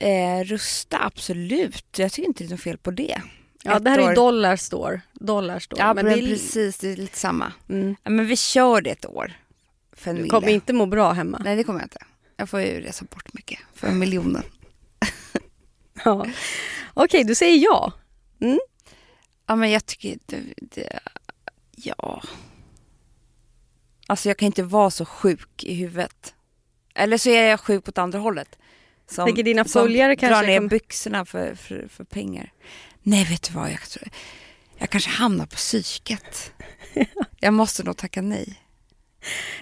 eh, 0.00 0.44
rusta, 0.44 0.98
absolut. 1.04 1.98
Jag 1.98 2.12
tycker 2.12 2.28
inte 2.28 2.44
det 2.44 2.48
är 2.48 2.50
något 2.50 2.60
fel 2.60 2.78
på 2.78 2.90
det. 2.90 3.20
Ja, 3.62 3.76
Ett 3.76 3.84
det 3.84 3.90
här 3.90 3.98
är 3.98 4.02
år. 4.04 4.08
ju 4.10 4.14
Dollar 4.14 4.56
Store. 4.56 5.00
Dollar 5.12 5.58
Store. 5.58 5.82
Ja, 5.82 5.94
men, 5.94 6.04
det 6.04 6.12
är- 6.12 6.26
precis, 6.26 6.78
det 6.78 6.88
är 6.92 6.96
lite 6.96 7.18
samma. 7.18 7.52
Mm. 7.68 7.96
Ja, 8.02 8.10
men 8.10 8.26
vi 8.26 8.36
kör 8.36 8.80
det 8.80 8.90
ett 8.90 9.06
år. 9.06 9.32
För 9.92 10.10
en 10.10 10.16
Du 10.16 10.22
mille. 10.22 10.30
kommer 10.30 10.48
inte 10.48 10.72
må 10.72 10.86
bra 10.86 11.12
hemma. 11.12 11.40
Nej, 11.44 11.56
det 11.56 11.64
kommer 11.64 11.80
jag 11.80 11.84
inte. 11.86 12.04
Jag 12.36 12.48
får 12.50 12.60
ju 12.60 12.80
resa 12.80 13.04
bort 13.10 13.32
mycket 13.34 13.58
för 13.74 13.86
en 13.88 13.98
miljonen. 13.98 14.42
Ja. 16.04 16.26
Okej, 16.94 17.24
du 17.24 17.34
säger 17.34 17.64
ja. 17.64 17.92
Ja, 19.46 19.56
men 19.56 19.70
jag 19.70 19.86
tycker 19.86 20.18
det, 20.26 20.36
det, 20.56 20.98
ja. 21.76 22.22
Alltså 24.06 24.28
jag 24.28 24.36
kan 24.38 24.46
inte 24.46 24.62
vara 24.62 24.90
så 24.90 25.04
sjuk 25.04 25.64
i 25.64 25.74
huvudet. 25.74 26.34
Eller 26.94 27.18
så 27.18 27.30
är 27.30 27.48
jag 27.48 27.60
sjuk 27.60 27.88
åt 27.88 27.98
andra 27.98 28.18
hållet. 28.18 28.58
Som, 29.10 29.26
Tänker 29.26 29.42
dina 29.42 29.64
följare 29.64 30.16
kanske 30.16 30.40
drar 30.40 30.46
ner 30.46 30.56
kommer- 30.58 30.68
byxorna 30.68 31.24
för, 31.24 31.54
för, 31.54 31.88
för 31.90 32.04
pengar. 32.04 32.52
Nej, 33.02 33.24
vet 33.24 33.42
du 33.42 33.54
vad? 33.54 33.70
Jag, 33.72 33.80
tror, 33.80 34.08
jag 34.78 34.90
kanske 34.90 35.10
hamnar 35.10 35.46
på 35.46 35.56
psyket. 35.56 36.52
Jag 37.40 37.54
måste 37.54 37.82
nog 37.82 37.96
tacka 37.96 38.22
nej. 38.22 38.60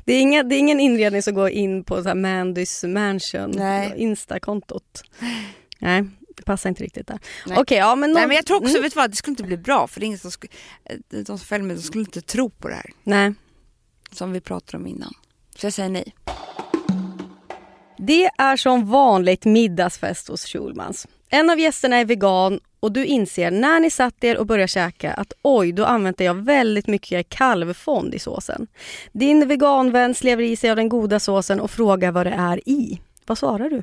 Det 0.04 0.12
är, 0.12 0.20
inga, 0.20 0.42
det 0.42 0.54
är 0.54 0.58
ingen 0.58 0.80
inredning 0.80 1.22
som 1.22 1.34
går 1.34 1.50
in 1.50 1.84
på 1.84 2.02
så 2.02 2.08
här 2.08 2.14
Mandys 2.14 2.84
mansion, 2.84 3.50
Nej. 3.50 3.92
Insta-kontot. 3.96 5.02
Nej, 5.78 6.04
det 6.36 6.42
passar 6.42 6.68
inte 6.68 6.84
riktigt 6.84 7.06
där. 7.06 7.18
Nej. 7.46 7.58
Okej, 7.58 7.78
ja 7.78 7.94
men... 7.94 8.12
Nej, 8.12 8.20
någon- 8.22 8.28
men 8.28 8.36
jag 8.36 8.46
tror 8.46 8.56
också, 8.56 8.70
Mm. 8.70 8.82
vet 8.82 8.92
du 8.92 8.96
vad, 8.96 9.10
det 9.10 9.16
skulle 9.16 9.32
inte 9.32 9.42
bli 9.42 9.56
bra. 9.56 9.86
För 9.86 10.00
det 10.00 10.04
är 10.04 10.06
ingen 10.06 10.18
som, 10.18 10.30
skulle, 10.30 10.52
de 11.10 11.24
som 11.24 11.38
följer 11.38 11.68
de 11.74 11.82
skulle 11.82 12.04
inte 12.04 12.20
tro 12.20 12.50
på 12.50 12.68
det 12.68 12.74
här. 12.74 12.90
Nej. 13.04 13.34
Som 14.12 14.32
vi 14.32 14.40
pratade 14.40 14.76
om 14.76 14.86
innan. 14.86 15.14
Så 15.56 15.66
jag 15.66 15.72
säger 15.72 15.88
nej. 15.88 16.14
Det 17.98 18.30
är 18.38 18.56
som 18.56 18.90
vanligt 18.90 19.44
middagsfest 19.44 20.28
hos 20.28 20.46
Schulmans. 20.46 21.06
En 21.28 21.50
av 21.50 21.58
gästerna 21.58 21.96
är 21.96 22.04
vegan 22.04 22.60
och 22.80 22.92
du 22.92 23.04
inser 23.04 23.50
när 23.50 23.80
ni 23.80 23.90
satt 23.90 24.24
er 24.24 24.36
och 24.36 24.46
började 24.46 24.68
käka 24.68 25.12
att 25.12 25.32
oj, 25.42 25.72
då 25.72 25.84
använde 25.84 26.24
jag 26.24 26.34
väldigt 26.34 26.86
mycket 26.86 27.28
kalvfond 27.28 28.14
i 28.14 28.18
såsen. 28.18 28.66
Din 29.12 29.48
veganvän 29.48 30.14
slevar 30.14 30.42
i 30.42 30.56
sig 30.56 30.70
av 30.70 30.76
den 30.76 30.88
goda 30.88 31.20
såsen 31.20 31.60
och 31.60 31.70
frågar 31.70 32.12
vad 32.12 32.26
det 32.26 32.32
är 32.32 32.68
i. 32.68 33.00
Vad 33.26 33.38
svarar 33.38 33.70
du? 33.70 33.82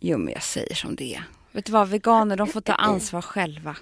Jo, 0.00 0.18
men 0.18 0.32
jag 0.32 0.42
säger 0.42 0.74
som 0.74 0.96
det 0.96 1.14
är. 1.14 1.22
Vet 1.52 1.64
du 1.64 1.72
vad, 1.72 1.88
veganer 1.88 2.36
de 2.36 2.46
får 2.46 2.60
ta 2.60 2.72
ansvar 2.72 3.22
själva. 3.22 3.76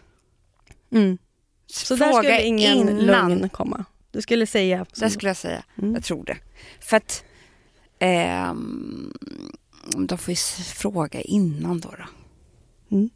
Mm. 0.93 1.19
Så 1.67 1.97
där 1.97 2.07
Fråga 2.07 2.23
skulle 2.23 2.43
ingen 2.43 2.77
innan. 2.77 2.97
lögn 2.99 3.49
komma. 3.49 3.85
Du 4.11 4.23
skulle 4.23 4.47
säga... 4.47 4.87
Det 5.01 5.11
skulle 5.11 5.31
jag 5.31 5.37
säga. 5.37 5.65
Mm. 5.79 5.95
Jag 5.95 6.05
tror 6.05 6.25
det. 6.25 6.37
För 6.81 6.97
att 6.97 7.25
ehm, 7.99 9.13
de 9.97 10.19
får 10.19 10.31
ju 10.33 10.37
fråga 10.75 11.21
innan 11.21 11.81
då. 11.81 11.89
då. 11.89 12.05
Mm. 12.97 13.11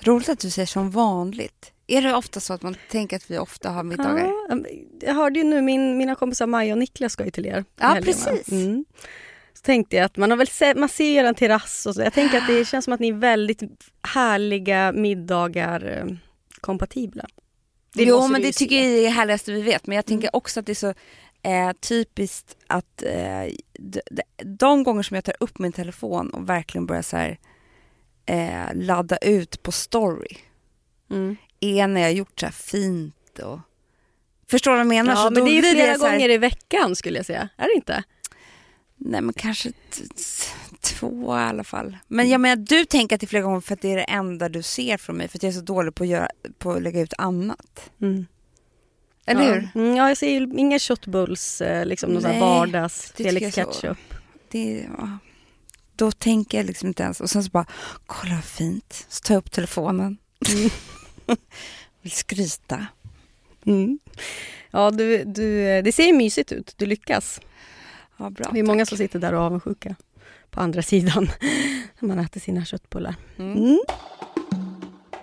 Roligt 0.00 0.28
att 0.28 0.38
du 0.38 0.50
säger 0.50 0.66
som 0.66 0.90
vanligt. 0.90 1.72
Är 1.86 2.02
det 2.02 2.14
ofta 2.14 2.40
så 2.40 2.52
att 2.52 2.62
man 2.62 2.76
tänker 2.90 3.16
att 3.16 3.30
vi 3.30 3.38
ofta 3.38 3.70
har 3.70 3.82
middagar? 3.82 4.32
Ja, 4.48 4.58
jag 5.00 5.14
hörde 5.14 5.38
ju 5.38 5.44
nu, 5.44 5.60
min, 5.62 5.96
mina 5.96 6.14
kompisar 6.14 6.46
Maja 6.46 6.74
och 6.74 6.78
Niklas 6.78 7.12
ska 7.12 7.24
ju 7.24 7.30
till 7.30 7.46
er. 7.46 7.64
Ja, 7.76 7.86
helgen, 7.86 8.04
precis. 8.04 8.52
Mm. 8.52 8.84
Så 9.54 9.62
tänkte 9.62 9.96
jag 9.96 10.04
att 10.04 10.16
man 10.16 10.30
har 10.30 10.36
väl 10.36 10.48
sett, 10.48 10.76
man 10.76 10.88
ser 10.88 11.24
en 11.24 11.34
terrass 11.34 11.86
och 11.86 11.94
så. 11.94 12.02
Jag 12.02 12.12
tänker 12.12 12.38
att 12.38 12.46
det 12.46 12.64
känns 12.64 12.84
som 12.84 12.94
att 12.94 13.00
ni 13.00 13.08
är 13.08 13.12
väldigt 13.12 13.62
härliga 14.02 14.92
middagar 14.92 15.98
eh, 15.98 16.16
kompatibla. 16.60 17.26
Det 17.94 18.02
jo, 18.02 18.28
men 18.28 18.42
det 18.42 18.52
tycker 18.52 18.76
se. 18.76 18.88
jag 18.88 18.98
är 18.98 19.02
det 19.02 19.08
härligaste 19.08 19.52
vi 19.52 19.62
vet. 19.62 19.86
Men 19.86 19.96
jag 19.96 20.06
tänker 20.06 20.36
också 20.36 20.60
att 20.60 20.66
det 20.66 20.72
är 20.72 20.74
så 20.74 20.94
eh, 21.42 21.72
typiskt 21.72 22.56
att 22.66 23.02
eh, 23.02 23.52
de, 23.78 24.00
de, 24.44 24.84
gånger 24.84 25.02
som 25.02 25.14
jag 25.14 25.24
tar 25.24 25.34
upp 25.40 25.58
min 25.58 25.72
telefon 25.72 26.30
och 26.30 26.48
verkligen 26.48 26.86
börjar 26.86 27.02
så 27.02 27.16
här, 27.16 27.38
eh, 28.26 28.74
ladda 28.74 29.16
ut 29.16 29.62
på 29.62 29.72
story 29.72 30.36
Mm. 31.10 31.36
är 31.60 31.86
när 31.86 32.00
jag 32.00 32.12
gjort 32.12 32.40
så 32.40 32.46
här 32.46 32.52
fint 32.52 33.38
och... 33.38 33.60
Förstår 34.50 34.70
du 34.70 34.76
vad 34.76 34.80
jag 34.80 34.86
menar? 34.86 35.12
Ja, 35.12 35.16
Så 35.16 35.30
men 35.30 35.44
det 35.44 35.58
är 35.58 35.62
flera 35.62 35.86
här- 35.90 35.98
gånger 35.98 36.28
i 36.28 36.38
veckan 36.38 36.96
skulle 36.96 37.18
jag 37.18 37.26
säga. 37.26 37.48
Är 37.56 37.64
det 37.64 37.74
inte? 37.74 38.02
Nej 38.96 39.20
men 39.20 39.32
kanske 39.32 39.72
två 40.80 41.36
i 41.36 41.40
alla 41.40 41.64
fall. 41.64 41.96
Men 42.08 42.28
jag 42.28 42.40
menar 42.40 42.56
du 42.56 42.84
tänker 42.84 43.14
att 43.16 43.20
det 43.20 43.24
är 43.24 43.28
flera 43.28 43.42
gånger 43.42 43.60
för 43.60 43.74
att 43.74 43.80
det 43.80 43.92
är 43.92 43.96
det 43.96 44.02
enda 44.02 44.48
du 44.48 44.62
ser 44.62 44.96
från 44.96 45.16
mig 45.16 45.28
för 45.28 45.38
att 45.38 45.42
jag 45.42 45.50
är 45.50 45.54
så 45.54 45.60
dålig 45.60 45.94
på 45.94 46.04
att, 46.04 46.08
göra, 46.10 46.28
på 46.58 46.72
att 46.72 46.82
lägga 46.82 47.00
ut 47.00 47.14
annat. 47.18 47.90
Mm. 48.00 48.26
Eller 49.28 49.42
ja. 49.42 49.54
hur? 49.54 49.68
Mm, 49.74 49.96
ja, 49.96 50.08
jag 50.08 50.16
ser 50.16 50.30
ju 50.30 50.50
inga 50.58 50.78
köttbulls, 50.78 51.60
eh, 51.60 51.86
liksom 51.86 52.10
någon 52.10 52.22
Nej, 52.22 52.40
vardags 52.40 53.12
Felix 53.16 53.54
ketchup. 53.54 53.98
Det, 54.48 54.86
ja. 54.98 55.18
Då 55.96 56.10
tänker 56.10 56.58
jag 56.58 56.66
liksom 56.66 56.88
inte 56.88 57.02
ens 57.02 57.20
och 57.20 57.30
sen 57.30 57.44
så 57.44 57.50
bara, 57.50 57.66
kolla 58.06 58.34
vad 58.34 58.44
fint. 58.44 59.06
Så 59.08 59.22
tar 59.22 59.34
jag 59.34 59.38
upp 59.38 59.50
telefonen. 59.50 60.16
Vill 62.02 62.12
skryta. 62.12 62.86
Mm. 63.66 63.98
Ja, 64.70 64.90
du, 64.90 65.24
du, 65.24 65.82
det 65.82 65.92
ser 65.92 66.06
ju 66.06 66.12
mysigt 66.12 66.52
ut. 66.52 66.74
Du 66.76 66.86
lyckas. 66.86 67.40
Ja, 68.16 68.30
bra. 68.30 68.50
Det 68.52 68.58
är 68.58 68.64
många 68.64 68.80
tack. 68.80 68.88
som 68.88 68.98
sitter 68.98 69.18
där 69.18 69.32
och 69.32 69.40
är 69.40 69.46
avundsjuka 69.46 69.96
på 70.50 70.60
andra 70.60 70.82
sidan 70.82 71.30
när 71.98 72.08
man 72.08 72.18
äter 72.18 72.40
sina 72.40 72.64
köttbullar. 72.64 73.14
Mm. 73.38 73.78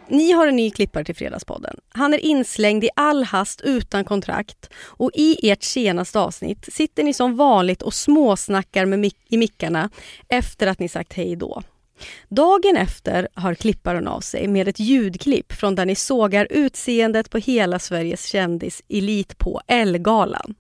Ni 0.07 0.31
har 0.31 0.47
en 0.47 0.55
ny 0.55 0.71
klippare 0.71 1.03
till 1.03 1.15
Fredagspodden. 1.15 1.79
Han 1.89 2.13
är 2.13 2.17
inslängd 2.17 2.83
i 2.83 2.89
all 2.95 3.23
hast 3.23 3.61
utan 3.61 4.05
kontrakt 4.05 4.69
och 4.77 5.11
i 5.13 5.49
ert 5.49 5.63
senaste 5.63 6.19
avsnitt 6.19 6.69
sitter 6.73 7.03
ni 7.03 7.13
som 7.13 7.35
vanligt 7.35 7.81
och 7.81 7.93
småsnackar 7.93 8.85
med 8.85 8.99
mic- 8.99 9.15
i 9.29 9.37
mickarna 9.37 9.89
efter 10.27 10.67
att 10.67 10.79
ni 10.79 10.89
sagt 10.89 11.13
hej 11.13 11.35
då. 11.35 11.63
Dagen 12.29 12.77
efter 12.77 13.27
har 13.33 13.53
klipparen 13.53 14.07
av 14.07 14.19
sig 14.21 14.47
med 14.47 14.67
ett 14.67 14.79
ljudklipp 14.79 15.53
från 15.53 15.75
där 15.75 15.85
ni 15.85 15.95
sågar 15.95 16.47
utseendet 16.49 17.29
på 17.29 17.37
hela 17.37 17.79
Sveriges 17.79 18.25
kändiselit 18.25 19.37
på 19.37 19.61
Ellegalan. 19.67 20.55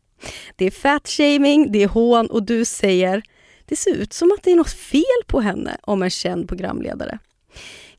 Det 0.55 0.65
är 0.65 0.71
fatshaming, 0.71 1.71
det 1.71 1.83
är 1.83 1.87
hån 1.87 2.27
och 2.27 2.43
du 2.43 2.65
säger 2.65 3.23
det 3.65 3.75
ser 3.75 3.95
ut 3.95 4.13
som 4.13 4.31
att 4.31 4.43
det 4.43 4.51
är 4.51 4.55
något 4.55 4.73
fel 4.73 5.23
på 5.27 5.41
henne 5.41 5.77
om 5.81 6.03
en 6.03 6.09
känd 6.09 6.47
programledare. 6.47 7.19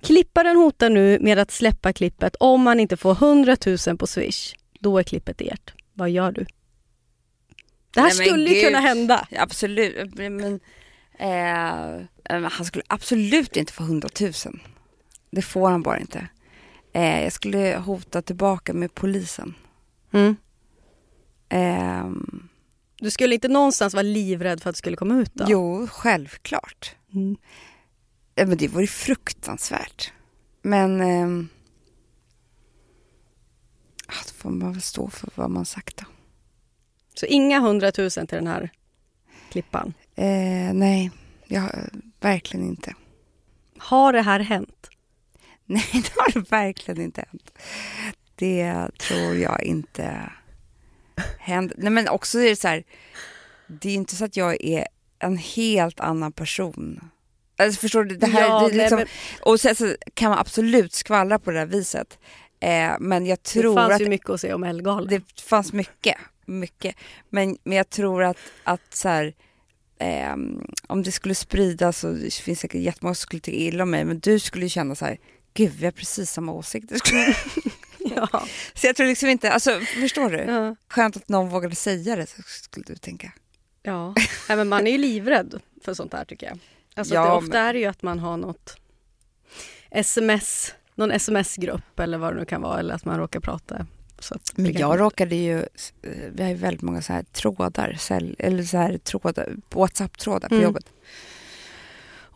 Klipparen 0.01 0.57
hotar 0.57 0.90
nu 0.90 1.18
med 1.20 1.38
att 1.38 1.51
släppa 1.51 1.92
klippet 1.92 2.36
om 2.40 2.66
han 2.66 2.80
inte 2.80 2.97
får 2.97 3.12
100 3.12 3.57
000 3.86 3.99
på 3.99 4.07
Swish. 4.07 4.55
Då 4.80 4.99
är 4.99 5.03
klippet 5.03 5.40
ert. 5.40 5.74
Vad 5.92 6.11
gör 6.11 6.32
du? 6.32 6.47
Det 7.94 8.01
här 8.01 8.14
Nej, 8.18 8.26
skulle 8.26 8.51
ju 8.51 8.64
kunna 8.66 8.80
hända. 8.80 9.28
Absolut, 9.36 10.14
men 10.14 10.61
eh, 11.18 11.97
eh, 12.24 12.42
han 12.51 12.64
skulle 12.64 12.84
absolut 12.86 13.57
inte 13.57 13.72
få 13.72 13.82
100 13.82 14.09
000. 14.20 14.32
Det 15.30 15.42
får 15.42 15.70
han 15.70 15.82
bara 15.82 15.99
inte. 15.99 16.28
Eh, 16.92 17.22
jag 17.22 17.32
skulle 17.32 17.76
hota 17.84 18.22
tillbaka 18.22 18.72
med 18.72 18.94
polisen. 18.94 19.55
Mm. 20.12 20.36
Ehm, 21.49 22.49
Du 23.01 23.11
skulle 23.11 23.34
inte 23.34 23.49
någonstans 23.49 23.94
vara 23.94 24.03
livrädd 24.03 24.62
för 24.62 24.70
att 24.70 24.76
det 24.76 24.78
skulle 24.78 24.97
komma 24.97 25.14
ut 25.14 25.34
då? 25.34 25.44
Jo, 25.49 25.86
självklart. 25.92 26.94
Mm. 27.14 27.36
Eh, 28.37 28.47
Men 28.49 28.59
det 28.59 28.68
vore 28.68 28.87
fruktansvärt. 28.87 30.12
Men 30.62 31.01
ja, 34.09 34.14
då 34.26 34.32
får 34.34 34.51
man 34.51 34.72
väl 34.72 34.82
stå 34.82 35.11
för 35.11 35.28
vad 35.34 35.51
man 35.51 35.66
sagt 35.66 35.97
då. 35.97 36.05
Så 37.14 37.26
inga 37.26 37.57
100 37.57 37.93
000 37.99 38.11
till 38.11 38.26
den 38.26 38.47
här 38.47 38.70
klippan. 39.51 39.95
Eh, 40.14 40.72
nej, 40.74 41.11
jag, 41.47 41.70
verkligen 42.20 42.66
inte. 42.66 42.95
Har 43.78 44.12
det 44.12 44.22
här 44.22 44.41
hänt? 44.41 44.89
Nej, 45.66 45.89
det 45.93 46.12
har 46.16 46.32
det 46.32 46.51
verkligen 46.51 47.01
inte 47.01 47.24
hänt. 47.30 47.59
Det 48.34 48.89
tror 48.99 49.34
jag 49.34 49.62
inte 49.62 50.32
händer. 51.39 51.76
Nej, 51.78 51.91
men 51.91 52.09
också 52.09 52.39
är 52.39 52.49
det 52.49 52.57
så 52.57 52.68
här, 52.68 52.84
det 53.66 53.91
är 53.91 53.95
inte 53.95 54.16
så 54.16 54.24
att 54.24 54.37
jag 54.37 54.64
är 54.64 54.87
en 55.18 55.37
helt 55.37 56.01
annan 56.01 56.32
person. 56.32 57.11
Alltså, 57.59 57.81
förstår 57.81 58.05
du? 58.05 58.17
Det 58.17 58.27
här, 58.27 58.41
Ja, 58.41 58.69
det 58.69 58.77
liksom, 58.77 58.99
men- 58.99 59.07
Och 59.41 59.61
sen 59.61 59.77
så 59.77 59.97
kan 60.15 60.31
man 60.31 60.39
absolut 60.39 60.93
skvallra 60.93 61.39
på 61.39 61.51
det 61.51 61.59
här 61.59 61.67
viset. 61.67 62.19
Eh, 62.61 62.93
men 63.01 63.27
jag 63.27 63.39
Det 63.39 63.43
tror 63.43 63.75
fanns 63.75 63.93
att 63.95 64.01
ju 64.01 64.09
mycket 64.09 64.31
att 64.31 64.41
säga 64.41 64.55
om 64.55 64.65
Ellegalan. 64.65 65.07
det 65.09 65.41
fanns 65.43 65.73
mycket, 65.73 66.17
mycket. 66.47 66.97
Men, 67.31 67.57
men 67.65 67.77
jag 67.77 67.91
tror 67.91 68.23
att, 68.25 68.37
att 68.65 68.95
så 68.95 69.09
här, 69.09 69.35
ehm, 69.99 70.65
om 70.87 71.03
det 71.03 71.13
skulle 71.13 71.35
spridas 71.35 71.99
så 71.99 72.13
det 72.13 72.35
finns 72.35 72.61
säkert 72.61 72.81
jättemånga 72.81 73.15
som 73.15 73.21
skulle 73.23 73.41
tycka 73.41 73.57
illa 73.59 73.83
om 73.83 73.91
mig, 73.91 74.05
men 74.05 74.19
du 74.19 74.39
skulle 74.39 74.65
ju 74.65 74.69
känna 74.69 74.95
så 74.95 75.05
här, 75.05 75.19
gud 75.55 75.73
vi 75.79 75.85
har 75.85 75.93
precis 75.93 76.31
samma 76.31 76.53
åsikter. 76.53 76.99
Ja. 78.17 78.29
så 78.75 78.87
jag 78.87 78.97
tror 78.97 79.07
liksom 79.07 79.29
inte, 79.29 79.53
alltså 79.53 79.81
förstår 79.81 80.31
du? 80.31 80.39
Ja. 80.39 80.77
Skönt 80.89 81.17
att 81.17 81.29
någon 81.29 81.49
vågade 81.49 81.75
säga 81.75 82.17
det, 82.17 82.27
skulle 82.47 82.85
du 82.87 82.95
tänka. 82.97 83.33
Ja. 83.83 84.15
Nej, 84.49 84.57
men 84.57 84.69
man 84.69 84.87
är 84.87 84.91
ju 84.91 84.99
livrädd 84.99 85.61
för 85.85 85.95
sånt 85.95 86.13
här 86.13 86.25
tycker 86.25 86.47
jag. 86.47 86.59
Alltså 86.97 87.14
Ja, 87.14 87.24
det, 87.24 87.30
ofta 87.32 87.49
men- 87.53 87.62
är 87.66 87.72
det 87.72 87.78
ju 87.78 87.86
att 87.86 88.03
man 88.03 88.18
har 88.18 88.36
något 88.36 88.76
sms, 89.90 90.74
någon 90.94 91.11
sms-grupp 91.11 92.01
eller 92.01 92.18
vad 92.18 92.32
det 92.34 92.38
nu 92.38 92.44
kan 92.44 92.62
vara 92.62 92.78
eller 92.80 92.94
att 92.94 93.05
man 93.05 93.18
råkar 93.18 93.40
prata. 93.40 93.86
Men 94.55 94.72
kan- 94.72 94.80
jag 94.80 95.01
råkade 95.01 95.34
ju, 95.36 95.59
eh, 95.59 96.30
vi 96.32 96.42
har 96.42 96.51
ju 96.51 96.57
väldigt 96.57 96.82
många 96.82 97.03
så 97.03 97.12
här 97.12 97.22
trådar, 97.22 97.92
cell, 97.99 98.36
eller 98.38 98.62
så 98.62 98.76
här 98.76 98.99
trådar, 98.99 99.57
WhatsApp-trådar 99.70 100.49
på 100.49 100.55
Mm. 100.55 100.64
jobbet. 100.64 100.86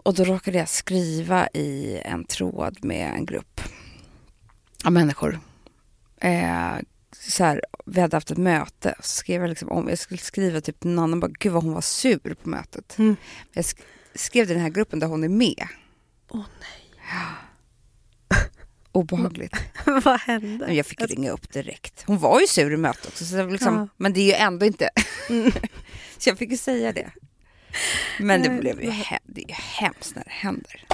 Och 0.03 0.15
då 0.15 0.25
råkade 0.25 0.59
jag 0.59 0.69
skriva 0.69 1.49
i 1.49 2.01
en 2.05 2.25
tråd 2.25 2.85
med 2.85 3.13
en 3.15 3.27
grupp 3.27 3.61
av 4.85 4.93
människor. 4.93 5.41
Eh, 6.21 6.73
så 7.13 7.45
här, 7.45 7.63
vi 7.87 8.01
hade 8.01 8.17
haft 8.17 8.31
ett 8.31 8.39
möte, 8.39 8.95
så 9.01 9.03
skrev 9.13 9.41
jag 9.41 9.49
liksom 9.49 9.69
om, 9.69 9.89
jag 9.89 9.99
skulle 9.99 10.21
skriva 10.21 10.61
typ 10.61 10.85
någon 10.85 10.99
annan, 10.99 11.21
bara, 11.21 11.31
gud 11.39 11.53
vad 11.53 11.65
hon 11.65 11.73
var 11.73 11.81
sur 11.81 12.35
på 12.43 12.49
mötet. 12.49 12.99
Mm. 12.99 13.17
Jag 13.53 13.63
sk- 13.63 13.81
skrev 14.15 14.47
den 14.47 14.61
här 14.61 14.69
gruppen 14.69 14.99
där 14.99 15.07
hon 15.07 15.25
är 15.25 15.29
med. 15.29 15.69
Åh 16.31 16.45
Obehagligt. 18.93 19.57
vad 20.05 20.21
hände? 20.21 20.67
Men 20.67 20.77
jag 20.77 20.87
fick 20.87 21.01
ringa 21.01 21.31
upp 21.31 21.53
direkt. 21.53 22.05
Hon 22.07 22.19
var 22.19 22.41
ju 22.41 22.47
sur 22.47 22.73
i 22.73 22.77
mötet 22.77 23.07
också, 23.07 23.25
så 23.25 23.37
det 23.37 23.45
liksom, 23.47 23.75
Ja. 23.75 23.89
men 23.97 24.13
det 24.13 24.21
är 24.21 24.25
ju 24.25 24.33
ändå 24.33 24.67
inte... 24.67 24.91
så 26.19 26.29
jag 26.31 26.39
fick 26.39 26.51
ju 26.51 26.57
säga 26.57 26.93
det. 26.93 27.11
Men 28.19 28.43
det 28.43 28.49
Nej, 28.49 28.61
blev 28.61 28.83
ju 28.83 28.91
he- 28.91 29.19
det 29.25 29.41
är 29.43 29.49
ju 29.49 29.55
hemskt 29.55 30.15
när 30.17 30.25
det 30.25 30.31
händer. 30.31 30.85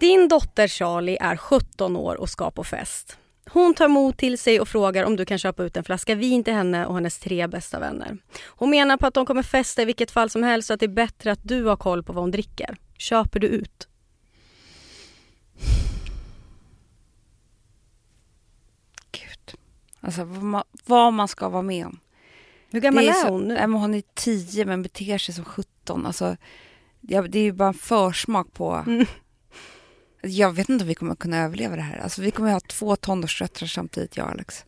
Din 0.00 0.28
dotter 0.28 0.68
Charlie 0.68 1.18
är 1.20 1.36
17 1.36 1.96
år 1.96 2.14
och 2.14 2.30
ska 2.30 2.50
på 2.50 2.64
fest. 2.64 3.16
Hon 3.52 3.74
tar 3.74 3.88
mod 3.88 4.16
till 4.16 4.38
sig 4.38 4.60
och 4.60 4.68
frågar 4.68 5.04
om 5.04 5.16
du 5.16 5.24
kan 5.24 5.38
köpa 5.38 5.62
ut 5.62 5.76
en 5.76 5.84
flaska 5.84 6.14
vin 6.14 6.44
till 6.44 6.54
henne 6.54 6.86
och 6.86 6.94
hennes 6.94 7.18
tre 7.18 7.46
bästa 7.46 7.78
vänner. 7.80 8.18
Hon 8.46 8.70
menar 8.70 8.96
på 8.96 9.06
att 9.06 9.14
de 9.14 9.26
kommer 9.26 9.42
festa 9.42 9.82
i 9.82 9.84
vilket 9.84 10.10
fall 10.10 10.30
som 10.30 10.42
helst 10.42 10.66
så 10.66 10.74
att 10.74 10.80
det 10.80 10.86
är 10.86 10.88
bättre 10.88 11.32
att 11.32 11.40
du 11.42 11.64
har 11.64 11.76
koll 11.76 12.02
på 12.02 12.12
vad 12.12 12.22
hon 12.22 12.30
dricker. 12.30 12.76
Köper 12.98 13.40
du 13.40 13.46
ut? 13.46 13.88
Gud. 19.12 19.58
Alltså 20.00 20.24
vad 20.24 20.42
man, 20.42 20.62
vad 20.86 21.12
man 21.12 21.28
ska 21.28 21.48
vara 21.48 21.62
med 21.62 21.86
om. 21.86 22.00
Hur 22.70 22.80
gammal 22.80 23.04
Det 23.04 23.10
är, 23.10 23.14
så- 23.14 23.28
hon 23.28 23.42
nu? 23.48 23.54
Men 23.54 23.72
hon 23.72 23.94
är 23.94 24.02
10 24.14 24.64
men 24.64 24.82
beter 24.82 25.18
sig 25.18 25.34
som 25.34 25.44
17. 25.44 26.06
Alltså, 26.06 26.36
det 27.00 27.16
är 27.16 27.36
ju 27.42 27.52
bara 27.52 27.68
en 27.68 27.74
försmak 27.74 28.52
på... 28.52 28.84
Mm. 28.86 29.06
Jag 30.22 30.52
vet 30.52 30.68
inte 30.68 30.84
om 30.84 30.88
vi 30.88 30.94
kommer 30.94 31.14
kunna 31.14 31.38
överleva 31.38 31.76
det 31.76 31.82
här. 31.82 31.98
Alltså, 31.98 32.22
vi 32.22 32.30
kommer 32.30 32.52
ha 32.52 32.60
två 32.60 32.96
tonårsdöttrar 32.96 33.68
samtidigt, 33.68 34.16
jag 34.16 34.26
och 34.26 34.32
Alex. 34.32 34.64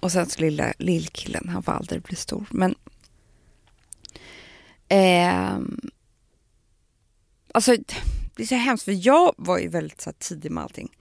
Och 0.00 0.12
sen 0.12 0.26
så 0.26 0.40
lilla 0.40 0.72
lillkillen, 0.78 1.48
han 1.48 1.62
får 1.62 1.72
aldrig 1.72 2.02
bli 2.02 2.16
stor. 2.16 2.46
Men... 2.50 2.74
Eh, 4.88 5.58
alltså, 7.54 7.76
det 8.36 8.42
är 8.42 8.46
så 8.46 8.54
hemskt, 8.54 8.84
för 8.84 9.06
jag 9.06 9.34
var 9.38 9.58
ju 9.58 9.68
väldigt 9.68 10.00
så 10.00 10.10
här, 10.10 10.16
tidig 10.18 10.50
med 10.50 10.62
allting. 10.62 10.96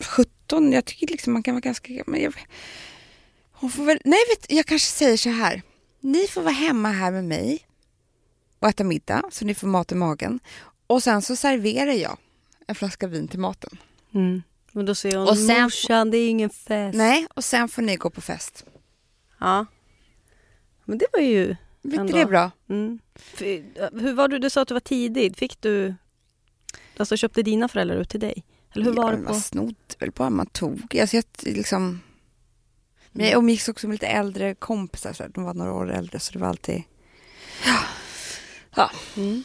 17, 0.00 0.72
jag 0.72 0.84
tycker 0.84 1.06
liksom 1.06 1.32
man 1.32 1.42
kan 1.42 1.54
vara 1.54 1.60
ganska... 1.60 2.02
Men 2.06 2.22
jag, 2.22 2.34
hon 3.52 3.70
får 3.70 3.84
väl, 3.84 4.00
nej, 4.04 4.18
vet, 4.28 4.52
jag 4.52 4.66
kanske 4.66 4.88
säger 4.88 5.16
så 5.16 5.30
här. 5.30 5.62
Ni 6.00 6.26
får 6.26 6.42
vara 6.42 6.52
hemma 6.52 6.90
här 6.90 7.10
med 7.10 7.24
mig 7.24 7.66
och 8.58 8.68
äta 8.68 8.84
middag 8.84 9.22
så 9.30 9.44
ni 9.44 9.54
får 9.54 9.66
mat 9.66 9.92
i 9.92 9.94
magen. 9.94 10.40
Och 10.92 11.02
sen 11.02 11.22
så 11.22 11.36
serverar 11.36 11.92
jag 11.92 12.18
en 12.66 12.74
flaska 12.74 13.06
vin 13.06 13.28
till 13.28 13.38
maten. 13.38 13.78
Mm. 14.14 14.42
Men 14.72 14.86
då 14.86 14.94
säger 14.94 15.16
hon, 15.16 15.28
Och 15.28 15.38
sen- 15.38 15.62
morsan 15.62 16.10
det 16.10 16.18
är 16.18 16.28
ingen 16.28 16.50
fest. 16.50 16.96
Nej, 16.96 17.26
och 17.34 17.44
sen 17.44 17.68
får 17.68 17.82
ni 17.82 17.96
gå 17.96 18.10
på 18.10 18.20
fest. 18.20 18.64
Ja. 19.38 19.66
Men 20.84 20.98
det 20.98 21.06
var 21.12 21.20
ju... 21.20 21.56
Ändå. 21.84 22.16
är 22.16 22.18
det 22.18 22.26
bra? 22.26 22.50
Mm. 22.68 22.98
Hur 23.92 24.12
var 24.12 24.28
du? 24.28 24.38
Du 24.38 24.50
sa 24.50 24.62
att 24.62 24.68
du 24.68 24.74
var 24.74 24.80
tidig. 24.80 25.36
Fick 25.36 25.60
du... 25.60 25.94
Alltså 26.96 27.16
köpte 27.16 27.42
dina 27.42 27.68
föräldrar 27.68 27.96
ut 27.96 28.08
till 28.08 28.20
dig? 28.20 28.44
Eller 28.74 28.84
hur 28.84 28.92
var 28.92 29.04
ja, 29.04 29.16
det 29.16 29.22
Man 29.22 29.32
på... 29.34 29.40
snodde 29.40 29.74
väl 29.98 30.10
bara, 30.10 30.30
man 30.30 30.46
tog. 30.46 30.96
Alltså, 30.98 31.16
jag, 31.16 31.24
liksom... 31.40 32.00
Men 33.12 33.26
jag 33.26 33.38
umgicks 33.38 33.68
också 33.68 33.88
med 33.88 33.94
lite 33.94 34.06
äldre 34.06 34.54
kompisar, 34.54 35.12
så 35.12 35.24
de 35.28 35.44
var 35.44 35.54
några 35.54 35.72
år 35.72 35.92
äldre 35.92 36.20
så 36.20 36.32
det 36.32 36.38
var 36.38 36.48
alltid... 36.48 36.82
Ja. 38.76 38.90
Mm. 39.16 39.42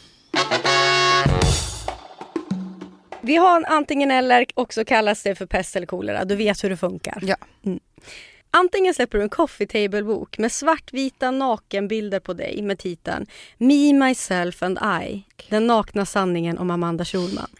Vi 3.20 3.36
har 3.36 3.56
en 3.56 3.64
antingen 3.64 4.10
eller, 4.10 4.46
också 4.54 4.84
kallas 4.84 5.22
det 5.22 5.34
för 5.34 5.46
pest 5.46 5.76
eller 5.76 5.86
kolera. 5.86 6.24
Du 6.24 6.36
vet 6.36 6.64
hur 6.64 6.70
det 6.70 6.76
funkar. 6.76 7.18
Ja. 7.22 7.36
Mm. 7.64 7.80
Antingen 8.50 8.94
släpper 8.94 9.18
du 9.18 9.24
en 9.24 9.30
coffee 9.30 9.66
table-bok 9.66 10.38
med 10.38 10.52
svartvita 10.52 11.30
nakenbilder 11.30 12.20
på 12.20 12.32
dig 12.32 12.62
med 12.62 12.78
titeln 12.78 13.26
Me, 13.58 13.92
myself 13.92 14.62
and 14.62 14.78
I. 15.02 15.22
Den 15.48 15.66
nakna 15.66 16.06
sanningen 16.06 16.58
om 16.58 16.70
Amanda 16.70 17.04
Schulman. 17.04 17.50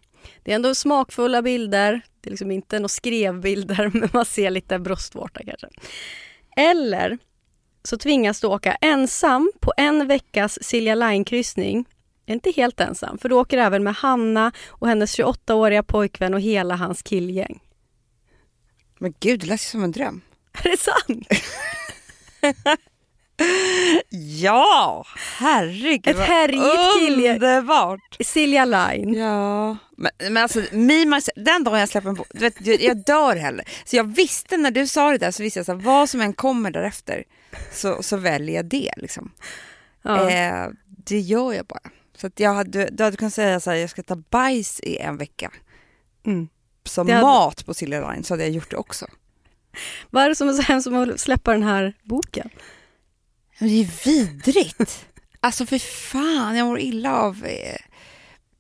Det 0.43 0.51
är 0.51 0.55
ändå 0.55 0.75
smakfulla 0.75 1.43
bilder. 1.43 2.01
Det 2.21 2.29
är 2.29 2.31
liksom 2.31 2.51
inte 2.51 2.79
några 2.79 2.89
skrevbilder 2.89 3.91
men 3.95 4.09
man 4.13 4.25
ser 4.25 4.51
lite 4.51 4.79
bröstvårta 4.79 5.41
kanske. 5.45 5.69
Eller 6.57 7.19
så 7.83 7.99
tvingas 7.99 8.41
du 8.41 8.47
åka 8.47 8.73
ensam 8.73 9.53
på 9.61 9.73
en 9.77 10.07
veckas 10.07 10.59
Silja 10.63 10.95
Line-kryssning. 10.95 11.85
Inte 12.29 12.51
helt 12.51 12.81
ensam, 12.81 13.19
för 13.19 13.29
du 13.29 13.35
åker 13.35 13.59
även 13.59 13.85
med 13.85 13.95
Hanna 13.95 14.53
och 14.69 14.89
hennes 14.89 15.19
28-åriga 15.19 15.83
pojkvän 15.83 16.35
och 16.35 16.41
hela 16.41 16.77
hans 16.77 17.03
killgäng. 17.03 17.61
Men 18.99 19.15
gud, 19.21 19.41
det 19.41 19.47
lät 19.47 19.61
som 19.61 19.85
en 19.85 19.93
dröm. 19.93 20.21
Är 20.53 20.71
det 20.71 20.77
sant? 20.81 21.29
Ja! 24.11 25.07
herregud 25.39 26.09
Ett 26.17 26.29
härjigt 26.29 26.99
kille. 26.99 27.35
Underbart! 27.35 28.17
Silja 28.21 28.65
Line. 28.65 29.15
Ja, 29.15 29.77
men, 29.97 30.11
men 30.19 30.37
alltså 30.37 30.59
Myself, 30.73 31.29
den 31.37 31.65
dagen 31.65 31.81
jag 31.81 31.89
släpper 31.89 32.09
en 32.09 32.15
bok, 32.15 32.27
du 32.31 32.39
vet, 32.39 32.67
jag, 32.67 32.81
jag 32.81 33.05
dör 33.05 33.37
heller. 33.37 33.65
Så 33.85 33.97
jag 33.97 34.05
visste 34.05 34.57
när 34.57 34.71
du 34.71 34.87
sa 34.87 35.11
det 35.11 35.19
där 35.19 35.31
så 35.31 35.43
visste 35.43 35.61
jag 35.61 35.71
att 35.71 35.83
vad 35.85 36.09
som 36.09 36.21
än 36.21 36.33
kommer 36.33 36.71
därefter 36.71 37.25
så, 37.73 38.03
så 38.03 38.17
väljer 38.17 38.57
jag 38.57 38.65
det 38.65 38.93
liksom. 38.97 39.33
Ja. 40.03 40.31
Eh, 40.31 40.69
det 40.87 41.19
gör 41.19 41.53
jag 41.53 41.67
bara. 41.67 41.91
Så 42.21 42.27
att 42.27 42.41
jag 42.41 42.55
hade, 42.55 42.89
du 42.93 43.05
hade 43.05 43.17
kunnat 43.17 43.35
säga 43.35 43.61
så 43.61 43.71
här, 43.71 43.77
jag 43.77 43.91
ska 43.91 44.03
ta 44.03 44.17
bajs 44.17 44.81
i 44.81 44.97
en 44.99 45.17
vecka 45.17 45.53
Mm. 46.27 46.49
som 46.85 47.07
Det 47.07 47.13
hade- 47.13 47.27
mat 47.27 47.67
på 47.67 47.75
Silja 47.75 48.11
Line 48.11 48.25
så 48.25 48.35
hade 48.35 48.43
jag 48.43 48.53
gjort 48.53 48.71
det 48.71 48.77
också. 48.77 49.07
Vad 50.11 50.25
är 50.25 50.29
det 50.29 50.35
som 50.35 50.49
är 50.49 50.53
så 50.53 50.63
hemskt 50.63 50.91
med 50.91 51.11
att 51.11 51.21
släppa 51.21 51.53
den 51.53 51.63
här 51.63 51.93
boken? 52.03 52.51
Det 53.59 53.65
är 53.81 54.05
vidrigt. 54.05 55.07
alltså 55.41 55.67
för 55.67 55.79
fan, 55.79 56.57
jag 56.57 56.67
mår 56.67 56.81
illa 56.81 57.17
av 57.17 57.45
eh, 57.45 57.77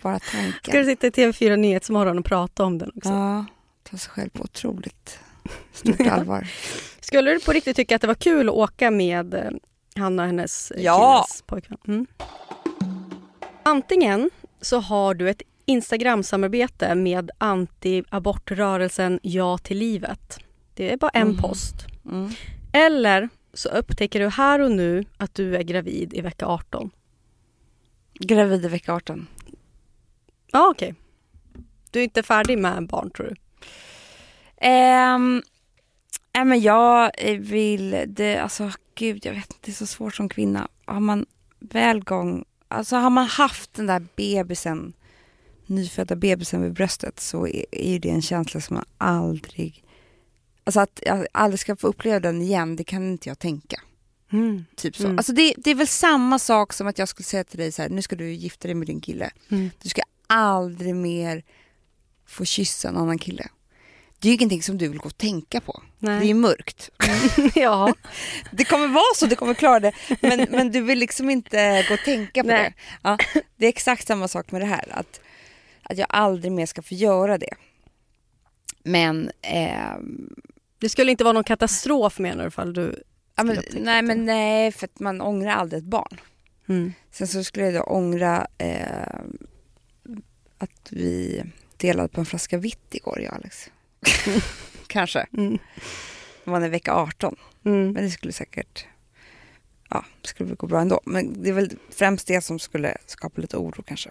bara 0.03 0.19
tanken. 0.19 0.61
Ska 0.73 0.79
du 0.79 0.85
sitta 0.85 1.07
i 1.07 1.11
TV4 1.11 1.57
Nyhetsmorgon 1.57 2.19
och 2.19 2.25
prata 2.25 2.65
om 2.65 2.79
den 2.79 2.93
också? 2.97 3.09
Ja, 3.11 3.45
ta 3.83 3.97
sig 3.97 4.11
själv 4.11 4.31
på 4.31 4.43
otroligt 4.45 5.19
stort 5.73 6.01
allvar. 6.11 6.49
Skulle 7.01 7.31
du 7.33 7.41
på 7.41 7.53
riktigt 7.53 7.77
tycka 7.77 7.95
att 7.97 8.01
det 8.01 8.07
var 8.07 8.15
kul 8.15 8.49
att 8.49 8.55
åka 8.55 8.91
med 8.91 9.35
eh, 9.35 9.51
Hanna 9.97 10.23
och 10.23 10.27
hennes 10.27 10.71
eh, 10.71 10.83
Ja. 10.83 11.25
killes 11.29 11.43
pojkvän? 11.43 11.79
Mm. 11.89 12.07
Antingen 13.69 14.31
så 14.61 14.79
har 14.81 15.15
du 15.15 15.31
ett 15.31 15.43
Instagram-samarbete 15.67 16.95
med 16.95 17.31
anti-abortrörelsen 17.39 19.19
Ja 19.23 19.59
till 19.59 19.79
livet. 19.79 20.39
Det 20.75 20.93
är 20.93 20.97
bara 20.97 21.11
en 21.11 21.23
Mm. 21.23 21.37
post. 21.37 21.75
Mm. 22.05 22.31
Eller 22.73 23.29
så 23.53 23.69
upptäcker 23.69 24.21
du 24.21 24.29
här 24.29 24.59
och 24.61 24.71
nu 24.71 25.05
att 25.17 25.35
du 25.35 25.57
är 25.57 25.63
gravid 25.63 26.15
i 26.15 26.21
vecka 26.21 26.47
18. 26.47 26.91
Gravid 28.15 28.65
i 28.65 28.69
vecka 28.69 28.95
18. 28.95 29.27
Ja, 30.53 30.69
okej. 30.71 30.95
Du 31.91 31.99
är 32.01 32.05
inte 32.05 32.23
färdig 32.23 32.59
med 32.59 32.87
barn 32.87 33.11
tror 33.11 33.27
du? 33.27 33.35
Um, 34.69 35.43
nej, 36.35 36.45
men 36.45 36.61
jag 36.61 37.11
vill, 37.39 38.05
det, 38.07 38.37
alltså 38.39 38.71
gud 38.95 39.27
jag 39.27 39.33
vet 39.33 39.45
inte, 39.47 39.57
det 39.61 39.71
är 39.71 39.75
så 39.75 39.87
svårt 39.87 40.15
som 40.15 40.29
kvinna. 40.29 40.69
Har 40.85 41.01
man 41.01 41.27
väl 41.59 42.05
gång, 42.05 42.45
alltså 42.69 42.97
har 42.97 43.11
man 43.11 43.27
haft 43.27 43.75
den 43.75 43.87
där 43.87 44.07
bebisen, 44.17 44.93
nyfödda 45.67 46.17
bebisen 46.17 46.63
vid 46.63 46.73
bröstet 46.73 47.21
så 47.21 47.47
är, 47.47 47.65
är 47.71 47.93
ju 47.93 47.99
det 47.99 48.11
en 48.11 48.23
känsla 48.23 48.61
som 48.61 48.75
man 48.75 48.85
aldrig, 48.99 49.85
alltså 50.65 50.81
att 50.81 51.01
jag 51.07 51.27
aldrig 51.33 51.61
ska 51.61 51.77
få 51.77 51.87
uppleva 51.87 52.21
den 52.21 52.43
igen, 52.43 52.77
det 52.77 52.85
kan 52.85 53.09
inte 53.09 53.29
jag 53.29 53.39
tänka. 53.39 53.81
Typ 54.77 54.97
så. 54.97 55.05
Mm. 55.05 55.19
Alltså 55.19 55.33
det, 55.33 55.55
det 55.57 55.71
är 55.71 55.75
väl 55.75 55.89
samma 55.89 56.39
sak 56.39 56.73
som 56.73 56.87
att 56.87 56.99
jag 56.99 57.09
skulle 57.09 57.25
säga 57.25 57.45
till 57.45 57.59
dig 57.59 57.73
så 57.73 57.83
här, 57.83 57.89
nu 57.89 58.03
ska 58.03 58.17
du 58.17 58.33
gifta 58.33 58.69
dig 58.69 58.75
med 58.75 58.87
din 58.87 59.01
kille. 59.01 59.31
Mm. 59.49 59.71
Du 59.83 59.89
ska 59.89 60.03
aldrig 60.27 60.95
mer 60.95 61.45
få 62.27 62.45
kyssa 62.45 62.89
en 62.89 62.97
annan 62.97 63.19
kille. 63.19 63.49
Det 64.21 64.29
är 64.29 64.31
ju 64.31 64.35
ingenting 64.35 64.63
som 64.63 64.79
du 64.79 64.89
vill 64.89 64.99
gå 64.99 65.07
och 65.07 65.19
tänka 65.19 65.61
på. 65.61 65.83
Nej. 65.99 66.19
Det 66.19 66.25
är 66.25 66.29
ju 66.29 66.35
mörkt. 66.35 66.91
ja. 67.55 67.95
Det 68.53 68.65
kommer 68.65 68.89
vara 68.89 69.15
så, 69.17 69.27
du 69.27 69.37
kommer 69.37 69.55
klara 69.55 69.81
det. 69.81 69.93
Men, 70.21 70.47
men 70.51 70.73
du 70.73 70.81
vill 70.81 70.99
liksom 70.99 71.31
inte 71.31 71.85
gå 71.89 71.95
och 71.95 72.01
tänka 72.01 72.43
på 72.43 72.49
Nej. 72.49 72.75
det. 72.77 72.99
Ja, 73.03 73.19
det 73.57 73.65
är 73.65 73.69
exakt 73.69 74.07
samma 74.07 74.29
sak 74.29 74.51
med 74.51 74.61
det 74.61 74.67
här. 74.67 74.89
Att, 74.91 75.21
att 75.83 75.99
jag 75.99 76.07
aldrig 76.11 76.53
mer 76.53 76.67
ska 76.67 76.83
få 76.83 76.95
göra 76.95 77.39
det. 77.39 77.55
Men, 78.83 79.31
ehm, 79.43 80.35
Det 80.79 80.89
skulle 80.89 81.11
inte 81.11 81.25
vara 81.25 81.33
någon 81.33 81.45
katastrof 81.45 82.19
menar 82.19 82.43
du 82.43 82.49
ifall 82.49 82.73
du 82.73 83.03
ja, 83.37 83.45
men 83.45 83.63
nej, 83.73 84.03
men 84.03 84.25
nej, 84.25 84.73
för 84.73 84.85
att 84.85 85.01
man 85.01 85.21
ångrar 85.21 85.53
aldrig 85.53 85.79
ett 85.83 85.89
barn. 85.89 86.21
Mm. 86.69 86.93
Sen 87.11 87.29
så 87.29 87.45
skulle 87.45 87.67
jag 87.67 87.75
då 87.75 87.81
ångra 87.81 88.47
eh, 88.59 89.21
att 90.59 90.89
vi 90.91 91.43
delade 91.77 92.09
på 92.09 92.21
en 92.21 92.27
flaska 92.27 92.59
vitt 92.59 92.95
igår, 92.95 93.21
jag 93.21 93.31
och 93.31 93.37
Alex. 93.37 93.71
Kanske. 94.87 95.27
Mm. 95.37 95.59
Det 96.45 96.51
var 96.51 96.65
i 96.65 96.69
vecka 96.69 96.95
18. 96.95 97.37
Mm. 97.65 97.93
Men 97.93 98.05
det 98.05 98.11
skulle 98.11 98.33
säkert 98.33 98.87
ja, 99.91 100.05
skulle 100.23 100.55
gå 100.55 100.67
bra 100.67 100.81
ändå. 100.81 101.01
Men 101.05 101.43
det 101.43 101.49
är 101.49 101.53
väl 101.53 101.71
främst 101.91 102.27
det 102.27 102.41
som 102.41 102.59
skulle 102.59 102.97
skapa 103.07 103.41
lite 103.41 103.57
oro 103.57 103.83
kanske. 103.87 104.11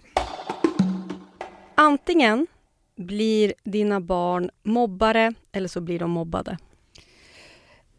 Antingen 1.76 2.48
blir 2.96 3.54
dina 3.64 4.02
barn 4.02 4.50
mobbare 4.64 5.34
eller 5.52 5.68
så 5.68 5.82
blir 5.82 6.00
de 6.00 6.12
mobbade. 6.12 6.58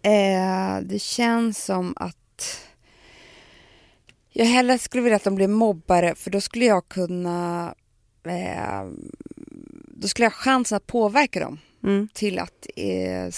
Eh, 0.03 0.81
det 0.83 1.03
känns 1.03 1.65
som 1.65 1.95
att 1.97 2.69
jag 4.31 4.47
hellre 4.47 4.79
skulle 4.79 5.03
vilja 5.03 5.17
att 5.17 5.25
de 5.25 5.35
blir 5.35 5.49
mobbare 5.49 6.15
för 6.15 6.31
då 6.31 6.41
skulle 6.41 6.65
jag 6.65 6.89
kunna 6.89 7.75
eh, 8.25 8.87
då 9.89 10.09
skulle 10.09 10.25
jag 10.25 10.31
ha 10.31 10.37
chansen 10.37 10.77
att 10.77 10.87
påverka 10.87 11.41
dem 11.41 11.59
Mm. 11.83 12.09
till 12.13 12.39
att 12.39 12.67
eh, 12.77 13.29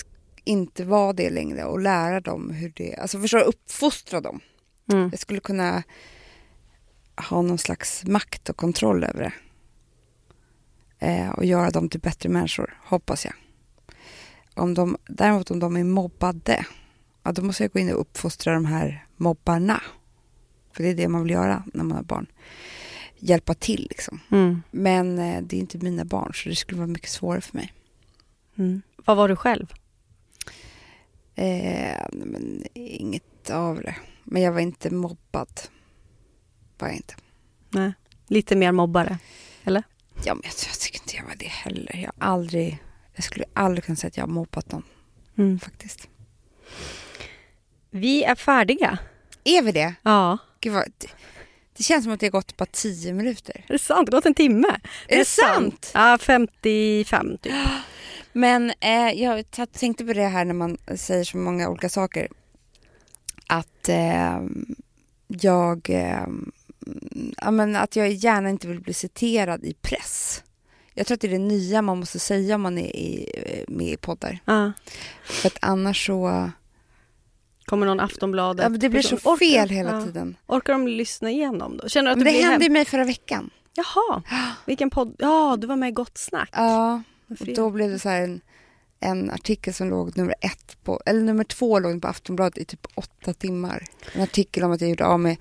inte 0.44 0.84
vara 0.84 1.12
det 1.12 1.30
längre 1.30 1.64
och 1.64 1.80
lära 1.80 2.20
dem 2.20 2.50
hur 2.50 2.72
det, 2.76 2.96
alltså 2.96 3.20
förstår 3.20 3.38
du, 3.38 3.44
uppfostra 3.44 4.20
dem. 4.20 4.40
Mm. 4.92 5.08
Jag 5.10 5.18
skulle 5.18 5.40
kunna 5.40 5.82
ha 7.28 7.42
någon 7.42 7.58
slags 7.58 8.04
makt 8.04 8.48
och 8.48 8.56
kontroll 8.56 9.04
över 9.04 9.20
det. 9.20 9.32
Eh, 11.06 11.30
och 11.30 11.44
göra 11.44 11.70
dem 11.70 11.88
till 11.88 12.00
bättre 12.00 12.28
människor, 12.28 12.78
hoppas 12.84 13.24
jag. 13.24 13.34
Om 14.54 14.74
de, 14.74 14.96
däremot 15.08 15.50
om 15.50 15.58
de 15.58 15.76
är 15.76 15.84
mobbade, 15.84 16.66
ja, 17.22 17.32
då 17.32 17.42
måste 17.42 17.64
jag 17.64 17.72
gå 17.72 17.78
in 17.78 17.92
och 17.92 18.00
uppfostra 18.00 18.54
de 18.54 18.64
här 18.64 19.06
mobbarna. 19.16 19.82
För 20.72 20.82
det 20.82 20.88
är 20.88 20.94
det 20.94 21.08
man 21.08 21.22
vill 21.22 21.32
göra 21.32 21.64
när 21.74 21.84
man 21.84 21.96
har 21.96 22.04
barn. 22.04 22.26
Hjälpa 23.18 23.54
till 23.54 23.86
liksom. 23.90 24.20
Mm. 24.30 24.62
Men 24.70 25.18
eh, 25.18 25.42
det 25.42 25.56
är 25.56 25.60
inte 25.60 25.78
mina 25.78 26.04
barn 26.04 26.34
så 26.34 26.48
det 26.48 26.56
skulle 26.56 26.78
vara 26.78 26.86
mycket 26.86 27.10
svårare 27.10 27.40
för 27.40 27.56
mig. 27.56 27.72
Mm. 28.58 28.82
Vad 28.96 29.16
var 29.16 29.28
du 29.28 29.36
själv? 29.36 29.72
Eh, 31.34 32.06
men 32.12 32.64
inget 32.74 33.50
av 33.50 33.76
det. 33.82 33.94
Men 34.24 34.42
jag 34.42 34.52
var 34.52 34.60
inte 34.60 34.90
mobbad. 34.90 35.60
Var 36.78 36.88
jag 36.88 36.96
inte. 36.96 37.14
Nej. 37.70 37.92
Lite 38.28 38.56
mer 38.56 38.72
mobbare? 38.72 39.18
Eller? 39.64 39.82
Ja, 40.24 40.34
men 40.34 40.42
jag, 40.44 40.52
jag 40.68 40.80
tycker 40.80 41.00
inte 41.00 41.16
jag 41.16 41.24
var 41.24 41.34
det 41.38 41.48
heller. 41.48 41.96
Jag 41.96 42.12
aldrig, 42.18 42.78
jag 43.14 43.24
skulle 43.24 43.44
aldrig 43.52 43.84
kunna 43.84 43.96
säga 43.96 44.08
att 44.08 44.16
jag 44.16 44.24
har 44.24 44.32
mobbat 44.32 44.72
någon 44.72 44.82
Mm. 45.38 45.60
faktiskt. 45.60 46.08
Vi 47.90 48.24
är 48.24 48.34
färdiga. 48.34 48.98
Är 49.44 49.62
vi 49.62 49.72
det? 49.72 49.94
Ja. 50.02 50.38
Gud 50.60 50.72
vad, 50.72 50.84
det, 50.98 51.06
det 51.76 51.82
känns 51.82 52.04
som 52.04 52.12
att 52.12 52.20
det 52.20 52.26
har 52.26 52.30
gått 52.30 52.56
bara 52.56 52.66
tio 52.66 53.12
minuter. 53.12 53.64
Är 53.68 53.72
det 53.72 53.78
sant? 53.78 54.06
Det 54.10 54.16
har 54.16 54.18
gått 54.20 54.26
en 54.26 54.34
timme. 54.34 54.68
Är 55.08 55.16
det 55.18 55.24
sant? 55.24 55.90
Ja, 55.94 56.18
55 56.20 57.38
typ. 57.38 57.52
Men 58.32 58.72
eh, 58.80 59.10
jag 59.22 59.44
tänkte 59.72 60.04
på 60.04 60.12
det 60.12 60.26
här 60.26 60.44
när 60.44 60.54
man 60.54 60.78
säger 60.96 61.24
så 61.24 61.36
många 61.36 61.68
olika 61.68 61.88
saker. 61.88 62.28
Att 63.46 63.88
eh, 63.88 64.40
jag 65.26 65.90
eh, 65.90 66.26
ja, 67.36 67.50
men 67.50 67.76
att 67.76 67.96
jag 67.96 68.10
gärna 68.10 68.50
inte 68.50 68.68
vill 68.68 68.80
bli 68.80 68.94
citerad 68.94 69.64
i 69.64 69.74
press. 69.74 70.42
Jag 70.94 71.06
tror 71.06 71.14
att 71.14 71.20
det 71.20 71.26
är 71.26 71.32
det 71.32 71.38
nya 71.38 71.82
man 71.82 71.98
måste 71.98 72.18
säga 72.18 72.54
om 72.54 72.60
man 72.62 72.78
är 72.78 72.96
i, 72.96 73.30
eh, 73.34 73.74
med 73.74 73.86
i 73.88 73.96
poddar. 73.96 74.38
Ja. 74.44 74.72
För 75.24 75.46
att 75.46 75.58
annars 75.62 76.06
så... 76.06 76.50
Kommer 77.64 77.86
någon 77.86 78.00
Aftonbladet? 78.00 78.62
Ja, 78.62 78.68
det 78.68 78.88
blir 78.88 79.02
så 79.02 79.16
Orkar- 79.16 79.36
fel 79.38 79.68
hela 79.68 79.90
ja. 79.90 80.04
tiden. 80.04 80.36
Orkar 80.46 80.72
de 80.72 80.88
lyssna 80.88 81.30
igenom 81.30 81.76
då? 81.76 81.88
Känner 81.88 82.10
du 82.10 82.12
att 82.12 82.18
Men 82.18 82.34
det, 82.34 82.40
hände 82.40 82.64
hem... 82.64 82.72
mig 82.72 82.84
förra 82.84 83.04
veckan. 83.04 83.50
Jaha, 83.74 84.22
vilken 84.66 84.90
podd? 84.90 85.14
Ja, 85.18 85.56
du 85.60 85.66
var 85.66 85.76
med 85.76 85.88
i 85.88 85.92
Gott 85.92 86.18
Snack. 86.18 86.48
Ja, 86.52 87.02
och 87.30 87.46
då 87.54 87.70
blev 87.70 87.90
det 87.90 87.98
så 87.98 88.08
en, 88.08 88.40
en 89.00 89.30
artikel 89.30 89.74
som 89.74 89.90
låg 89.90 90.16
nummer 90.16 90.34
ett 90.40 90.76
på, 90.84 91.00
eller 91.06 91.20
nummer 91.20 91.44
två 91.44 91.78
låg 91.78 92.02
på 92.02 92.08
Aftonbladet 92.08 92.58
i 92.58 92.64
typ 92.64 92.86
åtta 92.94 93.34
timmar. 93.34 93.84
En 94.14 94.22
artikel 94.22 94.64
om 94.64 94.72
att 94.72 94.80
jag 94.80 94.90
gjorde 94.90 95.06
av 95.06 95.20
med 95.20 95.36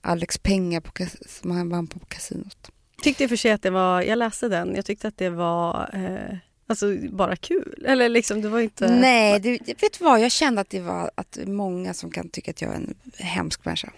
Alex 0.00 0.38
pengar 0.38 0.80
på, 0.80 0.92
som 1.26 1.50
han 1.50 1.68
vann 1.68 1.86
på 1.86 1.98
kasinot. 1.98 2.70
Tyckte 3.02 3.22
i 3.22 3.26
och 3.26 3.30
för 3.30 3.36
sig 3.36 3.50
att 3.50 3.62
det 3.62 3.70
var, 3.70 4.02
jag 4.02 4.18
läste 4.18 4.48
den, 4.48 4.74
jag 4.74 4.84
tyckte 4.84 5.08
att 5.08 5.16
det 5.16 5.30
var 5.30 5.90
eh, 5.92 6.36
alltså 6.66 6.96
bara 7.10 7.36
kul. 7.36 7.84
Eller 7.86 8.08
liksom, 8.08 8.42
det 8.42 8.48
var 8.48 8.60
inte... 8.60 8.96
Nej, 9.00 9.40
det, 9.40 9.58
vet 9.82 9.98
du 9.98 10.04
vad? 10.04 10.20
Jag 10.20 10.32
kände 10.32 10.60
att 10.60 10.70
det 10.70 10.80
var 10.80 11.10
att 11.14 11.38
många 11.46 11.94
som 11.94 12.10
kan 12.10 12.28
tycka 12.28 12.50
att 12.50 12.62
jag 12.62 12.70
är 12.70 12.76
en 12.76 12.94
hemsk 13.18 13.64
människa. 13.64 13.92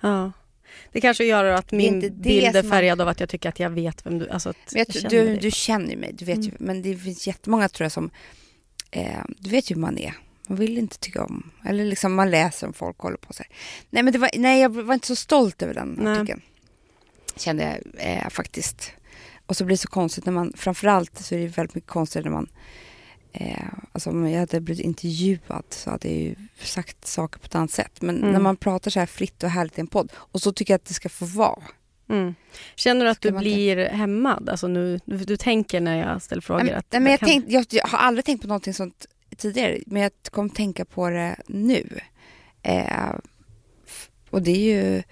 Ja. 0.00 0.32
Det 0.92 1.00
kanske 1.00 1.24
gör 1.24 1.44
att 1.44 1.72
är 1.72 1.76
min 1.76 2.00
det 2.00 2.10
bild 2.10 2.44
är 2.56 2.60
som 2.60 2.68
man- 2.68 2.78
färgad 2.78 3.00
av 3.00 3.08
att 3.08 3.20
jag 3.20 3.28
tycker 3.28 3.48
att 3.48 3.60
jag 3.60 3.70
vet 3.70 4.06
vem 4.06 4.18
du 4.18 4.28
alltså 4.28 4.52
tror- 4.52 4.84
känner 4.92 5.10
du, 5.10 5.24
dig. 5.24 5.38
du 5.38 5.50
känner 5.50 5.90
ju 5.90 5.96
mig, 5.96 6.12
du 6.12 6.24
vet 6.24 6.38
ju. 6.38 6.48
Mm. 6.48 6.56
Men 6.58 6.82
det 6.82 6.96
finns 6.96 7.26
jättemånga 7.26 7.68
tror 7.68 7.84
jag 7.84 7.92
som, 7.92 8.10
eh, 8.90 9.24
du 9.38 9.50
vet 9.50 9.70
ju 9.70 9.74
hur 9.74 9.80
man 9.80 9.98
är. 9.98 10.14
Man 10.48 10.58
vill 10.58 10.78
inte 10.78 10.98
tycka 10.98 11.24
om, 11.24 11.50
eller 11.64 11.84
liksom 11.84 12.14
man 12.14 12.30
läser 12.30 12.66
om 12.66 12.72
folk 12.72 12.98
håller 12.98 13.16
på 13.16 13.32
så 13.32 13.42
här. 13.42 13.52
Nej 13.90 14.02
men 14.02 14.12
det 14.12 14.18
var, 14.18 14.30
nej 14.36 14.60
jag 14.60 14.68
var 14.82 14.94
inte 14.94 15.06
så 15.06 15.16
stolt 15.16 15.62
över 15.62 15.74
den 15.74 15.98
Nej. 16.00 16.12
artikeln. 16.18 16.40
Kände 17.36 17.62
jag 17.96 18.06
eh, 18.18 18.28
faktiskt. 18.28 18.92
Och 19.46 19.56
så 19.56 19.64
blir 19.64 19.74
det 19.76 19.80
så 19.80 19.88
konstigt 19.88 20.26
när 20.26 20.32
man, 20.32 20.52
framförallt 20.56 21.18
så 21.18 21.34
är 21.34 21.38
det 21.38 21.46
väldigt 21.46 21.74
mycket 21.74 21.90
konstigt 21.90 22.24
när 22.24 22.32
man 22.32 22.48
Eh, 23.36 23.58
alltså 23.92 24.10
om 24.10 24.28
jag 24.30 24.40
hade 24.40 24.60
blivit 24.60 24.84
intervjuad 24.84 25.64
så 25.70 25.90
hade 25.90 26.08
jag 26.08 26.16
ju 26.18 26.34
sagt 26.60 27.06
saker 27.06 27.38
på 27.38 27.44
ett 27.46 27.54
annat 27.54 27.70
sätt. 27.70 28.02
Men 28.02 28.16
Mm. 28.18 28.30
när 28.32 28.40
man 28.40 28.56
pratar 28.56 28.90
så 28.90 28.98
här 28.98 29.06
fritt 29.06 29.42
och 29.42 29.50
härligt 29.50 29.78
i 29.78 29.80
en 29.80 29.86
podd 29.86 30.12
och 30.16 30.42
så 30.42 30.52
tycker 30.52 30.72
jag 30.74 30.78
att 30.78 30.84
det 30.84 30.94
ska 30.94 31.08
få 31.08 31.24
vara. 31.24 31.62
Mm. 32.08 32.34
Känner 32.76 33.04
du 33.04 33.10
att 33.10 33.20
du 33.20 33.32
man 33.32 33.42
inte- 33.46 33.54
blir 33.54 33.86
hämmad? 33.88 34.48
Alltså 34.48 34.68
nu, 34.68 35.00
du, 35.04 35.18
du 35.18 35.36
tänker 35.36 35.80
när 35.80 36.08
jag 36.12 36.22
ställer 36.22 36.42
frågor 36.42 36.64
Nej, 36.64 36.72
att 36.74 36.86
nej, 36.92 37.00
men 37.00 37.10
jag, 37.10 37.20
kan- 37.20 37.28
tänkt, 37.28 37.50
jag, 37.52 37.66
jag 37.70 37.86
har 37.86 37.98
aldrig 37.98 38.24
tänkt 38.24 38.40
på 38.40 38.46
någonting 38.48 38.74
sånt 38.74 39.06
tidigare 39.36 39.78
men 39.86 40.02
jag 40.02 40.12
kom 40.30 40.50
tänka 40.50 40.84
på 40.84 41.10
det 41.10 41.36
nu. 41.46 41.98
Eh, 42.62 43.10
och 44.30 44.42
det 44.42 44.50
är 44.50 44.82
ju, 44.94 45.02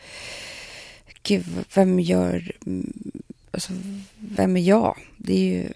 gud 1.22 1.44
vem 1.74 2.00
gör, 2.00 2.52
mm, 2.66 2.92
alltså, 3.50 3.72
vem 4.18 4.56
är 4.56 4.60
jag? 4.60 4.96
Det 5.16 5.32
är 5.32 5.44
ju 5.62 5.68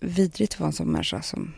vidrigt 0.00 0.52
att 0.54 0.60
vara 0.60 0.66
en 0.68 0.72
sån 0.72 0.92
människa 0.92 1.22
som 1.22 1.54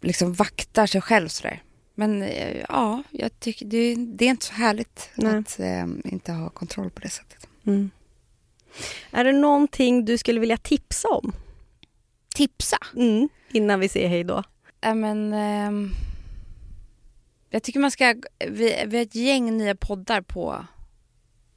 liksom 0.00 0.32
vaktar 0.32 0.86
sig 0.86 1.00
själv 1.00 1.28
sådär. 1.28 1.62
Men 1.94 2.22
eh, 2.22 2.64
ja, 2.68 3.02
jag 3.10 3.40
tycker 3.40 3.66
det, 3.66 3.94
det 3.94 4.24
är 4.24 4.30
inte 4.30 4.46
så 4.46 4.52
härligt 4.52 5.10
Nej. 5.14 5.36
att 5.36 5.60
eh, 5.60 5.86
inte 6.04 6.32
ha 6.32 6.50
kontroll 6.50 6.90
på 6.90 7.00
det 7.00 7.08
sättet. 7.08 7.48
Mm. 7.66 7.90
Är 9.10 9.24
det 9.24 9.32
någonting 9.32 10.04
du 10.04 10.18
skulle 10.18 10.40
vilja 10.40 10.56
tipsa 10.56 11.08
om 11.08 11.32
Tipsa! 12.34 12.78
mm. 12.96 13.28
innan 13.52 13.80
vi 13.80 13.88
säger 13.88 14.08
hej 14.08 14.24
då? 14.24 14.42
Ja, 14.80 14.94
men, 14.94 15.32
ehm, 15.32 15.90
jag 17.50 17.62
tycker 17.62 17.80
man 17.80 17.90
ska, 17.90 18.14
vi, 18.48 18.84
vi 18.86 18.96
har 18.96 19.04
ett 19.04 19.14
gäng 19.14 19.56
nya 19.56 19.74
poddar 19.74 20.20
på 20.20 20.66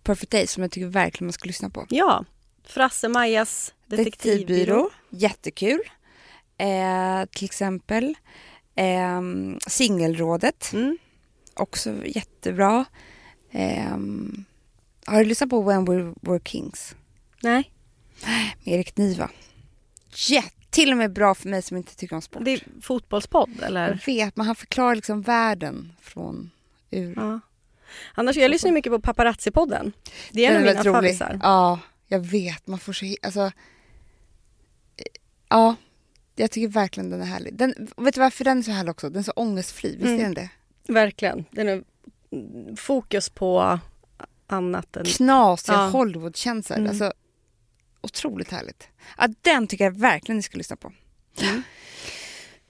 Perfect 0.04 0.32
Day 0.32 0.48
som 0.48 0.64
jag 0.64 0.72
tycker 0.72 0.88
verkligen 0.88 1.26
man 1.26 1.34
ska 1.34 1.48
lyssna 1.48 1.70
på. 1.70 1.86
Ja, 1.90 2.26
Frasse-Majas 2.68 3.74
detektivbyrå. 3.86 4.38
Detektivbyrå, 4.46 4.90
jättekul. 5.10 5.82
Eh, 6.62 7.26
till 7.26 7.46
exempel 7.46 8.16
eh, 8.76 9.22
Singelrådet, 9.68 10.70
Mm. 10.74 10.98
också 11.54 12.06
jättebra. 12.06 12.86
Eh, 13.52 13.98
har 15.06 15.20
du 15.20 15.26
lyssnat 15.26 15.50
på 15.50 15.62
When 15.62 15.86
We 15.86 16.14
Were 16.22 16.40
Kings? 16.46 16.96
Nej, 17.44 17.72
Med 18.64 18.74
Erik 18.76 18.98
Niva. 18.98 19.30
Jätte, 20.30 20.50
till 20.70 20.92
och 20.92 20.98
med 20.98 21.14
bra 21.14 21.36
för 21.36 21.50
mig 21.50 21.62
som 21.62 21.78
inte 21.78 21.96
tycker 21.96 22.16
om 22.16 22.22
sport. 22.22 22.46
det 22.46 22.52
är 22.52 22.64
fotbollspodd 22.82 23.62
eller? 23.64 23.88
Jag 23.90 24.06
vet, 24.14 24.36
men 24.36 24.46
han 24.46 24.56
förklarar 24.56 24.96
liksom 24.96 25.22
världen 25.22 25.94
från 26.02 26.52
ur 26.92 27.14
Ja. 27.16 27.40
Annars, 28.16 28.36
jag 28.38 28.52
lyssnar 28.52 28.72
mycket 28.72 28.92
på 28.92 29.00
Paparazzi-podden. 29.00 29.92
Det 30.32 30.46
är 30.46 30.52
en 30.52 30.56
av 30.58 30.62
mina 30.62 30.84
favvisar. 30.94 31.40
Ja, 31.44 31.80
jag 32.08 32.20
vet. 32.20 32.68
Man 32.68 32.80
får 32.80 32.94
så... 32.94 33.16
Alltså, 33.22 33.42
eh, 33.42 33.52
ja, 35.50 35.76
jag 36.36 36.52
tycker 36.52 36.68
verkligen 36.68 37.10
den 37.10 37.22
är 37.22 37.26
härlig. 37.26 37.54
Den, 37.56 37.74
vet 37.98 38.14
du 38.14 38.20
varför 38.20 38.44
den 38.44 38.58
är 38.58 38.62
så 38.62 38.72
härlig 38.72 38.92
också? 38.92 39.10
Den 39.10 39.20
är 39.20 39.24
så 39.24 39.32
ångestfri. 39.32 39.90
Visst 39.90 40.04
Mm. 40.06 40.20
är 40.20 40.24
den 40.24 40.34
det? 40.34 40.50
Verkligen. 40.94 41.46
Den 41.52 41.70
är 41.70 41.84
mm, 42.32 42.76
fokus 42.78 43.30
på 43.30 43.80
annat 44.48 44.96
än... 44.98 45.06
Knasiga 45.06 45.76
Ja. 45.76 45.88
Hollywood-känslan. 45.90 46.80
Mm. 46.80 46.90
Alltså, 46.90 47.14
otroligt 48.02 48.52
härligt. 48.52 48.88
Ja, 49.18 49.28
den 49.42 49.68
tycker 49.68 49.84
jag 49.84 50.00
verkligen 50.00 50.38
ni 50.38 50.44
ska 50.44 50.58
lyssna 50.58 50.76
på. 50.76 50.92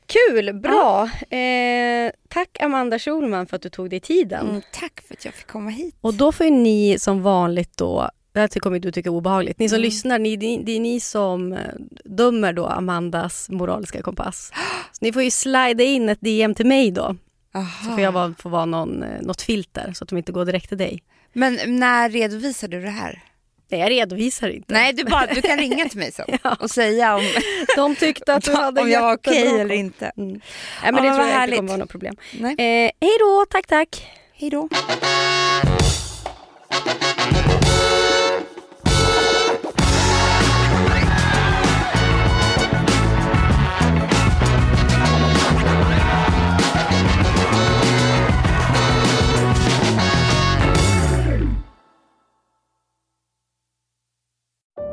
Kul, 0.05 0.53
bra. 0.53 1.09
Eh, 1.38 2.12
tack 2.28 2.62
Amanda 2.62 2.99
Schulman 2.99 3.47
för 3.47 3.55
att 3.55 3.62
du 3.62 3.70
tog 3.70 3.89
dig 3.89 3.99
tiden. 3.99 4.49
Mm, 4.49 4.62
tack 4.74 5.01
för 5.07 5.14
att 5.14 5.26
jag 5.26 5.34
fick 5.34 5.47
komma 5.47 5.70
hit. 5.70 5.95
Och 6.01 6.14
då 6.14 6.32
får 6.32 6.45
ni 6.51 6.99
som 6.99 7.22
vanligt 7.22 7.78
då, 7.78 8.09
det 8.34 8.39
här 8.39 8.47
kommer 8.59 8.79
du 8.79 8.91
tycka 8.91 9.09
är 9.09 9.13
obehagligt, 9.13 9.59
ni 9.59 9.69
som 9.69 9.75
Mm. 9.75 9.84
lyssnar, 9.86 10.19
ni, 10.19 10.36
det 10.36 10.59
det 10.63 10.71
är 10.71 10.79
ni 10.79 10.99
som 10.99 11.53
eh, 11.53 11.59
dömer 12.05 12.53
då 12.53 12.65
Amandas 12.67 13.49
moraliska 13.49 14.01
kompass. 14.01 14.51
Så 14.91 15.05
ni 15.05 15.13
får 15.13 15.23
ju 15.23 15.32
slida 15.32 15.84
in 15.84 16.09
ett 16.09 16.21
DM 16.21 16.55
till 16.55 16.65
mig 16.65 16.91
då, 16.91 17.15
Aha. 17.55 17.65
så 17.86 17.91
får 17.91 17.99
jag 17.99 18.11
vara, 18.11 18.34
få 18.39 18.49
vara 18.49 18.65
någon, 18.65 19.03
eh, 19.03 19.21
något 19.21 19.41
filter 19.41 19.93
så 19.95 20.03
att 20.03 20.09
de 20.09 20.17
inte 20.17 20.32
går 20.32 20.45
direkt 20.45 20.69
till 20.69 20.77
dig. 20.77 21.03
Men 21.34 21.59
när 21.79 22.09
redovisar 22.09 22.67
du 22.67 22.82
det 22.82 22.89
här? 22.89 23.21
Nej, 23.71 23.79
jag 23.79 23.89
redovisar 23.89 24.49
inte. 24.49 24.73
Nej, 24.73 24.93
du, 24.93 25.03
bara, 25.03 25.25
du 25.34 25.41
kan 25.41 25.57
ringa 25.65 25.89
till 25.89 25.99
mig 25.99 26.11
sen 26.11 26.25
Ja. 26.43 26.55
och 26.59 26.71
säga 26.71 27.15
om, 27.15 27.21
De 27.75 27.95
tyckte 27.95 28.34
att 28.34 28.43
du 28.43 28.53
hade 28.53 28.82
om 28.82 28.89
jag 28.91 29.01
var 29.01 29.13
okej 29.13 29.49
koll. 29.49 29.59
eller 29.59 29.75
inte. 29.75 30.11
Mm. 30.17 30.41
Ja, 30.86 30.91
men 30.91 30.95
det 30.95 31.01
men 31.01 31.03
tror 31.03 31.17
jag 31.19 31.27
inte 31.27 31.38
härligt. 31.39 31.55
kommer 31.55 31.69
vara 31.69 31.77
något 31.79 31.89
problem. 31.89 32.15
Eh, 32.41 32.55
hej 32.65 32.91
då, 33.19 33.45
tack 33.49 33.67
tack. 33.67 34.07
Hej 34.34 34.49
då. 34.49 34.69